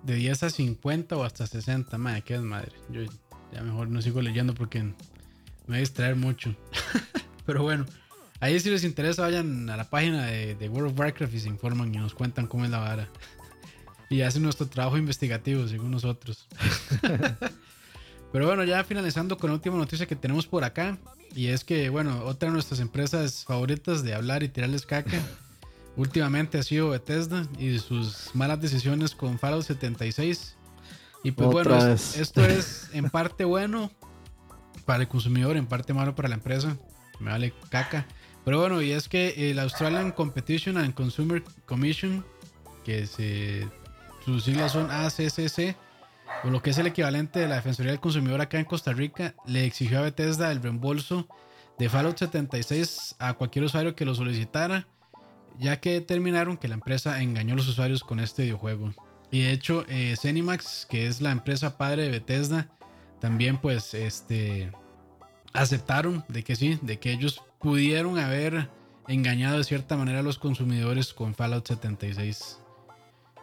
de 0.03 0.15
10 0.15 0.43
a 0.43 0.49
50 0.49 1.17
o 1.17 1.23
hasta 1.23 1.47
60. 1.47 1.97
Madre, 1.97 2.23
qué 2.23 2.35
es 2.35 2.41
madre. 2.41 2.73
Yo 2.89 3.01
ya 3.51 3.61
mejor 3.61 3.89
no 3.89 4.01
sigo 4.01 4.21
leyendo 4.21 4.53
porque 4.53 4.83
me 4.83 4.93
voy 5.67 5.77
a 5.77 5.79
distraer 5.79 6.15
mucho. 6.15 6.55
Pero 7.45 7.63
bueno, 7.63 7.85
ahí 8.43 8.59
si 8.59 8.69
les 8.69 8.83
interesa, 8.83 9.21
vayan 9.21 9.69
a 9.69 9.77
la 9.77 9.89
página 9.89 10.25
de, 10.25 10.69
World 10.69 10.91
of 10.91 10.99
Warcraft 10.99 11.33
y 11.33 11.39
se 11.39 11.47
informan 11.47 11.95
y 11.95 11.97
nos 11.97 12.13
cuentan 12.13 12.47
cómo 12.47 12.65
es 12.65 12.71
la 12.71 12.79
vara. 12.79 13.09
y 14.09 14.21
hace 14.21 14.39
nuestro 14.39 14.67
trabajo 14.67 14.97
investigativo, 14.97 15.65
según 15.67 15.91
nosotros. 15.91 16.47
Pero 18.33 18.47
bueno, 18.47 18.63
ya 18.63 18.83
finalizando 18.83 19.37
con 19.37 19.49
la 19.49 19.55
última 19.55 19.77
noticia 19.77 20.07
que 20.07 20.15
tenemos 20.15 20.45
por 20.45 20.63
acá. 20.63 20.97
Y 21.35 21.47
es 21.47 21.63
que, 21.63 21.89
bueno, 21.89 22.25
otra 22.25 22.49
de 22.49 22.53
nuestras 22.53 22.79
empresas 22.79 23.45
favoritas 23.45 24.03
de 24.03 24.13
hablar 24.13 24.43
y 24.43 24.49
tirarles 24.49 24.85
caca. 24.85 25.19
últimamente 25.95 26.57
ha 26.57 26.63
sido 26.63 26.89
Bethesda 26.89 27.47
y 27.57 27.79
sus 27.79 28.31
malas 28.33 28.59
decisiones 28.59 29.15
con 29.15 29.39
Fallout 29.39 29.63
76. 29.63 30.57
Y 31.23 31.31
pues 31.31 31.49
bueno, 31.49 31.77
esto 31.93 32.43
es 32.43 32.89
en 32.91 33.09
parte 33.09 33.45
bueno 33.45 33.89
para 34.85 35.03
el 35.03 35.07
consumidor, 35.07 35.55
en 35.55 35.65
parte 35.65 35.93
malo 35.93 36.13
para 36.13 36.27
la 36.27 36.35
empresa. 36.35 36.75
Me 37.19 37.31
vale 37.31 37.53
caca. 37.69 38.05
Pero 38.45 38.59
bueno, 38.59 38.81
y 38.81 38.91
es 38.91 39.07
que 39.07 39.51
el 39.51 39.59
Australian 39.59 40.11
Competition 40.11 40.77
and 40.77 40.93
Consumer 40.93 41.43
Commission, 41.65 42.25
que 42.83 43.07
se, 43.07 43.67
sus 44.25 44.43
siglas 44.43 44.73
son 44.73 44.91
ACCC, 44.91 45.77
o 46.43 46.49
lo 46.49 46.61
que 46.61 46.71
es 46.71 46.77
el 46.77 46.87
equivalente 46.87 47.39
de 47.39 47.47
la 47.47 47.55
Defensoría 47.55 47.91
del 47.91 48.01
Consumidor 48.01 48.41
acá 48.41 48.59
en 48.59 48.65
Costa 48.65 48.91
Rica, 48.91 49.35
le 49.45 49.65
exigió 49.65 49.99
a 49.99 50.01
Bethesda 50.01 50.51
el 50.51 50.61
reembolso 50.61 51.27
de 51.79 51.89
Fallout 51.89 52.17
76 52.17 53.15
a 53.19 53.33
cualquier 53.33 53.65
usuario 53.65 53.95
que 53.95 54.05
lo 54.05 54.13
solicitara, 54.13 54.87
ya 55.57 55.79
que 55.79 55.93
determinaron 55.93 56.57
que 56.57 56.67
la 56.67 56.75
empresa 56.75 57.21
engañó 57.21 57.53
a 57.53 57.57
los 57.57 57.67
usuarios 57.67 58.03
con 58.03 58.19
este 58.19 58.43
videojuego. 58.43 58.93
Y 59.31 59.43
de 59.43 59.51
hecho, 59.51 59.85
eh, 59.87 60.15
Zenimax, 60.19 60.85
que 60.89 61.07
es 61.07 61.21
la 61.21 61.31
empresa 61.31 61.77
padre 61.77 62.03
de 62.03 62.09
Bethesda, 62.09 62.67
también 63.19 63.57
pues 63.57 63.93
este 63.93 64.71
aceptaron 65.53 66.25
de 66.27 66.43
que 66.43 66.55
sí, 66.55 66.79
de 66.81 66.99
que 66.99 67.11
ellos 67.11 67.41
pudieron 67.59 68.19
haber 68.19 68.69
engañado 69.07 69.57
de 69.57 69.63
cierta 69.63 69.97
manera 69.97 70.19
a 70.19 70.23
los 70.23 70.39
consumidores 70.39 71.13
con 71.13 71.35
Fallout 71.35 71.67
76. 71.67 72.59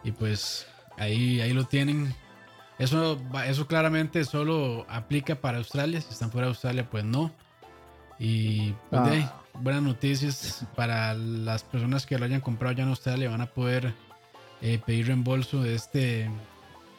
Y 0.03 0.11
pues 0.11 0.67
ahí, 0.97 1.41
ahí 1.41 1.53
lo 1.53 1.65
tienen. 1.65 2.13
Eso, 2.79 3.21
eso 3.45 3.67
claramente 3.67 4.25
solo 4.25 4.85
aplica 4.89 5.35
para 5.35 5.59
Australia. 5.59 6.01
Si 6.01 6.11
están 6.11 6.31
fuera 6.31 6.47
de 6.47 6.51
Australia, 6.51 6.89
pues 6.89 7.03
no. 7.03 7.31
Y 8.19 8.73
pues, 8.89 9.01
ah. 9.23 9.41
buenas 9.53 9.83
noticias 9.83 10.65
para 10.75 11.13
las 11.13 11.63
personas 11.63 12.05
que 12.05 12.17
lo 12.17 12.25
hayan 12.25 12.41
comprado 12.41 12.75
ya 12.75 12.83
en 12.83 12.89
Australia. 12.89 13.29
Van 13.29 13.41
a 13.41 13.47
poder 13.47 13.93
eh, 14.61 14.79
pedir 14.85 15.07
reembolso 15.07 15.61
de 15.61 15.75
este 15.75 16.29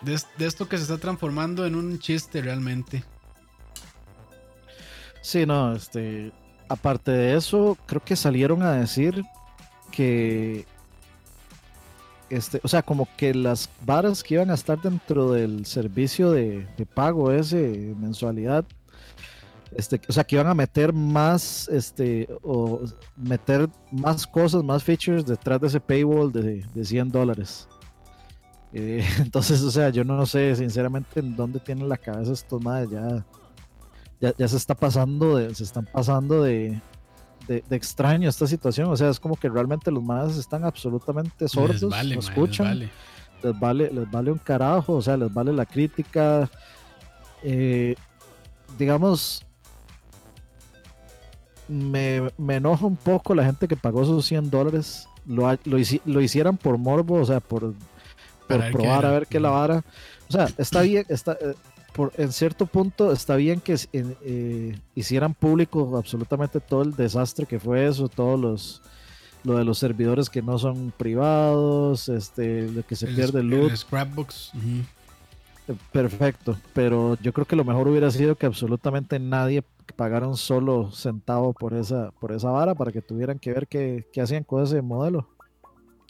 de, 0.02 0.46
esto 0.46 0.68
que 0.68 0.76
se 0.76 0.82
está 0.82 0.98
transformando 0.98 1.66
en 1.66 1.74
un 1.74 1.98
chiste 1.98 2.42
realmente. 2.42 3.04
Sí, 5.22 5.46
no, 5.46 5.74
este, 5.74 6.32
aparte 6.68 7.12
de 7.12 7.36
eso, 7.36 7.78
creo 7.86 8.02
que 8.04 8.16
salieron 8.16 8.62
a 8.62 8.72
decir 8.72 9.24
que, 9.92 10.66
este, 12.28 12.60
o 12.64 12.68
sea, 12.68 12.82
como 12.82 13.08
que 13.16 13.32
las 13.32 13.70
varas 13.86 14.22
que 14.22 14.34
iban 14.34 14.50
a 14.50 14.54
estar 14.54 14.80
dentro 14.80 15.32
del 15.32 15.64
servicio 15.64 16.32
de, 16.32 16.66
pago 16.92 17.30
ese 17.30 17.94
mensualidad, 17.98 18.64
este, 19.76 20.00
o 20.08 20.12
sea, 20.12 20.24
que 20.24 20.34
iban 20.34 20.48
a 20.48 20.54
meter 20.54 20.92
más, 20.92 21.68
este, 21.68 22.28
o 22.42 22.80
meter 23.16 23.68
más 23.92 24.26
cosas, 24.26 24.64
más 24.64 24.82
features 24.82 25.24
detrás 25.24 25.60
de 25.60 25.68
ese 25.68 25.80
paywall 25.80 26.32
de, 26.32 26.66
de 26.74 26.84
100 26.84 27.10
dólares. 27.10 27.68
Eh, 28.72 29.04
entonces, 29.18 29.62
o 29.62 29.70
sea, 29.70 29.90
yo 29.90 30.04
no 30.04 30.26
sé 30.26 30.56
sinceramente 30.56 31.20
en 31.20 31.36
dónde 31.36 31.60
tienen 31.60 31.88
la 31.88 31.96
cabeza 31.96 32.32
estos 32.32 32.62
madres. 32.62 32.90
Ya, 32.90 33.24
ya, 34.22 34.48
se 34.48 34.56
está 34.56 34.74
pasando 34.74 35.36
de, 35.36 35.54
se 35.54 35.64
están 35.64 35.84
pasando 35.84 36.42
de, 36.42 36.80
de, 37.48 37.62
extraño 37.70 38.28
esta 38.28 38.46
situación. 38.46 38.88
O 38.88 38.96
sea, 38.96 39.08
es 39.08 39.18
como 39.18 39.36
que 39.36 39.48
realmente 39.48 39.90
los 39.90 40.02
madres 40.02 40.36
están 40.36 40.64
absolutamente 40.64 41.48
sordos, 41.48 41.82
no 41.82 42.20
escuchan. 42.20 42.78
Les 42.78 43.58
vale. 43.58 43.90
Les, 43.90 44.08
vale. 44.10 44.30
un 44.30 44.38
carajo, 44.38 44.94
o 44.94 45.02
sea, 45.02 45.16
les 45.16 45.32
vale 45.32 45.52
la 45.52 45.66
crítica. 45.66 46.48
Eh, 47.42 47.96
digamos, 48.78 49.44
me, 51.66 52.30
me 52.38 52.56
enoja 52.56 52.86
un 52.86 52.96
poco 52.96 53.34
la 53.34 53.44
gente 53.44 53.66
que 53.66 53.76
pagó 53.76 54.02
esos 54.02 54.24
100 54.26 54.50
dólares. 54.50 55.08
Lo, 55.26 55.50
lo, 55.64 55.78
lo, 56.04 56.20
hicieran 56.20 56.56
por 56.56 56.78
morbo, 56.78 57.16
o 57.16 57.24
sea, 57.24 57.40
por 57.40 57.74
por 58.48 58.70
probar 58.70 59.06
a 59.06 59.10
ver 59.10 59.26
qué 59.26 59.40
la 59.40 59.50
vara. 59.50 59.84
O 60.28 60.32
sea, 60.32 60.48
está 60.58 60.82
bien, 60.82 61.04
está, 61.08 61.32
eh, 61.32 61.54
por, 61.92 62.12
en 62.16 62.32
cierto 62.32 62.66
punto 62.66 63.12
está 63.12 63.36
bien 63.36 63.60
que 63.60 63.76
eh, 63.92 64.78
hicieran 64.94 65.34
público 65.34 65.96
absolutamente 65.96 66.60
todo 66.60 66.82
el 66.82 66.94
desastre 66.94 67.46
que 67.46 67.58
fue 67.58 67.86
eso, 67.86 68.08
todos 68.08 68.40
los 68.40 68.82
lo 69.44 69.56
de 69.56 69.64
los 69.64 69.78
servidores 69.78 70.30
que 70.30 70.42
no 70.42 70.58
son 70.58 70.92
privados, 70.96 72.08
este, 72.08 72.70
lo 72.70 72.84
que 72.84 72.94
se 72.94 73.08
pierde 73.08 73.40
el 73.40 73.48
loot. 73.48 73.74
scrapbooks. 73.74 74.52
Eh, 75.68 75.74
perfecto, 75.90 76.56
pero 76.72 77.16
yo 77.20 77.32
creo 77.32 77.46
que 77.46 77.56
lo 77.56 77.64
mejor 77.64 77.88
hubiera 77.88 78.10
sido 78.10 78.36
que 78.36 78.46
absolutamente 78.46 79.18
nadie 79.18 79.64
pagara 79.96 80.28
un 80.28 80.36
solo 80.36 80.90
centavo 80.92 81.52
por 81.52 81.74
esa, 81.74 82.12
por 82.20 82.32
esa 82.32 82.50
vara 82.50 82.74
para 82.74 82.92
que 82.92 83.02
tuvieran 83.02 83.38
que 83.38 83.52
ver 83.52 83.66
qué, 83.66 84.06
qué 84.12 84.20
hacían 84.20 84.44
con 84.44 84.62
ese 84.62 84.80
modelo. 84.80 85.28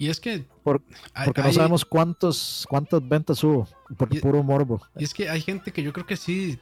Y 0.03 0.09
es 0.09 0.19
que. 0.19 0.45
porque 0.65 1.43
no 1.45 1.53
sabemos 1.53 1.85
cuántos, 1.85 2.67
cuántas 2.69 3.09
ventas 3.09 3.45
hubo. 3.45 3.69
Por 3.97 4.09
puro 4.19 4.43
morbo. 4.43 4.83
Y 4.99 5.05
es 5.05 5.15
que 5.15 5.29
hay 5.29 5.41
gente 5.41 5.71
que 5.71 5.81
yo 5.81 5.93
creo 5.93 6.05
que 6.05 6.17
sí. 6.17 6.59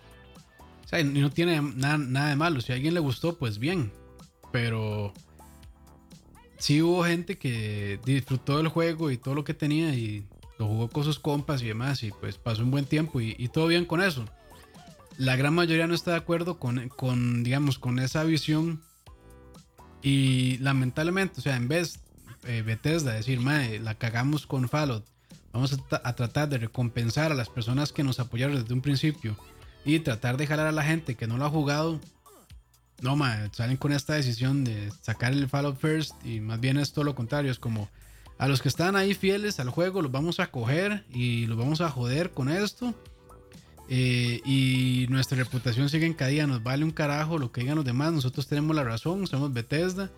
O 0.84 0.88
sea, 0.88 1.02
no 1.02 1.30
tiene 1.30 1.58
nada, 1.62 1.96
nada 1.96 2.28
de 2.28 2.36
malo. 2.36 2.60
Si 2.60 2.70
a 2.70 2.74
alguien 2.74 2.92
le 2.92 3.00
gustó, 3.00 3.38
pues 3.38 3.58
bien. 3.58 3.92
Pero. 4.52 5.14
Sí 6.58 6.82
hubo 6.82 7.02
gente 7.04 7.38
que 7.38 7.98
disfrutó 8.04 8.58
del 8.58 8.68
juego 8.68 9.10
y 9.10 9.16
todo 9.16 9.34
lo 9.34 9.42
que 9.42 9.54
tenía 9.54 9.94
y 9.94 10.26
lo 10.58 10.66
jugó 10.66 10.90
con 10.90 11.04
sus 11.04 11.18
compas 11.18 11.62
y 11.62 11.68
demás. 11.68 12.02
Y 12.02 12.10
pues 12.10 12.36
pasó 12.36 12.62
un 12.62 12.70
buen 12.70 12.84
tiempo 12.84 13.22
y, 13.22 13.48
todo 13.48 13.68
bien 13.68 13.86
con 13.86 14.02
eso. 14.02 14.26
La 15.16 15.36
gran 15.36 15.54
mayoría 15.54 15.86
no 15.86 15.94
está 15.94 16.10
de 16.10 16.18
acuerdo 16.18 16.58
con, 16.58 16.90
con 16.90 17.42
digamos, 17.42 17.78
con 17.78 18.00
esa 18.00 18.22
visión. 18.22 18.82
Y 20.02 20.58
lamentablemente, 20.58 21.40
o 21.40 21.42
sea, 21.42 21.56
en 21.56 21.68
vez 21.68 22.00
eh, 22.44 22.62
Bethesda, 22.62 23.12
decir, 23.12 23.40
mae, 23.40 23.78
la 23.78 23.94
cagamos 23.94 24.46
con 24.46 24.68
Fallout. 24.68 25.04
Vamos 25.52 25.76
a, 25.90 26.14
tratar 26.14 26.48
de 26.48 26.58
recompensar 26.58 27.32
a 27.32 27.34
las 27.34 27.48
personas 27.48 27.92
que 27.92 28.04
nos 28.04 28.20
apoyaron 28.20 28.60
desde 28.60 28.72
un 28.72 28.82
principio 28.82 29.36
y 29.84 29.98
tratar 29.98 30.36
de 30.36 30.46
jalar 30.46 30.68
a 30.68 30.72
la 30.72 30.84
gente 30.84 31.16
que 31.16 31.26
no 31.26 31.38
lo 31.38 31.44
ha 31.44 31.50
jugado. 31.50 32.00
No, 33.00 33.16
mae, 33.16 33.50
salen 33.52 33.76
con 33.76 33.92
esta 33.92 34.14
decisión 34.14 34.62
de 34.62 34.92
sacar 35.02 35.32
el 35.32 35.48
Fallout 35.48 35.78
First 35.78 36.14
y 36.24 36.40
más 36.40 36.60
bien 36.60 36.76
es 36.76 36.92
todo 36.92 37.04
lo 37.04 37.14
contrario. 37.14 37.50
Es 37.50 37.58
como 37.58 37.88
a 38.38 38.46
los 38.46 38.62
que 38.62 38.68
están 38.68 38.94
ahí 38.94 39.14
fieles 39.14 39.58
al 39.58 39.70
juego 39.70 40.02
los 40.02 40.12
vamos 40.12 40.38
a 40.38 40.50
coger 40.50 41.04
y 41.12 41.46
los 41.46 41.58
vamos 41.58 41.80
a 41.80 41.90
joder 41.90 42.30
con 42.30 42.48
esto. 42.48 42.94
Eh, 43.88 44.40
y 44.44 45.06
nuestra 45.08 45.36
reputación 45.36 45.88
sigue 45.88 46.06
en 46.06 46.14
caída, 46.14 46.46
nos 46.46 46.62
vale 46.62 46.84
un 46.84 46.92
carajo 46.92 47.38
lo 47.38 47.50
que 47.50 47.62
digan 47.62 47.74
los 47.74 47.84
demás, 47.84 48.12
nosotros 48.12 48.46
tenemos 48.46 48.76
la 48.76 48.84
razón, 48.84 49.26
somos 49.26 49.52
Bethesda 49.52 50.12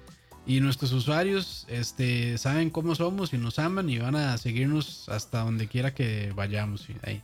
y 0.45 0.61
nuestros 0.61 0.93
usuarios 0.93 1.67
este, 1.69 2.37
saben 2.37 2.71
cómo 2.71 2.95
somos 2.95 3.33
y 3.33 3.39
nos 3.39 3.59
aman 3.59 3.89
y 3.89 3.99
van 3.99 4.17
a 4.17 4.37
seguirnos 4.39 5.09
hasta 5.09 5.41
donde 5.41 5.69
quiera 5.69 5.95
que 5.95 6.33
vayamos. 6.35 6.89
Y 6.91 6.97
ahí, 7.03 7.23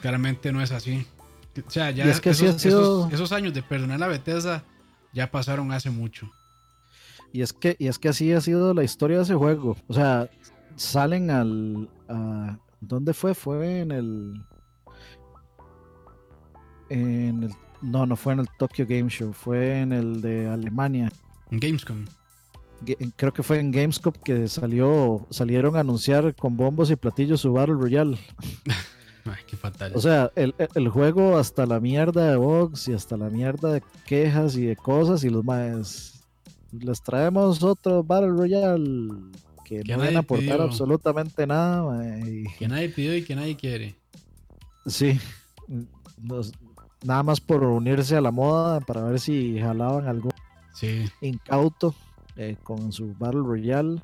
claramente 0.00 0.52
no 0.52 0.60
es 0.60 0.72
así. 0.72 1.06
O 1.64 1.70
sea, 1.70 1.90
ya 1.90 2.04
esos, 2.04 3.32
años 3.32 3.54
de 3.54 3.62
perdonar 3.62 4.00
la 4.00 4.08
Bethesda 4.08 4.64
ya 5.12 5.30
pasaron 5.30 5.72
hace 5.72 5.90
mucho. 5.90 6.30
Y 7.32 7.42
es 7.42 7.52
que, 7.52 7.76
y 7.78 7.86
es 7.86 7.98
que 7.98 8.08
así 8.08 8.32
ha 8.32 8.40
sido 8.40 8.74
la 8.74 8.82
historia 8.82 9.18
de 9.18 9.22
ese 9.22 9.34
juego. 9.34 9.76
O 9.86 9.94
sea, 9.94 10.28
salen 10.74 11.30
al. 11.30 11.88
A, 12.08 12.58
¿Dónde 12.80 13.14
fue? 13.14 13.34
Fue 13.34 13.80
en 13.80 13.92
el. 13.92 14.42
En 16.90 17.44
el. 17.44 17.50
No, 17.80 18.06
no 18.06 18.16
fue 18.16 18.32
en 18.32 18.40
el 18.40 18.48
Tokyo 18.58 18.86
Game 18.88 19.08
Show, 19.08 19.32
fue 19.32 19.80
en 19.80 19.92
el 19.92 20.20
de 20.20 20.48
Alemania. 20.48 21.12
En 21.50 21.60
Gamescom 21.60 22.04
creo 23.16 23.32
que 23.32 23.42
fue 23.42 23.58
en 23.58 23.70
Gamescom 23.70 24.12
que 24.24 24.48
salió, 24.48 25.26
salieron 25.30 25.76
a 25.76 25.80
anunciar 25.80 26.34
con 26.34 26.56
bombos 26.56 26.90
y 26.90 26.96
platillos 26.96 27.40
su 27.40 27.52
Battle 27.52 27.74
Royale. 27.74 28.18
Ay, 29.24 29.42
qué 29.46 29.56
fatal. 29.56 29.92
O 29.94 30.00
sea, 30.00 30.30
el, 30.36 30.88
juego 30.88 31.36
hasta 31.36 31.66
la 31.66 31.80
mierda 31.80 32.30
de 32.30 32.36
bugs 32.36 32.86
y 32.88 32.92
hasta 32.92 33.16
la 33.16 33.28
mierda 33.28 33.72
de 33.72 33.82
quejas 34.06 34.56
y 34.56 34.66
de 34.66 34.76
cosas 34.76 35.24
y 35.24 35.30
los 35.30 35.44
más 35.44 36.24
les 36.72 37.02
traemos 37.02 37.62
otro 37.62 38.04
Battle 38.04 38.30
Royale 38.30 39.10
que, 39.64 39.82
no 39.82 39.98
van 39.98 40.16
a 40.16 40.20
aportar 40.20 40.60
absolutamente 40.60 41.46
nada. 41.46 42.00
Que 42.58 42.68
nadie 42.68 42.88
pidió 42.88 43.16
y 43.16 43.24
que 43.24 43.34
nadie 43.34 43.56
quiere. 43.56 43.96
Sí, 44.86 45.18
nada 47.02 47.22
más 47.24 47.40
por 47.40 47.64
unirse 47.64 48.16
a 48.16 48.20
la 48.20 48.30
moda 48.30 48.80
para 48.80 49.02
ver 49.02 49.18
si 49.18 49.58
jalaban 49.58 50.06
algo 50.06 50.30
sí. 50.74 51.04
incauto. 51.20 51.94
Eh, 52.36 52.56
con 52.62 52.92
su 52.92 53.14
Battle 53.18 53.40
Royale. 53.40 54.02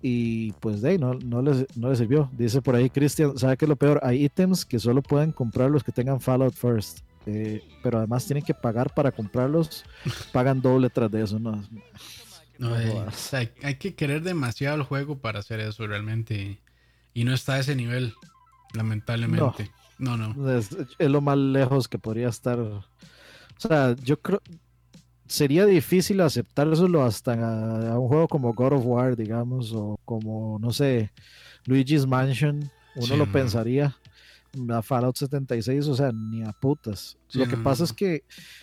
Y 0.00 0.52
pues 0.52 0.82
de 0.82 0.90
ahí 0.90 0.98
no, 0.98 1.14
no, 1.14 1.40
les, 1.40 1.66
no 1.76 1.88
les 1.88 1.98
sirvió. 1.98 2.30
Dice 2.32 2.60
por 2.60 2.74
ahí 2.74 2.90
Cristian, 2.90 3.38
¿sabe 3.38 3.56
qué 3.56 3.64
es 3.64 3.68
lo 3.68 3.76
peor? 3.76 4.00
Hay 4.02 4.24
ítems 4.24 4.64
que 4.64 4.78
solo 4.78 5.02
pueden 5.02 5.32
comprar 5.32 5.70
los 5.70 5.82
que 5.82 5.92
tengan 5.92 6.20
Fallout 6.20 6.54
First. 6.54 7.00
Eh, 7.26 7.62
pero 7.82 7.98
además 7.98 8.26
tienen 8.26 8.44
que 8.44 8.52
pagar 8.52 8.92
para 8.92 9.12
comprarlos. 9.12 9.84
Pagan 10.32 10.60
doble 10.60 10.90
tras 10.90 11.10
de 11.10 11.22
eso, 11.22 11.38
¿no? 11.38 11.62
hay, 13.62 13.74
que 13.76 13.94
querer 13.94 14.22
demasiado 14.22 14.76
el 14.76 14.82
juego 14.82 15.18
para 15.18 15.40
hacer 15.40 15.60
eso 15.60 15.86
realmente. 15.86 16.60
y 17.14 17.24
no 17.24 17.34
está 17.34 17.54
a 17.54 17.60
ese 17.60 17.74
nivel, 17.74 18.14
lamentablemente. 18.74 19.70
No, 19.98 20.16
no. 20.16 20.50
Es, 20.50 20.76
lo 20.98 21.20
más 21.20 21.38
lejos 21.38 21.88
que 21.88 21.98
podría 21.98 22.28
estar. 22.28 22.58
O 22.58 22.84
sea, 23.56 23.96
yo 24.02 24.20
creo. 24.20 24.42
Sería 25.34 25.66
difícil 25.66 26.20
aceptárselo 26.20 27.02
hasta 27.02 27.32
a, 27.32 27.98
un 27.98 28.06
juego 28.06 28.28
como 28.28 28.54
God 28.54 28.74
of 28.74 28.86
War, 28.86 29.16
digamos, 29.16 29.72
o 29.72 29.98
como, 30.04 30.60
no 30.60 30.70
sé, 30.70 31.10
Luigi's 31.64 32.06
Mansion. 32.06 32.70
Uno 32.94 33.16
lo 33.16 33.26
pensaría 33.32 33.96
a 34.70 34.80
Fallout 34.80 35.16
76, 35.16 35.88
o 35.88 35.96
sea, 35.96 36.12
ni 36.12 36.44
a 36.44 36.52
putas. 36.52 37.18
lo 37.32 37.48
que 37.48 37.56
pasa 37.56 37.82
es 37.82 37.92
que, 37.92 38.22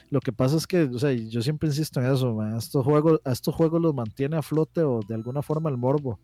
lo 0.09 0.21
que 0.21 0.31
pasa 0.31 0.55
es 0.55 0.65
que, 0.65 0.83
o 0.83 0.97
sea, 0.97 1.11
yo 1.11 1.41
siempre 1.41 1.67
insisto 1.67 1.99
en 1.99 2.09
eso, 2.09 2.37
estos 2.57 2.85
juegos, 2.85 3.19
a 3.25 3.33
estos 3.33 3.53
juegos 3.53 3.81
los 3.81 3.93
mantiene 3.93 4.37
a 4.37 4.41
flote 4.41 4.81
o 4.81 5.01
de 5.05 5.15
alguna 5.15 5.41
forma 5.41 5.69
el 5.69 5.75
morbo. 5.75 6.21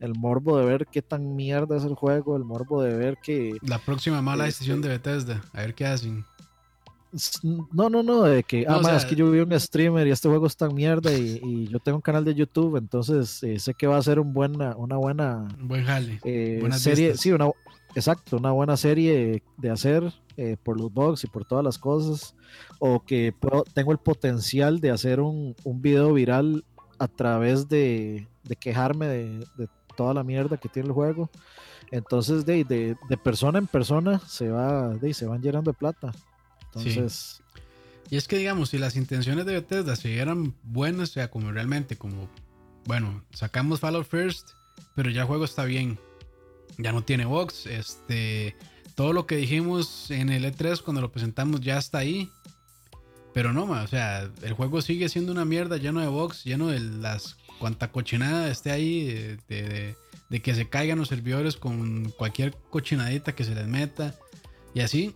El 0.00 0.14
morbo 0.14 0.56
de 0.56 0.64
ver 0.64 0.86
qué 0.90 1.02
tan 1.02 1.36
mierda 1.36 1.76
es 1.76 1.84
el 1.84 1.96
juego, 1.96 2.34
el 2.38 2.44
morbo 2.44 2.82
de 2.82 2.96
ver 2.96 3.18
que... 3.22 3.58
La 3.60 3.78
próxima 3.78 4.22
mala 4.22 4.44
decisión 4.44 4.78
este 4.78 4.88
de 4.88 4.94
Bethesda, 4.94 5.44
a 5.52 5.60
ver 5.60 5.74
qué 5.74 5.84
hacen. 5.84 6.24
No, 7.72 7.90
no, 7.90 8.02
no, 8.02 8.22
de 8.22 8.42
que, 8.42 8.64
ah, 8.66 8.80
es 8.96 9.04
que 9.04 9.14
yo 9.14 9.30
vi 9.30 9.40
un 9.40 9.58
streamer 9.60 10.06
y 10.06 10.10
este 10.10 10.28
juego 10.28 10.46
es 10.46 10.56
tan 10.56 10.74
mierda 10.74 11.12
y, 11.12 11.68
yo 11.68 11.78
tengo 11.78 11.96
un 11.96 12.02
canal 12.02 12.24
de 12.24 12.34
YouTube, 12.34 12.76
entonces 12.76 13.42
eh, 13.42 13.58
sé 13.58 13.74
que 13.74 13.86
va 13.86 13.98
a 13.98 14.02
ser 14.02 14.18
un 14.18 14.32
buena, 14.32 14.74
una 14.76 14.96
buena... 14.96 15.46
buen 15.58 15.84
jale. 15.84 16.20
Eh, 16.24 16.66
serie, 16.72 17.16
sí, 17.16 17.30
una, 17.30 17.50
exacto, 17.94 18.38
una 18.38 18.52
buena 18.52 18.76
serie 18.76 19.42
de 19.58 19.70
hacer 19.70 20.12
eh, 20.38 20.56
por 20.62 20.80
los 20.80 20.92
bugs 20.92 21.24
y 21.24 21.26
por 21.26 21.44
todas 21.44 21.62
las 21.62 21.76
cosas, 21.76 22.34
o 22.78 23.04
que 23.04 23.34
tengo 23.74 23.92
el 23.92 23.98
potencial 23.98 24.80
de 24.80 24.90
hacer 24.90 25.20
un, 25.20 25.54
un 25.64 25.82
video 25.82 26.14
viral 26.14 26.64
a 26.98 27.08
través 27.08 27.68
de, 27.68 28.26
quejarme 28.58 29.06
de, 29.08 29.46
toda 29.96 30.14
la 30.14 30.24
mierda 30.24 30.56
que 30.56 30.70
tiene 30.70 30.88
el 30.88 30.94
juego. 30.94 31.28
Entonces, 31.90 32.46
de, 32.46 32.64
de, 32.64 33.16
persona 33.18 33.58
en 33.58 33.66
persona 33.66 34.20
se 34.20 34.48
va, 34.48 34.96
se 35.12 35.26
van 35.26 35.42
llenando 35.42 35.72
de 35.72 35.76
plata. 35.76 36.12
Entonces. 36.74 37.42
Y 38.10 38.16
es 38.16 38.28
que, 38.28 38.36
digamos, 38.36 38.70
si 38.70 38.78
las 38.78 38.96
intenciones 38.96 39.46
de 39.46 39.54
Bethesda 39.54 39.96
siguieran 39.96 40.54
buenas, 40.62 41.10
o 41.10 41.12
sea, 41.14 41.30
como 41.30 41.50
realmente, 41.50 41.96
como, 41.96 42.28
bueno, 42.84 43.24
sacamos 43.32 43.80
Fallout 43.80 44.06
First, 44.06 44.50
pero 44.94 45.08
ya 45.10 45.22
el 45.22 45.26
juego 45.26 45.44
está 45.44 45.64
bien 45.64 45.98
ya 46.78 46.92
no 46.92 47.02
tiene 47.02 47.24
box. 47.24 47.66
Este, 47.66 48.56
todo 48.94 49.12
lo 49.12 49.26
que 49.26 49.36
dijimos 49.36 50.10
en 50.10 50.30
el 50.30 50.44
E3 50.44 50.82
cuando 50.82 51.00
lo 51.00 51.12
presentamos 51.12 51.60
ya 51.60 51.78
está 51.78 51.98
ahí. 51.98 52.30
Pero 53.32 53.52
no, 53.52 53.64
o 53.64 53.86
sea, 53.86 54.30
el 54.42 54.52
juego 54.52 54.82
sigue 54.82 55.08
siendo 55.08 55.32
una 55.32 55.46
mierda 55.46 55.78
lleno 55.78 56.00
de 56.00 56.08
box, 56.08 56.44
lleno 56.44 56.68
de 56.68 56.80
las 56.80 57.36
cuanta 57.58 57.90
cochinada 57.90 58.50
esté 58.50 58.70
ahí, 58.70 59.38
de, 59.48 59.96
que 60.42 60.54
se 60.54 60.68
caigan 60.68 60.98
los 60.98 61.08
servidores 61.08 61.56
con 61.56 62.10
cualquier 62.10 62.54
cochinadita 62.70 63.34
que 63.34 63.44
se 63.44 63.54
les 63.54 63.66
meta 63.66 64.14
y 64.74 64.80
así. 64.80 65.14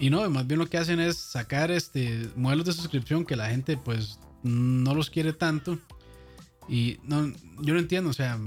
Y 0.00 0.08
no, 0.08 0.28
más 0.30 0.46
bien 0.46 0.58
lo 0.58 0.66
que 0.66 0.78
hacen 0.78 0.98
es 0.98 1.18
sacar 1.18 1.70
este 1.70 2.30
modelos 2.34 2.64
de 2.64 2.72
suscripción 2.72 3.26
que 3.26 3.36
la 3.36 3.50
gente 3.50 3.76
pues 3.76 4.18
no 4.42 4.94
los 4.94 5.10
quiere 5.10 5.34
tanto. 5.34 5.78
Y 6.68 6.98
no, 7.04 7.28
yo 7.60 7.74
no 7.74 7.78
entiendo, 7.78 8.08
o 8.08 8.14
sea, 8.14 8.38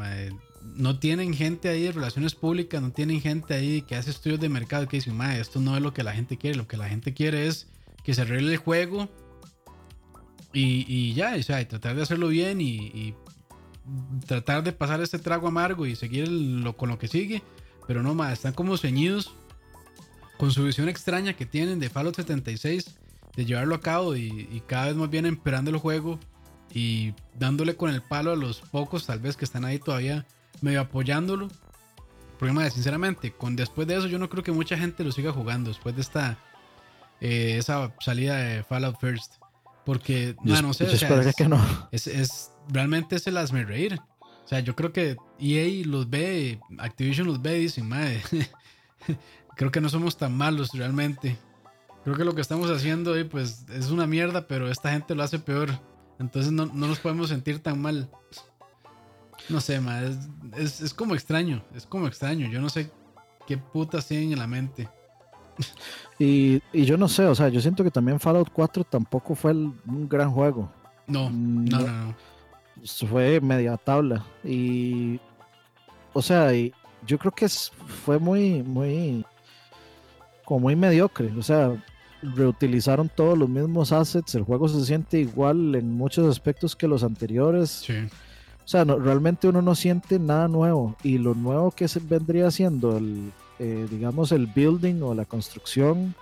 no 0.76 0.99
tienen 0.99 1.34
gente 1.34 1.70
ahí 1.70 1.84
de 1.84 1.91
relaciones 1.91 2.34
públicas, 2.34 2.82
no 2.82 2.91
tienen 2.91 3.22
gente 3.22 3.54
ahí 3.54 3.84
que 3.84 3.95
hace 3.95 4.10
estudios 4.10 4.39
de 4.39 4.49
mercado 4.49 4.88
que 4.88 4.97
dicen, 4.97 5.22
esto 5.22 5.60
no 5.60 5.78
es 5.78 5.84
lo 5.84 5.93
que 5.93 6.04
la 6.04 6.14
gente 6.14 6.38
quiere, 6.38 6.58
lo 6.58 6.68
que 6.68 6.78
la 6.78 6.89
gente 6.89 7.14
quiere 7.14 7.47
es 7.47 7.68
que 8.04 8.16
se 8.16 8.22
arregle 8.22 8.54
el 8.54 8.58
juego 8.58 9.10
y, 10.54 11.14
ya, 11.14 11.36
o 11.38 11.43
sea, 11.43 11.62
y 11.62 11.66
tratar 11.66 11.95
de 11.95 12.01
hacerlo 12.01 12.30
bien 12.30 12.62
y, 12.62 13.14
tratar 14.26 14.64
de 14.64 14.72
pasar 14.72 15.01
este 15.01 15.20
trago 15.20 15.47
amargo 15.49 15.86
y 15.86 15.95
seguir 15.95 16.30
con 16.78 16.89
lo 16.89 16.97
que 16.97 17.10
sigue, 17.10 17.43
pero 17.86 18.01
no 18.01 18.16
más, 18.16 18.34
están 18.34 18.54
como 18.54 18.78
ceñidos 18.78 19.36
con 20.43 20.51
su 20.51 20.65
visión 20.65 20.89
extraña 20.89 21.37
que 21.37 21.45
tienen 21.45 21.79
de 21.79 21.89
Fallout 21.89 22.17
76, 22.17 22.97
de 23.33 23.45
llevarlo 23.45 23.75
a 23.75 23.79
cabo 23.79 24.17
y, 24.17 24.49
y 24.51 24.61
cada 24.67 24.87
vez 24.87 24.95
más 24.95 25.09
bien 25.09 25.25
emperando 25.25 25.71
el 25.71 25.77
juego 25.77 26.19
y 26.73 27.13
dándole 27.39 27.77
con 27.77 27.89
el 27.89 28.01
palo 28.01 28.33
a 28.33 28.35
los 28.35 28.59
pocos 28.59 29.05
tal 29.05 29.19
vez 29.19 29.37
que 29.37 29.45
están 29.45 29.63
ahí 29.63 29.79
todavía 29.79 30.25
medio 30.59 30.81
apoyándolo. 30.81 31.47
Porque, 32.37 32.71
sinceramente, 32.71 33.31
con 33.31 33.55
después 33.55 33.87
de 33.87 33.95
eso, 33.95 34.07
yo 34.07 34.19
no 34.19 34.27
creo 34.27 34.43
que 34.43 34.51
mucha 34.51 34.77
gente 34.77 35.05
lo 35.05 35.13
siga 35.13 35.31
jugando. 35.31 35.69
Después 35.69 35.95
de 35.95 36.01
esta 36.01 36.37
eh, 37.21 37.55
esa 37.57 37.93
salida 38.01 38.35
de 38.35 38.63
Fallout 38.63 38.99
First. 38.99 39.35
Porque, 39.85 40.35
no 40.43 40.73
sé, 40.73 40.91
es, 40.91 41.35
que 41.37 41.47
no. 41.47 41.57
Es, 41.93 42.51
realmente 42.67 43.15
es 43.15 43.27
el 43.27 43.37
hazme 43.37 43.63
reír. 43.63 43.97
O 44.19 44.47
sea, 44.49 44.59
yo 44.59 44.75
creo 44.75 44.91
que 44.91 45.15
EA 45.39 45.87
los 45.87 46.09
ve, 46.09 46.59
Activision 46.79 47.27
los 47.27 47.41
ve 47.41 47.59
y 47.59 47.61
dicen, 47.61 47.87
madre, 47.87 48.21
creo 49.56 49.72
que 49.72 49.82
no 49.82 49.89
somos 49.89 50.18
tan 50.18 50.36
malos 50.36 50.72
realmente. 50.74 51.38
Creo 52.04 52.16
que 52.18 52.26
lo 52.26 52.36
que 52.36 52.41
estamos 52.41 52.70
haciendo 52.70 53.12
hoy, 53.12 53.24
pues, 53.24 53.66
es 53.70 53.89
una 53.89 54.06
mierda, 54.06 54.47
pero 54.47 54.70
esta 54.70 54.91
gente 54.91 55.16
lo 55.16 55.24
hace 55.24 55.39
peor. 55.39 55.70
Entonces 56.20 56.51
no, 56.51 56.66
no 56.66 56.88
nos 56.88 56.99
podemos 56.99 57.30
sentir 57.30 57.60
tan 57.60 57.82
mal. 57.82 58.10
No 59.49 59.60
sé, 59.62 59.80
ma, 59.80 60.01
es, 60.56 60.93
como 60.93 61.16
extraño, 61.16 61.64
es 61.76 61.86
como 61.86 62.08
extraño. 62.08 62.49
Yo 62.49 62.62
no 62.62 62.70
sé 62.70 62.91
qué 63.47 63.58
putas 63.58 64.08
tienen 64.08 64.34
en 64.34 64.39
la 64.39 64.47
mente. 64.47 64.89
Y, 66.20 66.62
yo 66.74 66.97
no 66.97 67.08
sé, 67.08 67.26
o 67.26 67.36
sea, 67.36 67.49
yo 67.49 67.60
siento 67.60 67.84
que 67.84 67.91
también 67.91 68.20
Fallout 68.20 68.49
4 68.51 68.84
tampoco 68.86 69.36
fue 69.36 69.51
un 69.51 70.08
gran 70.08 70.32
juego. 70.32 70.72
No, 71.08 71.30
no, 71.30 71.80
no, 71.80 71.88
no. 71.88 72.16
Fue 73.10 73.41
media 73.41 73.78
tabla. 73.78 74.26
Y, 74.43 75.20
o 76.14 76.22
sea, 76.22 76.54
y 76.54 76.74
yo 77.06 77.18
creo 77.18 77.32
que 77.32 77.47
fue 77.49 78.20
muy, 78.20 78.64
muy, 78.64 79.26
como 80.45 80.61
muy 80.61 80.75
mediocre. 80.75 81.31
O 81.37 81.41
sea, 81.41 81.75
reutilizaron 82.21 83.09
todos 83.09 83.37
los 83.37 83.49
mismos 83.49 83.91
assets. 83.91 84.35
El 84.35 84.43
juego 84.43 84.67
se 84.67 84.83
siente 84.85 85.19
igual 85.19 85.75
en 85.75 85.91
muchos 85.91 86.29
aspectos 86.29 86.75
que 86.75 86.87
los 86.87 87.03
anteriores. 87.03 87.69
Sí. 87.69 87.95
O 88.63 88.67
sea, 88.67 88.85
realmente 88.85 89.47
uno 89.47 89.61
no 89.61 89.75
siente 89.75 90.19
nada 90.19 90.47
nuevo. 90.47 90.95
Y 91.03 91.17
lo 91.17 91.35
nuevo 91.35 91.71
que 91.71 91.87
se 91.87 91.99
vendría 91.99 92.49
siendo, 92.49 92.97
el, 92.97 93.31
eh, 93.59 93.87
digamos, 93.89 94.31
el 94.31 94.47
building 94.47 95.01
o 95.01 95.13
la 95.13 95.25
construcción, 95.25 96.15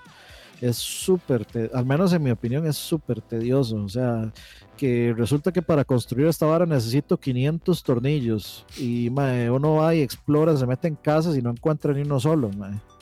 es 0.59 0.77
súper, 0.77 1.45
al 1.73 1.85
menos 1.85 2.13
en 2.13 2.23
mi 2.23 2.31
opinión, 2.31 2.65
es 2.65 2.77
súper 2.77 3.21
tedioso. 3.21 3.83
O 3.83 3.89
sea, 3.89 4.31
que 4.77 5.13
resulta 5.15 5.51
que 5.51 5.61
para 5.61 5.85
construir 5.85 6.27
esta 6.27 6.47
vara 6.47 6.65
necesito 6.65 7.17
500 7.19 7.83
tornillos. 7.83 8.65
Y 8.77 9.09
uno 9.09 9.75
va 9.75 9.93
y 9.93 10.01
explora, 10.01 10.57
se 10.57 10.65
mete 10.65 10.87
en 10.87 10.95
casas 10.95 11.37
y 11.37 11.41
no 11.41 11.51
encuentra 11.51 11.93
ni 11.93 12.01
uno 12.01 12.19
solo. 12.19 12.49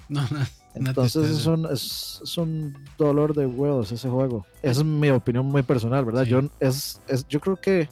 No, 0.10 0.22
no, 0.32 0.40
Entonces 0.80 1.30
es 1.30 1.46
un, 1.46 1.66
es, 1.72 2.38
un, 2.38 2.78
dolor 2.98 3.36
de 3.36 3.46
huevos 3.46 3.92
ese 3.92 4.10
juego. 4.10 4.46
Esa 4.62 4.82
es 4.82 4.86
mi 4.86 5.10
opinión 5.10 5.46
muy 5.46 5.62
personal, 5.64 6.06
¿verdad? 6.06 6.24
Yo, 6.24 6.42
es, 6.60 7.02
es, 7.08 7.28
yo 7.28 7.40
creo 7.40 7.58
que 7.58 7.90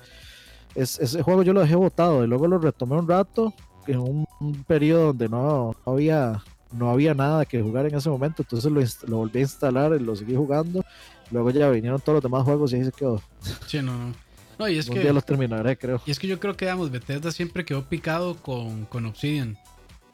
ese 0.76 1.22
juego 1.22 1.44
yo 1.44 1.54
lo 1.54 1.62
dejé 1.62 1.76
botado 1.76 2.24
y 2.24 2.28
luego 2.28 2.48
lo 2.48 2.60
retomé 2.60 2.96
un 2.96 3.08
rato 3.08 3.54
en 3.88 4.00
un, 4.00 4.26
periodo 4.68 5.08
donde 5.08 5.28
no, 5.28 5.76
había 5.86 6.44
no 6.72 6.92
había 6.92 7.14
nada 7.14 7.46
que 7.46 7.62
jugar 7.62 7.88
en 7.88 7.96
ese 7.96 8.10
momento, 8.10 8.44
entonces 8.44 8.72
lo, 8.72 9.10
lo, 9.10 9.18
volví 9.18 9.40
a 9.40 9.42
instalar 9.42 9.96
y 10.00 10.04
lo 10.04 10.16
seguí 10.16 10.36
jugando. 10.36 10.84
Luego 11.32 11.50
ya 11.50 11.70
vinieron 11.70 12.00
todos 12.00 12.18
los 12.18 12.24
demás 12.24 12.44
juegos 12.44 12.72
y 12.72 12.76
ahí 12.76 12.86
se 12.86 12.92
quedó. 12.92 13.22
Sí, 13.66 13.82
no, 13.82 13.98
no. 13.98 14.14
No, 14.60 14.68
y 14.68 14.78
es 14.78 14.88
un 14.88 14.96
que, 14.96 15.02
día 15.02 15.14
los 15.14 15.26
terminaré, 15.26 15.78
creo. 15.78 16.02
Y 16.06 16.12
es 16.12 16.20
que 16.20 16.28
yo 16.28 16.40
creo 16.40 16.56
que, 16.58 16.66
digamos, 16.66 16.90
Bethesda 16.90 17.32
siempre 17.32 17.64
quedó 17.64 17.88
picado 17.88 18.36
con, 18.38 18.86
con 18.86 19.06
Obsidian. 19.06 19.58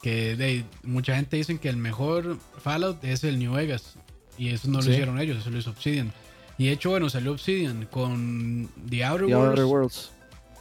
Que 0.04 0.36
de, 0.36 0.64
mucha 0.82 1.16
gente 1.16 1.38
dice 1.38 1.56
que 1.58 1.70
el 1.70 1.78
mejor 1.78 2.38
Fallout 2.58 3.02
es 3.02 3.24
el 3.24 3.38
New 3.38 3.54
Vegas. 3.54 3.94
Y 4.36 4.50
eso 4.50 4.68
no 4.68 4.82
lo 4.82 4.90
hicieron 4.90 5.18
ellos, 5.18 5.38
eso 5.38 5.48
lo 5.48 5.58
hizo 5.58 5.70
Obsidian. 5.70 6.12
Y 6.58 6.66
de 6.66 6.72
hecho, 6.72 6.90
bueno, 6.90 7.08
salió 7.08 7.32
Obsidian 7.32 7.86
con 7.86 8.68
The 8.88 9.04
Outer, 9.04 9.26
The 9.28 9.32
Outer 9.32 9.64
Worlds 9.64 10.10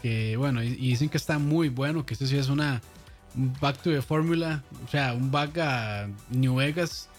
que 0.02 0.36
bueno, 0.36 0.62
y, 0.62 0.76
dicen 0.76 1.08
que 1.08 1.16
está 1.16 1.40
muy 1.40 1.70
bueno, 1.70 2.06
que 2.06 2.14
esto 2.14 2.28
sí 2.28 2.38
es 2.38 2.50
una 2.50 2.82
un 3.36 3.54
back 3.62 3.82
to 3.82 3.90
the 3.90 4.02
formula, 4.02 4.62
o 4.86 4.90
sea, 4.90 5.14
un 5.14 5.32
back 5.32 5.58
a 5.58 6.10
New 6.30 6.56
Vegas. 6.56 7.10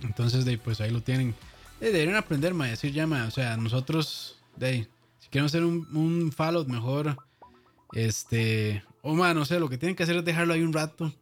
Entonces, 0.00 0.44
de, 0.44 0.56
pues 0.56 0.80
ahí 0.80 0.90
lo 0.90 1.02
tienen. 1.02 1.34
Eh, 1.80 1.86
deberían 1.86 2.16
aprender, 2.16 2.54
a 2.58 2.64
decir 2.64 2.92
ya, 2.92 3.06
o 3.06 3.30
sea, 3.32 3.56
nosotros, 3.56 4.38
de, 4.56 4.88
si 5.18 5.28
queremos 5.28 5.50
hacer 5.50 5.64
un, 5.64 5.88
un 5.94 6.32
Fallout 6.32 6.68
mejor, 6.68 7.16
este, 7.92 8.84
o 9.02 9.14
más, 9.14 9.34
no 9.34 9.44
sé, 9.44 9.58
lo 9.58 9.68
que 9.68 9.76
tienen 9.76 9.96
que 9.96 10.04
hacer 10.04 10.16
es 10.16 10.24
dejarlo 10.24 10.54
ahí 10.54 10.62
un 10.62 10.72
rato 10.72 11.12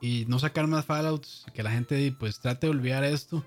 y 0.00 0.24
no 0.28 0.38
sacar 0.38 0.66
más 0.66 0.84
Fallouts, 0.84 1.46
que 1.54 1.62
la 1.62 1.70
gente, 1.70 2.14
pues, 2.18 2.40
trate 2.40 2.66
de 2.66 2.72
olvidar 2.72 3.04
esto 3.04 3.44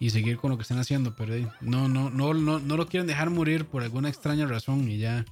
y 0.00 0.10
seguir 0.10 0.36
con 0.36 0.50
lo 0.50 0.56
que 0.56 0.62
están 0.62 0.78
haciendo, 0.78 1.14
pero 1.14 1.34
no, 1.60 1.88
no, 1.88 2.10
no, 2.10 2.34
no, 2.34 2.58
no 2.58 2.76
lo 2.76 2.86
quieren 2.86 3.06
dejar 3.06 3.30
morir 3.30 3.66
por 3.66 3.82
alguna 3.82 4.08
extraña 4.08 4.46
razón 4.46 4.90
y 4.90 4.98
ya 4.98 5.24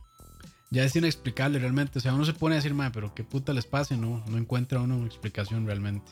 ya 0.70 0.84
es 0.84 0.96
inexplicable 0.96 1.58
realmente. 1.58 1.98
O 1.98 2.02
sea, 2.02 2.14
uno 2.14 2.24
se 2.24 2.32
pone 2.32 2.54
a 2.54 2.58
decir, 2.58 2.74
madre, 2.74 2.92
pero 2.94 3.14
qué 3.14 3.24
puta 3.24 3.52
les 3.52 3.66
pase, 3.66 3.96
no, 3.96 4.22
no 4.28 4.38
encuentra 4.38 4.80
uno 4.80 4.96
una 4.96 5.06
explicación 5.06 5.66
realmente. 5.66 6.10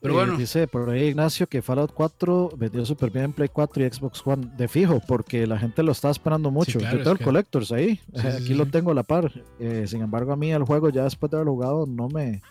Pero 0.00 0.14
eh, 0.14 0.16
bueno. 0.16 0.36
Dice 0.36 0.68
por 0.68 0.88
ahí 0.88 1.08
Ignacio 1.08 1.48
que 1.48 1.62
Fallout 1.62 1.92
4 1.92 2.50
vendió 2.56 2.86
súper 2.86 3.10
bien 3.10 3.26
en 3.26 3.32
Play 3.32 3.48
4 3.52 3.84
y 3.84 3.90
Xbox 3.90 4.22
One 4.24 4.48
de 4.56 4.68
fijo, 4.68 5.00
porque 5.06 5.46
la 5.46 5.58
gente 5.58 5.82
lo 5.82 5.92
está 5.92 6.10
esperando 6.10 6.50
mucho. 6.50 6.78
Yo 6.78 6.88
tengo 6.88 7.12
el 7.12 7.18
Collectors 7.18 7.72
ahí, 7.72 8.00
aquí 8.16 8.54
lo 8.54 8.66
tengo 8.66 8.92
a 8.92 8.94
la 8.94 9.02
par. 9.02 9.32
Eh, 9.58 9.84
sin 9.88 10.02
embargo, 10.02 10.32
a 10.32 10.36
mí 10.36 10.52
el 10.52 10.62
juego 10.62 10.90
ya 10.90 11.04
después 11.04 11.30
de 11.30 11.38
haber 11.38 11.48
jugado 11.48 11.86
no 11.86 12.08
me, 12.08 12.42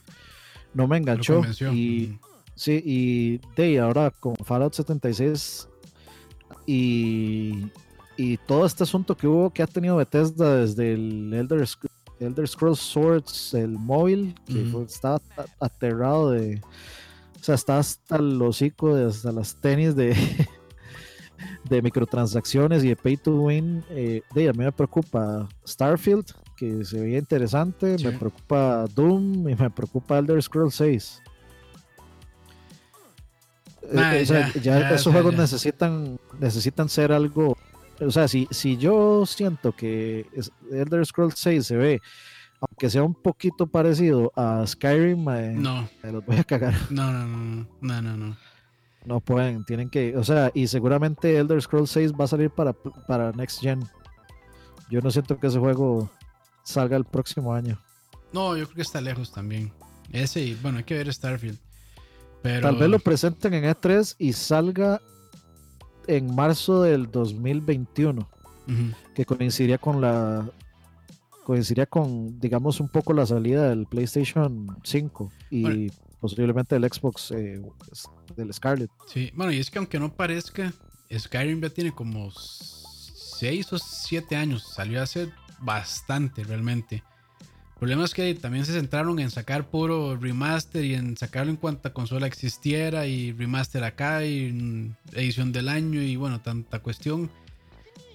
no 0.75 0.87
me 0.87 0.97
enganchó. 0.97 1.41
Y, 1.73 2.19
sí, 2.53 2.81
y 2.85 3.37
de 3.55 3.79
ahora 3.79 4.11
con 4.11 4.35
Fallout 4.35 4.73
76 4.73 5.67
y, 6.67 7.71
y 8.17 8.37
todo 8.45 8.65
este 8.65 8.83
asunto 8.83 9.15
que 9.15 9.25
hubo, 9.25 9.49
que 9.49 9.63
ha 9.63 9.67
tenido 9.67 9.95
Bethesda 9.95 10.57
desde 10.57 10.93
el 10.93 11.33
Elder, 11.33 11.65
Elder 12.19 12.47
Scrolls 12.47 12.79
Swords, 12.79 13.53
el 13.53 13.71
móvil, 13.71 14.35
que 14.45 14.69
estaba 14.85 15.21
aterrado 15.59 16.31
de. 16.31 16.61
O 17.39 17.43
sea, 17.45 17.55
está 17.55 17.77
hasta 17.77 18.17
el 18.17 18.41
hocico, 18.41 18.95
de, 18.95 19.05
hasta 19.05 19.31
las 19.31 19.55
tenis 19.55 19.95
de, 19.95 20.15
de 21.69 21.81
microtransacciones 21.81 22.83
y 22.83 22.89
de 22.89 22.95
pay 22.95 23.17
to 23.17 23.31
win. 23.43 23.83
Eh, 23.91 24.23
de, 24.33 24.49
a 24.49 24.51
mí 24.51 24.59
me 24.59 24.71
preocupa 24.71 25.47
Starfield, 25.65 26.25
que 26.55 26.83
se 26.85 26.99
veía 26.99 27.17
interesante, 27.17 27.97
me 28.03 28.11
preocupa 28.11 28.85
Doom 28.93 29.49
y 29.49 29.55
me 29.55 29.69
preocupa 29.69 30.17
Elder 30.17 30.41
Scrolls 30.41 30.75
6. 30.75 31.21
Eh, 33.91 34.25
ya, 34.63 34.89
esos 34.91 35.13
juegos 35.13 35.35
necesitan 35.35 36.17
necesitan 36.39 36.89
ser 36.89 37.11
algo 37.11 37.55
o 38.01 38.11
sea, 38.11 38.27
si, 38.27 38.47
si 38.51 38.77
yo 38.77 39.25
siento 39.25 39.71
que 39.71 40.25
Elder 40.71 41.05
Scrolls 41.05 41.35
6 41.37 41.65
se 41.65 41.77
ve, 41.77 42.01
aunque 42.59 42.89
sea 42.89 43.03
un 43.03 43.13
poquito 43.13 43.67
parecido 43.67 44.31
a 44.35 44.65
Skyrim, 44.65 45.29
eh, 45.29 45.53
no. 45.55 45.87
me 46.03 46.11
los 46.11 46.25
voy 46.25 46.37
a 46.37 46.43
cagar. 46.43 46.73
No, 46.89 47.11
no, 47.11 47.25
no, 47.25 47.67
no, 47.81 48.01
no, 48.01 48.17
no. 48.17 48.37
No 49.05 49.19
pueden, 49.19 49.63
tienen 49.65 49.89
que, 49.89 50.17
o 50.17 50.23
sea, 50.23 50.51
y 50.53 50.67
seguramente 50.67 51.37
Elder 51.37 51.61
Scrolls 51.61 51.91
6 51.91 52.13
va 52.13 52.25
a 52.25 52.27
salir 52.27 52.49
para, 52.49 52.73
para 52.73 53.31
Next 53.33 53.61
Gen. 53.61 53.83
Yo 54.89 54.99
no 55.01 55.11
siento 55.11 55.37
que 55.37 55.47
ese 55.47 55.59
juego 55.59 56.09
salga 56.65 56.97
el 56.97 57.05
próximo 57.05 57.53
año. 57.53 57.79
No, 58.33 58.57
yo 58.57 58.65
creo 58.65 58.75
que 58.75 58.81
está 58.81 58.99
lejos 58.99 59.31
también. 59.31 59.71
Ese, 60.11 60.41
y 60.41 60.53
bueno, 60.55 60.79
hay 60.79 60.83
que 60.83 60.95
ver 60.95 61.13
Starfield. 61.13 61.57
Pero... 62.41 62.67
Tal 62.67 62.75
vez 62.75 62.89
lo 62.89 62.99
presenten 62.99 63.53
en 63.53 63.63
E3 63.63 64.15
y 64.19 64.33
salga 64.33 65.01
en 66.07 66.35
marzo 66.35 66.81
del 66.81 67.09
2021, 67.09 68.29
que 69.15 69.25
coincidiría 69.25 69.77
con 69.77 70.01
la 70.01 70.47
coincidiría 71.43 71.85
con, 71.85 72.39
digamos, 72.39 72.79
un 72.79 72.89
poco 72.89 73.13
la 73.13 73.25
salida 73.25 73.69
del 73.69 73.85
PlayStation 73.85 74.75
5 74.83 75.31
y 75.51 75.91
posiblemente 76.19 76.75
el 76.75 76.83
Xbox 76.83 77.31
eh, 77.31 77.61
del 78.35 78.53
Scarlet. 78.53 78.89
Sí, 79.07 79.31
bueno, 79.35 79.51
y 79.51 79.59
es 79.59 79.69
que 79.69 79.77
aunque 79.77 79.99
no 79.99 80.11
parezca, 80.11 80.73
Skyrim 81.15 81.61
ya 81.61 81.69
tiene 81.69 81.91
como 81.91 82.31
6 82.31 83.73
o 83.73 83.77
7 83.77 84.35
años, 84.35 84.73
salió 84.73 85.03
hace 85.03 85.31
bastante 85.59 86.43
realmente. 86.43 87.03
El 87.75 87.79
problema 87.79 88.05
es 88.05 88.13
que 88.13 88.33
también 88.35 88.65
se 88.65 88.71
centraron 88.71 89.19
en 89.19 89.29
sacar 89.29 89.69
puro 89.69 90.15
remaster 90.15 90.85
y 90.85 90.93
en 90.93 91.17
sacarlo 91.17 91.51
en 91.51 91.57
cuanta 91.57 91.91
consola 91.91 92.25
existiera 92.25 93.05
y 93.05 93.33
remaster 93.33 93.83
acá 93.83 94.23
y 94.23 94.93
edición 95.11 95.51
del 95.51 95.67
año 95.67 96.01
y 96.01 96.15
bueno, 96.15 96.41
tanta 96.41 96.79
cuestión. 96.79 97.29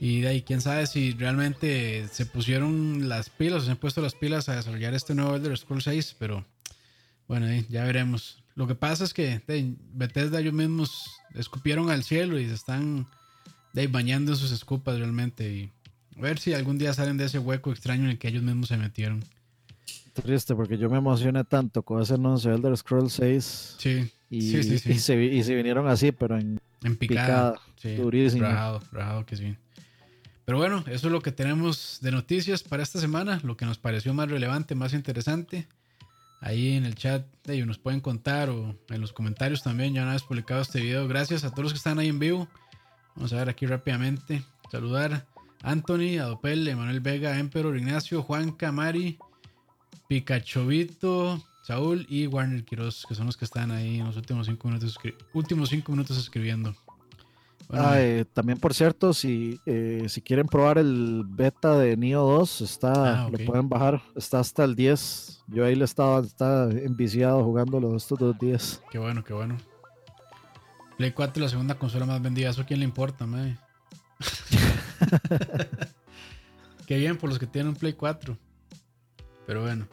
Y 0.00 0.22
de 0.22 0.28
ahí, 0.28 0.42
quién 0.42 0.62
sabe 0.62 0.86
si 0.86 1.12
realmente 1.12 2.08
se 2.10 2.24
pusieron 2.24 3.10
las 3.10 3.28
pilas 3.28 3.64
se 3.64 3.70
han 3.70 3.76
puesto 3.76 4.00
las 4.00 4.14
pilas 4.14 4.48
a 4.48 4.56
desarrollar 4.56 4.94
este 4.94 5.14
nuevo 5.14 5.36
Elder 5.36 5.56
Scrolls 5.58 5.84
6, 5.84 6.16
pero 6.18 6.46
bueno, 7.28 7.46
ya 7.68 7.84
veremos. 7.84 8.42
Lo 8.54 8.66
que 8.66 8.74
pasa 8.74 9.04
es 9.04 9.12
que 9.12 9.40
de, 9.46 9.74
Bethesda 9.92 10.40
ellos 10.40 10.54
mismos 10.54 11.20
escupieron 11.34 11.90
al 11.90 12.02
cielo 12.02 12.38
y 12.38 12.48
se 12.48 12.54
están 12.54 13.06
de 13.74 13.86
bañando 13.88 14.32
en 14.32 14.38
sus 14.38 14.52
escupas 14.52 14.98
realmente 14.98 15.52
y 15.52 15.72
a 16.20 16.28
ver 16.28 16.38
si 16.38 16.52
algún 16.52 16.78
día 16.78 16.92
salen 16.92 17.16
de 17.16 17.24
ese 17.24 17.38
hueco 17.38 17.70
extraño 17.70 18.04
en 18.04 18.10
el 18.10 18.18
que 18.18 18.28
ellos 18.28 18.42
mismos 18.42 18.68
se 18.68 18.76
metieron. 18.76 19.24
Triste 20.12 20.54
porque 20.54 20.76
yo 20.76 20.90
me 20.90 20.98
emocioné 20.98 21.44
tanto 21.44 21.82
con 21.82 22.02
ese 22.02 22.14
anuncio 22.14 22.50
de 22.50 22.56
Elder 22.56 22.76
Scrolls 22.76 23.12
6. 23.14 23.76
Sí. 23.78 24.12
Y, 24.28 24.42
sí, 24.42 24.78
sí, 24.78 24.92
Y, 24.92 25.42
se, 25.42 25.54
vinieron 25.54 25.88
así, 25.88 26.12
pero 26.12 26.38
en, 26.38 26.60
en 26.84 26.96
picada. 26.96 27.54
durísimo. 27.96 28.44
Rajado, 28.44 28.82
rajado 28.92 29.26
que 29.26 29.36
sí. 29.36 29.56
Pero 30.44 30.58
bueno, 30.58 30.84
eso 30.88 31.06
es 31.06 31.12
lo 31.12 31.20
que 31.20 31.32
tenemos 31.32 31.98
de 32.00 32.10
noticias 32.10 32.62
para 32.62 32.82
esta 32.82 33.00
semana, 33.00 33.40
lo 33.44 33.56
que 33.56 33.64
nos 33.66 33.78
pareció 33.78 34.12
más 34.14 34.28
relevante, 34.30 34.74
más 34.74 34.92
interesante. 34.94 35.68
Ahí 36.40 36.72
en 36.72 36.84
el 36.84 36.94
chat 36.94 37.24
ellos 37.48 37.66
nos 37.66 37.78
pueden 37.78 38.00
contar 38.00 38.50
o 38.50 38.76
en 38.88 39.00
los 39.00 39.12
comentarios 39.12 39.62
también, 39.62 39.94
ya 39.94 40.02
una 40.02 40.12
vez 40.12 40.22
publicado 40.22 40.62
este 40.62 40.80
video. 40.80 41.06
Gracias 41.06 41.44
a 41.44 41.50
todos 41.50 41.64
los 41.64 41.72
que 41.72 41.78
están 41.78 41.98
ahí 41.98 42.08
en 42.08 42.18
vivo. 42.18 42.48
Vamos 43.14 43.32
a 43.32 43.36
ver 43.36 43.48
aquí 43.48 43.66
rápidamente. 43.66 44.42
Saludar 44.70 45.26
Anthony, 45.62 46.18
Adopel, 46.18 46.66
Emanuel 46.66 47.00
Vega, 47.00 47.38
Emperor, 47.38 47.76
Ignacio, 47.76 48.22
Juan 48.22 48.52
Camari, 48.52 49.18
Picachovito, 50.08 51.42
Saúl 51.62 52.06
y 52.08 52.26
Warner 52.26 52.64
Quiroz, 52.64 53.04
que 53.08 53.14
son 53.14 53.26
los 53.26 53.36
que 53.36 53.44
están 53.44 53.70
ahí 53.70 54.00
en 54.00 54.06
los 54.06 54.16
últimos 54.16 54.46
cinco 54.46 54.68
minutos, 54.68 54.98
últimos 55.34 55.68
cinco 55.68 55.92
minutos 55.92 56.18
escribiendo. 56.18 56.74
Ah, 57.72 58.00
eh, 58.00 58.24
también, 58.32 58.58
por 58.58 58.74
cierto, 58.74 59.14
si, 59.14 59.60
eh, 59.64 60.06
si 60.08 60.20
quieren 60.22 60.46
probar 60.46 60.78
el 60.78 61.22
beta 61.24 61.78
de 61.78 61.96
Neo 61.96 62.22
2, 62.22 62.62
está, 62.62 63.26
ah, 63.26 63.28
lo 63.30 63.38
pueden 63.44 63.68
bajar. 63.68 64.02
Está 64.16 64.40
hasta 64.40 64.64
el 64.64 64.74
10. 64.74 65.44
Yo 65.46 65.64
ahí 65.64 65.76
le 65.76 65.84
estaba 65.84 66.20
está 66.20 66.68
enviciado 66.70 67.44
jugándolo 67.44 67.96
estos 67.96 68.18
dos 68.18 68.36
días. 68.38 68.82
Qué 68.90 68.98
bueno, 68.98 69.22
qué 69.22 69.34
bueno. 69.34 69.56
Play 70.96 71.12
4 71.12 71.42
la 71.42 71.48
segunda 71.48 71.76
consola 71.76 72.06
más 72.06 72.20
vendida. 72.20 72.50
¿Eso 72.50 72.62
a 72.62 72.66
quién 72.66 72.80
le 72.80 72.84
importa, 72.84 73.26
mae? 73.26 73.56
qué 76.86 76.98
bien 76.98 77.16
por 77.16 77.28
los 77.28 77.38
que 77.38 77.46
tienen 77.46 77.70
un 77.70 77.76
Play 77.76 77.92
4. 77.94 78.36
Pero 79.46 79.62
bueno. 79.62 79.88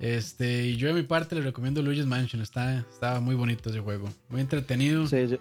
Este, 0.00 0.66
y 0.66 0.76
yo 0.76 0.88
de 0.88 0.94
mi 0.94 1.02
parte 1.02 1.34
le 1.34 1.42
recomiendo 1.42 1.82
Luigi's 1.82 2.06
Mansion. 2.06 2.40
Está, 2.40 2.78
estaba 2.78 3.20
muy 3.20 3.34
bonito 3.34 3.68
ese 3.68 3.80
juego. 3.80 4.08
Muy 4.30 4.40
entretenido. 4.40 5.06
Sí, 5.06 5.38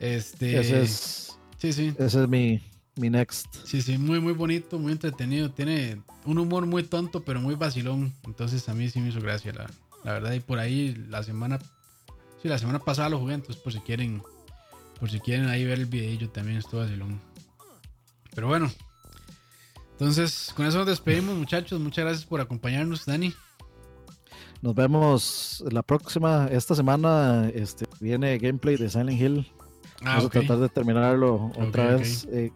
este. 0.00 0.58
Ese 0.58 0.82
es. 0.82 1.38
Sí, 1.58 1.72
sí. 1.72 1.94
Ese 1.96 2.22
es 2.22 2.28
mi, 2.28 2.60
mi 2.96 3.08
next. 3.08 3.46
Sí, 3.64 3.82
sí, 3.82 3.98
muy, 3.98 4.20
muy 4.20 4.32
bonito, 4.32 4.78
muy 4.78 4.92
entretenido. 4.92 5.50
Tiene 5.50 6.02
un 6.24 6.38
humor 6.38 6.66
muy 6.66 6.82
tonto, 6.82 7.22
pero 7.22 7.40
muy 7.40 7.54
vacilón. 7.54 8.12
Entonces 8.24 8.68
a 8.68 8.74
mí 8.74 8.88
sí 8.90 9.00
me 9.00 9.10
hizo 9.10 9.20
gracia, 9.20 9.52
la, 9.52 9.70
la 10.04 10.12
verdad. 10.14 10.32
Y 10.32 10.40
por 10.40 10.58
ahí 10.58 10.94
la 11.08 11.22
semana. 11.22 11.60
Sí, 12.42 12.48
la 12.48 12.58
semana 12.58 12.80
pasada 12.80 13.10
lo 13.10 13.18
jugué, 13.18 13.34
entonces 13.34 13.62
por 13.62 13.72
si 13.72 13.78
quieren. 13.80 14.22
Por 14.98 15.08
si 15.08 15.20
quieren 15.20 15.46
ahí 15.46 15.64
ver 15.64 15.78
el 15.78 15.86
videillo 15.86 16.28
también 16.30 16.58
estuvo 16.58 16.80
vacilón. 16.80 17.20
Pero 18.34 18.48
bueno. 18.48 18.70
Entonces, 19.92 20.52
con 20.56 20.66
eso 20.66 20.78
nos 20.78 20.86
despedimos, 20.86 21.36
muchachos. 21.36 21.78
Muchas 21.80 22.04
gracias 22.04 22.26
por 22.26 22.40
acompañarnos, 22.40 23.04
Dani. 23.04 23.34
Nos 24.62 24.74
vemos 24.74 25.64
la 25.70 25.82
próxima. 25.82 26.48
Esta 26.50 26.74
semana 26.74 27.50
este, 27.54 27.86
viene 28.00 28.38
gameplay 28.38 28.76
de 28.76 28.88
Silent 28.88 29.20
Hill. 29.20 29.52
Ah, 30.02 30.16
Vamos 30.16 30.24
a 30.26 30.28
tratar 30.30 30.58
de 30.58 30.68
terminarlo 30.68 31.52
otra 31.58 31.96
vez. 31.96 32.26
Eh, 32.30 32.50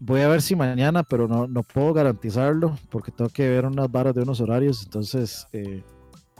voy 0.00 0.22
a 0.22 0.28
ver 0.28 0.42
si 0.42 0.56
mañana, 0.56 1.02
pero 1.02 1.28
no, 1.28 1.46
no 1.46 1.62
puedo 1.62 1.92
garantizarlo 1.92 2.76
porque 2.90 3.12
tengo 3.12 3.30
que 3.30 3.48
ver 3.48 3.66
unas 3.66 3.90
barras 3.90 4.14
de 4.14 4.22
unos 4.22 4.40
horarios. 4.40 4.82
Entonces 4.84 5.46
eh, 5.52 5.82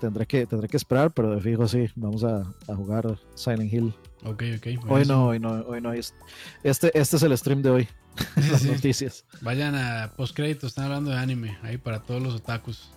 tendré, 0.00 0.26
que, 0.26 0.46
tendré 0.46 0.68
que 0.68 0.76
esperar, 0.76 1.12
pero 1.12 1.34
de 1.34 1.40
fijo 1.40 1.68
sí, 1.68 1.86
vamos 1.94 2.24
a, 2.24 2.44
jugar 2.74 3.18
Silent 3.34 3.72
Hill. 3.72 3.94
Ok, 4.24 4.42
ok. 4.56 4.66
Hoy 4.88 5.04
no, 5.06 5.26
hoy 5.28 5.38
no, 5.38 5.50
hoy 5.66 5.80
no. 5.80 5.92
Este, 5.92 6.16
este 6.62 7.16
es 7.16 7.22
el 7.22 7.36
stream 7.36 7.62
de 7.62 7.70
hoy. 7.70 7.88
Las 8.50 8.64
noticias. 8.64 9.24
Vayan 9.40 9.74
a 9.74 10.12
postcréditos, 10.16 10.70
están 10.70 10.86
hablando 10.86 11.10
de 11.10 11.18
anime 11.18 11.58
ahí 11.62 11.78
para 11.78 12.00
todos 12.00 12.22
los 12.22 12.34
otakus. 12.34 12.90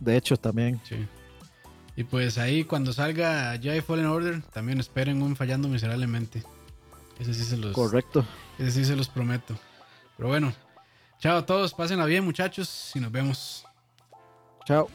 De 0.00 0.16
hecho, 0.16 0.36
también. 0.36 0.80
Sí. 0.84 1.06
Y 1.96 2.04
pues 2.04 2.38
ahí 2.38 2.64
cuando 2.64 2.92
salga 2.92 3.58
Jedi 3.60 3.80
Fallen 3.80 4.06
Order, 4.06 4.42
también 4.52 4.80
esperen 4.80 5.22
un 5.22 5.36
fallando 5.36 5.68
miserablemente. 5.68 6.42
Ese 7.18 7.34
sí 7.34 7.44
se 7.44 7.56
los. 7.56 7.72
Correcto. 7.72 8.24
Ese 8.58 8.72
sí 8.72 8.84
se 8.84 8.96
los 8.96 9.08
prometo. 9.08 9.56
Pero 10.16 10.28
bueno, 10.28 10.52
chao 11.18 11.38
a 11.38 11.46
todos, 11.46 11.74
pásenla 11.74 12.04
bien, 12.06 12.24
muchachos, 12.24 12.92
y 12.94 13.00
nos 13.00 13.12
vemos. 13.12 13.64
Chao. 14.66 14.88